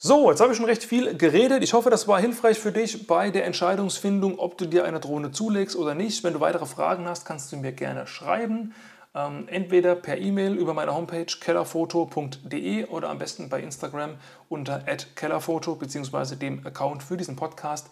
So, 0.00 0.30
jetzt 0.30 0.40
habe 0.40 0.52
ich 0.52 0.56
schon 0.56 0.66
recht 0.66 0.84
viel 0.84 1.16
geredet. 1.16 1.64
Ich 1.64 1.72
hoffe, 1.72 1.90
das 1.90 2.06
war 2.06 2.20
hilfreich 2.20 2.56
für 2.56 2.70
dich 2.70 3.08
bei 3.08 3.30
der 3.30 3.44
Entscheidungsfindung, 3.46 4.38
ob 4.38 4.56
du 4.56 4.66
dir 4.66 4.84
eine 4.84 5.00
Drohne 5.00 5.32
zulegst 5.32 5.74
oder 5.74 5.96
nicht. 5.96 6.22
Wenn 6.22 6.34
du 6.34 6.38
weitere 6.38 6.66
Fragen 6.66 7.08
hast, 7.08 7.24
kannst 7.24 7.50
du 7.50 7.56
mir 7.56 7.72
gerne 7.72 8.06
schreiben. 8.06 8.74
Ähm, 9.12 9.48
entweder 9.48 9.96
per 9.96 10.16
E-Mail 10.16 10.54
über 10.54 10.72
meine 10.72 10.94
Homepage 10.94 11.26
kellerfoto.de 11.40 12.84
oder 12.84 13.08
am 13.08 13.18
besten 13.18 13.48
bei 13.48 13.60
Instagram 13.60 14.18
unter 14.48 14.84
kellerfoto 15.16 15.74
bzw. 15.74 16.36
dem 16.36 16.64
Account 16.64 17.02
für 17.02 17.16
diesen 17.16 17.34
Podcast 17.34 17.90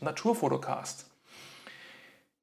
naturfotocast. 0.00 1.06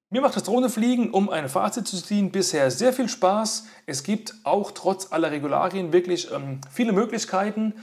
Mir 0.09 0.19
macht 0.19 0.35
das 0.35 0.43
Drohnefliegen, 0.43 1.11
um 1.11 1.29
ein 1.29 1.47
Fazit 1.47 1.87
zu 1.87 1.95
ziehen, 1.95 2.33
bisher 2.33 2.71
sehr 2.71 2.91
viel 2.91 3.07
Spaß. 3.07 3.67
Es 3.85 4.03
gibt 4.03 4.33
auch 4.43 4.71
trotz 4.71 5.13
aller 5.13 5.31
Regularien 5.31 5.93
wirklich 5.93 6.29
ähm, 6.29 6.59
viele 6.69 6.91
Möglichkeiten 6.91 7.73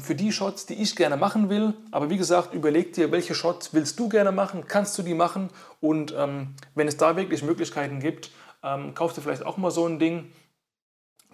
für 0.00 0.14
die 0.14 0.32
Shots, 0.32 0.66
die 0.66 0.74
ich 0.74 0.96
gerne 0.96 1.16
machen 1.16 1.50
will. 1.50 1.74
Aber 1.90 2.10
wie 2.10 2.16
gesagt, 2.16 2.52
überleg 2.54 2.94
dir, 2.94 3.12
welche 3.12 3.34
Shots 3.34 3.74
willst 3.74 3.98
du 4.00 4.08
gerne 4.08 4.32
machen, 4.32 4.64
kannst 4.66 4.98
du 4.98 5.02
die 5.02 5.14
machen 5.14 5.50
und 5.80 6.14
ähm, 6.16 6.54
wenn 6.74 6.88
es 6.88 6.96
da 6.96 7.16
wirklich 7.16 7.42
Möglichkeiten 7.42 8.00
gibt, 8.00 8.30
ähm, 8.62 8.94
kauf 8.94 9.12
dir 9.12 9.20
vielleicht 9.20 9.46
auch 9.46 9.56
mal 9.56 9.70
so 9.70 9.86
ein 9.86 9.98
Ding. 9.98 10.32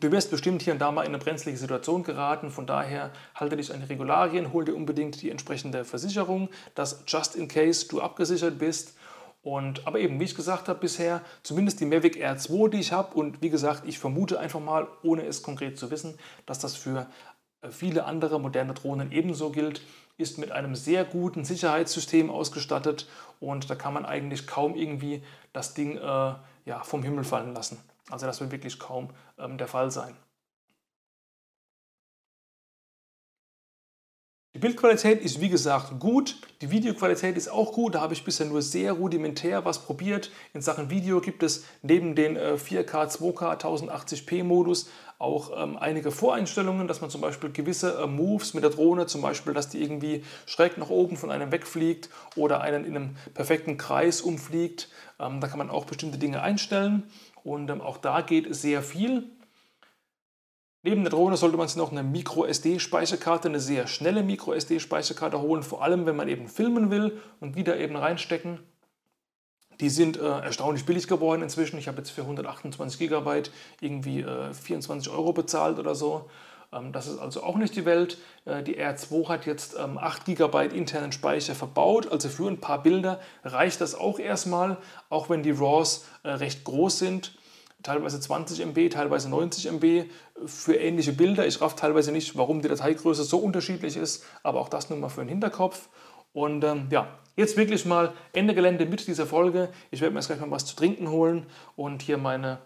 Du 0.01 0.11
wirst 0.11 0.31
bestimmt 0.31 0.61
hier 0.62 0.73
und 0.73 0.81
da 0.81 0.90
mal 0.90 1.03
in 1.03 1.09
eine 1.09 1.18
brenzlige 1.18 1.57
Situation 1.57 2.03
geraten, 2.03 2.51
von 2.51 2.66
daher 2.66 3.12
halte 3.35 3.57
dich 3.57 3.73
an 3.73 3.81
die 3.81 3.87
Regularien, 3.87 4.53
hol 4.53 4.64
dir 4.64 4.75
unbedingt 4.75 5.23
die 5.23 5.31
entsprechende 5.31 5.85
Versicherung, 5.85 6.49
dass 6.75 7.05
just 7.07 7.37
in 7.37 7.49
case 7.49 7.87
du 7.88 8.01
abgesichert 8.01 8.59
bist. 8.59 8.97
Und, 9.42 9.87
aber 9.87 10.01
eben, 10.01 10.18
wie 10.18 10.25
ich 10.25 10.35
gesagt 10.35 10.68
habe 10.68 10.81
bisher, 10.81 11.20
zumindest 11.42 11.79
die 11.79 11.85
Mavic 11.85 12.16
Air 12.16 12.38
2, 12.38 12.68
die 12.68 12.81
ich 12.81 12.92
habe, 12.92 13.14
und 13.14 13.42
wie 13.42 13.51
gesagt, 13.51 13.83
ich 13.87 13.99
vermute 13.99 14.40
einfach 14.40 14.61
mal, 14.61 14.88
ohne 15.03 15.27
es 15.27 15.42
konkret 15.42 15.79
zu 15.79 15.90
wissen, 15.90 16.18
dass 16.47 16.59
das 16.59 16.77
für 16.77 17.07
viele 17.70 18.04
andere 18.04 18.40
moderne 18.40 18.75
Drohnen 18.75 19.12
ebenso 19.12 19.50
gilt, 19.50 19.81
ist 20.17 20.38
mit 20.38 20.52
einem 20.52 20.75
sehr 20.75 21.04
guten 21.04 21.44
Sicherheitssystem 21.44 22.31
ausgestattet 22.31 23.08
und 23.40 23.69
da 23.69 23.75
kann 23.75 23.94
man 23.94 24.06
eigentlich 24.06 24.46
kaum 24.46 24.77
irgendwie 24.77 25.23
das 25.52 25.75
Ding 25.75 25.96
äh, 25.96 26.00
ja, 26.00 26.83
vom 26.83 27.02
Himmel 27.02 27.25
fallen 27.25 27.54
lassen. 27.54 27.79
Also 28.10 28.27
das 28.27 28.40
wird 28.40 28.52
wirklich 28.52 28.79
kaum 28.79 29.10
ähm, 29.38 29.58
der 29.58 29.69
Fall 29.69 29.90
sein. 29.90 30.17
Die 34.54 34.60
Bildqualität 34.60 35.21
ist 35.21 35.40
wie 35.40 35.48
gesagt 35.48 35.98
gut, 35.98 36.37
die 36.60 36.71
Videoqualität 36.71 37.37
ist 37.37 37.48
auch 37.48 37.73
gut, 37.73 37.96
da 37.96 38.00
habe 38.00 38.15
ich 38.15 38.23
bisher 38.23 38.46
nur 38.46 38.62
sehr 38.62 38.92
rudimentär 38.92 39.65
was 39.65 39.85
probiert. 39.85 40.31
In 40.52 40.62
Sachen 40.62 40.90
Video 40.90 41.21
gibt 41.21 41.42
es 41.42 41.65
neben 41.83 42.15
den 42.15 42.38
4K, 42.38 42.87
2K, 42.87 43.60
1080p 43.60 44.44
Modus 44.44 44.88
auch 45.19 45.52
ähm, 45.56 45.77
einige 45.77 46.10
Voreinstellungen, 46.10 46.88
dass 46.88 47.00
man 47.00 47.10
zum 47.10 47.21
Beispiel 47.21 47.50
gewisse 47.50 48.02
äh, 48.02 48.06
Moves 48.06 48.54
mit 48.54 48.65
der 48.65 48.71
Drohne, 48.71 49.06
zum 49.06 49.23
Beispiel, 49.23 49.54
dass 49.54 49.69
die 49.69 49.83
irgendwie 49.83 50.25
schräg 50.46 50.77
nach 50.79 50.90
oben 50.90 51.17
von 51.17 51.31
einem 51.31 51.52
wegfliegt 51.52 52.10
oder 52.37 52.60
einen 52.60 52.85
in 52.85 52.96
einem 52.96 53.17
perfekten 53.33 53.77
Kreis 53.77 54.21
umfliegt. 54.21 54.88
Ähm, 55.19 55.40
da 55.40 55.48
kann 55.48 55.58
man 55.58 55.71
auch 55.71 55.85
bestimmte 55.85 56.19
Dinge 56.19 56.42
einstellen 56.42 57.04
und 57.42 57.71
ähm, 57.71 57.81
auch 57.81 57.98
da 57.98 58.21
geht 58.21 58.54
sehr 58.54 58.83
viel. 58.83 59.31
Neben 60.83 61.02
der 61.02 61.10
Drohne 61.10 61.38
sollte 61.38 61.56
man 61.56 61.67
sich 61.67 61.79
noch 61.79 61.92
eine 61.92 62.02
Micro-SD-Speicherkarte, 62.02 63.48
eine 63.48 63.60
sehr 63.60 63.87
schnelle 63.87 64.23
Micro-SD-Speicherkarte 64.23 65.40
holen, 65.40 65.62
vor 65.62 65.83
allem 65.83 66.04
wenn 66.04 66.15
man 66.15 66.29
eben 66.29 66.46
filmen 66.46 66.90
will 66.90 67.23
und 67.40 67.56
wieder 67.56 67.79
eben 67.79 67.96
reinstecken. 67.96 68.60
Die 69.81 69.90
sind 69.90 70.16
äh, 70.16 70.22
erstaunlich 70.22 70.85
billig 70.85 71.08
geworden 71.08 71.42
inzwischen. 71.42 71.79
Ich 71.79 71.88
habe 71.88 71.98
jetzt 71.98 72.10
für 72.10 72.22
128 72.22 72.98
GB 72.98 73.42
irgendwie 73.81 74.20
äh, 74.20 74.52
24 74.52 75.12
Euro 75.12 75.33
bezahlt 75.33 75.79
oder 75.79 75.94
so. 75.94 76.31
Ähm, 76.72 76.92
das 76.92 77.06
ist 77.06 77.18
also 77.18 77.42
auch 77.42 77.56
nicht 77.56 77.75
die 77.77 77.85
Welt. 77.85 78.18
Äh, 78.44 78.62
die 78.62 78.79
R2 78.79 79.29
hat 79.29 79.46
jetzt 79.46 79.77
ähm, 79.79 79.98
8 79.98 80.25
GB 80.25 80.66
internen 80.66 81.12
Speicher 81.12 81.54
verbaut. 81.54 82.10
Also 82.10 82.29
für 82.29 82.48
ein 82.48 82.60
paar 82.60 82.83
Bilder 82.83 83.20
reicht 83.44 83.81
das 83.81 83.94
auch 83.94 84.18
erstmal, 84.18 84.77
auch 85.10 85.31
wenn 85.31 85.42
die 85.42 85.52
RAWs 85.52 86.04
äh, 86.22 86.31
recht 86.31 86.64
groß 86.64 86.98
sind 86.98 87.33
teilweise 87.85 88.18
20 88.18 88.60
MB, 88.66 88.90
teilweise 88.90 89.29
90 89.29 89.70
MB 89.72 90.06
für 90.46 90.75
ähnliche 90.75 91.12
Bilder. 91.12 91.46
Ich 91.46 91.60
raff 91.60 91.77
teilweise 91.77 92.10
nicht, 92.10 92.37
warum 92.37 92.62
die 92.62 92.68
Dateigröße 92.68 93.22
so 93.22 93.38
unterschiedlich 93.38 93.96
ist, 93.96 94.25
aber 94.42 94.60
auch 94.60 94.68
das 94.68 94.90
nur 94.90 94.98
mal 94.98 95.10
für 95.10 95.20
den 95.20 95.29
Hinterkopf. 95.29 95.88
Und 96.35 96.65
ähm, 96.65 96.89
ja, 96.91 97.09
jetzt 97.37 97.57
wirklich 97.57 97.87
mal 97.87 98.13
Ende 98.33 98.55
Gelände 98.55 98.85
mit 98.85 99.07
dieser 99.07 99.25
Folge. 99.25 99.71
Ich 99.91 100.01
werde 100.01 100.13
mir 100.13 100.21
jetzt 100.21 100.27
gleich 100.27 100.41
mal 100.41 100.51
was 100.51 100.67
zu 100.67 100.77
trinken 100.77 101.09
holen 101.09 101.47
und 101.77 102.03
hier 102.03 102.19
meine 102.19 102.59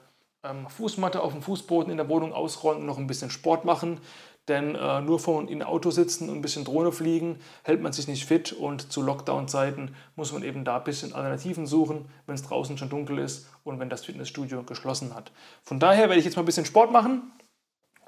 ähm, 0.43 0.67
Fußmatte 0.69 1.21
auf 1.21 1.33
dem 1.33 1.43
Fußboden 1.43 1.91
in 1.91 1.99
der 1.99 2.09
Wohnung 2.09 2.33
ausrollen 2.33 2.81
und 2.81 2.87
noch 2.87 2.99
ein 2.99 3.07
bisschen 3.07 3.31
Sport 3.31 3.65
machen. 3.65 4.01
Denn 4.49 4.75
äh, 4.75 5.03
nur 5.03 5.21
vor 5.21 5.47
in 5.47 5.63
Auto 5.63 5.91
sitzen 5.91 6.31
und 6.31 6.37
ein 6.37 6.41
bisschen 6.41 6.65
Drohne 6.65 6.91
fliegen, 6.91 7.39
hält 7.65 7.83
man 7.83 7.93
sich 7.93 8.09
nicht 8.09 8.25
fit. 8.25 8.53
Und 8.55 8.91
zu 8.91 9.03
Lockdown-Zeiten 9.03 9.95
muss 10.17 10.33
man 10.33 10.43
eben 10.43 10.65
da 10.65 10.79
ein 10.79 10.85
bisschen 10.85 11.13
Alternativen 11.13 11.67
suchen, 11.67 12.07
wenn 12.25 12.35
es 12.35 12.43
draußen 12.43 12.79
schon 12.79 12.89
dunkel 12.89 13.19
ist 13.19 13.47
und 13.65 13.79
wenn 13.79 13.91
das 13.91 14.07
Fitnessstudio 14.07 14.63
geschlossen 14.63 15.15
hat. 15.15 15.33
Von 15.63 15.79
daher 15.79 16.09
werde 16.09 16.19
ich 16.19 16.25
jetzt 16.25 16.37
mal 16.37 16.43
ein 16.43 16.47
bisschen 16.47 16.65
Sport 16.65 16.91
machen 16.93 17.31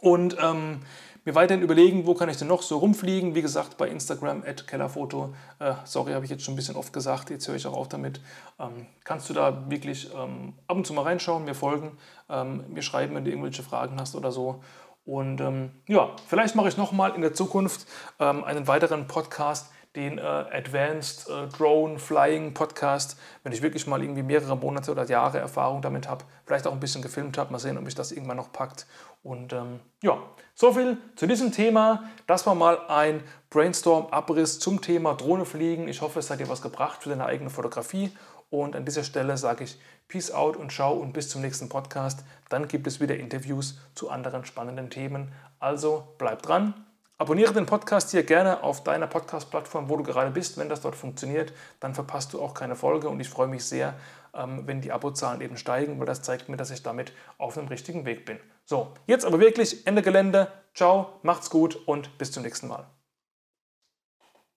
und 0.01 0.37
ähm, 0.41 0.81
mir 1.25 1.35
weiterhin 1.35 1.63
überlegen, 1.63 2.07
wo 2.07 2.15
kann 2.15 2.29
ich 2.29 2.37
denn 2.37 2.49
noch 2.49 2.63
so 2.63 2.79
rumfliegen. 2.79 3.35
Wie 3.35 3.43
gesagt, 3.43 3.77
bei 3.77 3.89
Instagram 3.89 4.43
at 4.47 4.67
Kellerfoto. 4.67 5.35
Äh, 5.59 5.75
sorry, 5.85 6.13
habe 6.13 6.25
ich 6.25 6.31
jetzt 6.31 6.45
schon 6.45 6.55
ein 6.55 6.57
bisschen 6.57 6.77
oft 6.77 6.93
gesagt, 6.93 7.31
jetzt 7.31 7.47
höre 7.49 7.57
ich 7.57 7.67
auch 7.67 7.77
auf 7.77 7.89
damit. 7.89 8.21
Ähm, 8.59 8.87
kannst 9.05 9.29
du 9.29 9.35
da 9.35 9.71
wirklich 9.71 10.11
ähm, 10.15 10.55
ab 10.67 10.77
und 10.77 10.87
zu 10.87 10.93
mal 10.95 11.03
reinschauen, 11.03 11.45
mir 11.45 11.55
folgen, 11.55 11.99
ähm, 12.29 12.65
mir 12.69 12.83
schreiben, 12.83 13.15
wenn 13.15 13.25
du 13.25 13.31
irgendwelche 13.31 13.63
Fragen 13.63 14.01
hast 14.01 14.15
oder 14.15 14.33
so. 14.33 14.63
Und 15.05 15.41
ähm, 15.41 15.71
ja, 15.89 16.11
vielleicht 16.27 16.55
mache 16.55 16.69
ich 16.69 16.77
nochmal 16.77 17.15
in 17.15 17.23
der 17.23 17.35
Zukunft 17.35 17.87
ähm, 18.19 18.45
einen 18.45 18.67
weiteren 18.67 19.07
Podcast, 19.07 19.71
den 19.97 20.19
äh, 20.19 20.21
Advanced 20.21 21.29
äh, 21.29 21.49
Drone 21.49 21.99
Flying 21.99 22.55
Podcast, 22.55 23.19
wenn 23.43 23.53
ich 23.53 23.63
wirklich 23.63 23.87
mal 23.87 24.01
irgendwie 24.03 24.23
mehrere 24.23 24.57
Monate 24.57 24.93
oder 24.93 25.05
Jahre 25.05 25.39
Erfahrung 25.39 25.83
damit 25.83 26.09
habe, 26.09 26.25
vielleicht 26.47 26.67
auch 26.67 26.73
ein 26.73 26.81
bisschen 26.81 27.03
gefilmt 27.03 27.39
habe, 27.39 27.51
mal 27.53 27.59
sehen, 27.59 27.77
ob 27.77 27.85
mich 27.85 27.95
das 27.95 28.13
irgendwann 28.13 28.37
noch 28.37 28.53
packt. 28.53 28.87
Und 29.23 29.53
ähm, 29.53 29.81
ja, 30.03 30.19
so 30.55 30.73
viel 30.73 30.97
zu 31.17 31.27
diesem 31.27 31.53
Thema. 31.53 32.05
Das 32.27 32.47
war 32.47 32.55
mal 32.55 32.79
ein 32.89 33.23
Brainstorm-Abriss 33.51 34.61
zum 34.61 34.81
Thema 34.81 35.15
Drohne 35.15 35.45
fliegen. 35.45 35.89
Ich 35.89 36.01
hoffe, 36.03 36.21
es 36.21 36.31
hat 36.31 36.41
dir 36.41 36.49
was 36.49 36.63
gebracht 36.63 37.03
für 37.03 37.09
deine 37.09 37.27
eigene 37.27 37.51
Fotografie. 37.51 38.17
Und 38.49 38.75
an 38.77 38.85
dieser 38.85 39.05
Stelle 39.05 39.37
sage 39.37 39.65
ich 39.65 39.79
Peace 40.09 40.33
out 40.33 40.57
und 40.57 40.73
ciao 40.73 40.93
und 40.95 41.13
bis 41.13 41.29
zum 41.29 41.41
nächsten 41.41 41.69
Podcast. 41.69 42.25
Dann 42.49 42.69
gibt 42.69 42.87
es 42.87 43.01
wieder 43.01 43.17
Interviews 43.17 43.79
zu 43.95 44.11
anderen 44.11 44.45
spannenden 44.45 44.91
Themen. 44.91 45.33
Also 45.61 46.15
bleib 46.19 46.43
dran. 46.43 46.75
Abonniere 47.21 47.53
den 47.53 47.67
Podcast 47.67 48.13
hier 48.13 48.23
gerne 48.23 48.63
auf 48.63 48.83
deiner 48.83 49.07
Podcast-Plattform, 49.07 49.91
wo 49.91 49.99
du 49.99 50.03
gerade 50.03 50.31
bist. 50.31 50.57
Wenn 50.57 50.71
das 50.71 50.81
dort 50.81 50.97
funktioniert, 50.97 51.53
dann 51.79 51.95
verpasst 51.95 52.33
du 52.33 52.41
auch 52.41 52.55
keine 52.55 52.77
Folge 52.77 53.11
und 53.11 53.21
ich 53.21 53.29
freue 53.29 53.47
mich 53.47 53.63
sehr, 53.63 53.93
ähm, 54.33 54.63
wenn 54.65 54.81
die 54.81 54.91
Abozahlen 54.91 55.43
eben 55.43 55.59
steigen, 55.59 55.99
weil 55.99 56.07
das 56.07 56.23
zeigt 56.23 56.49
mir, 56.49 56.57
dass 56.57 56.71
ich 56.71 56.83
damit 56.83 57.13
auf 57.37 57.53
dem 57.53 57.69
richtigen 57.69 58.07
Weg 58.07 58.25
bin. 58.25 58.39
So, 58.65 58.95
jetzt 59.07 59.27
aber 59.27 59.39
wirklich 59.39 59.87
Ende 59.87 60.01
Gelände. 60.01 60.51
Ciao, 60.75 61.21
macht's 61.23 61.51
gut 61.51 61.77
und 61.87 62.17
bis 62.17 62.33
zum 62.33 62.43
nächsten 62.43 62.69
Mal. 62.69 62.87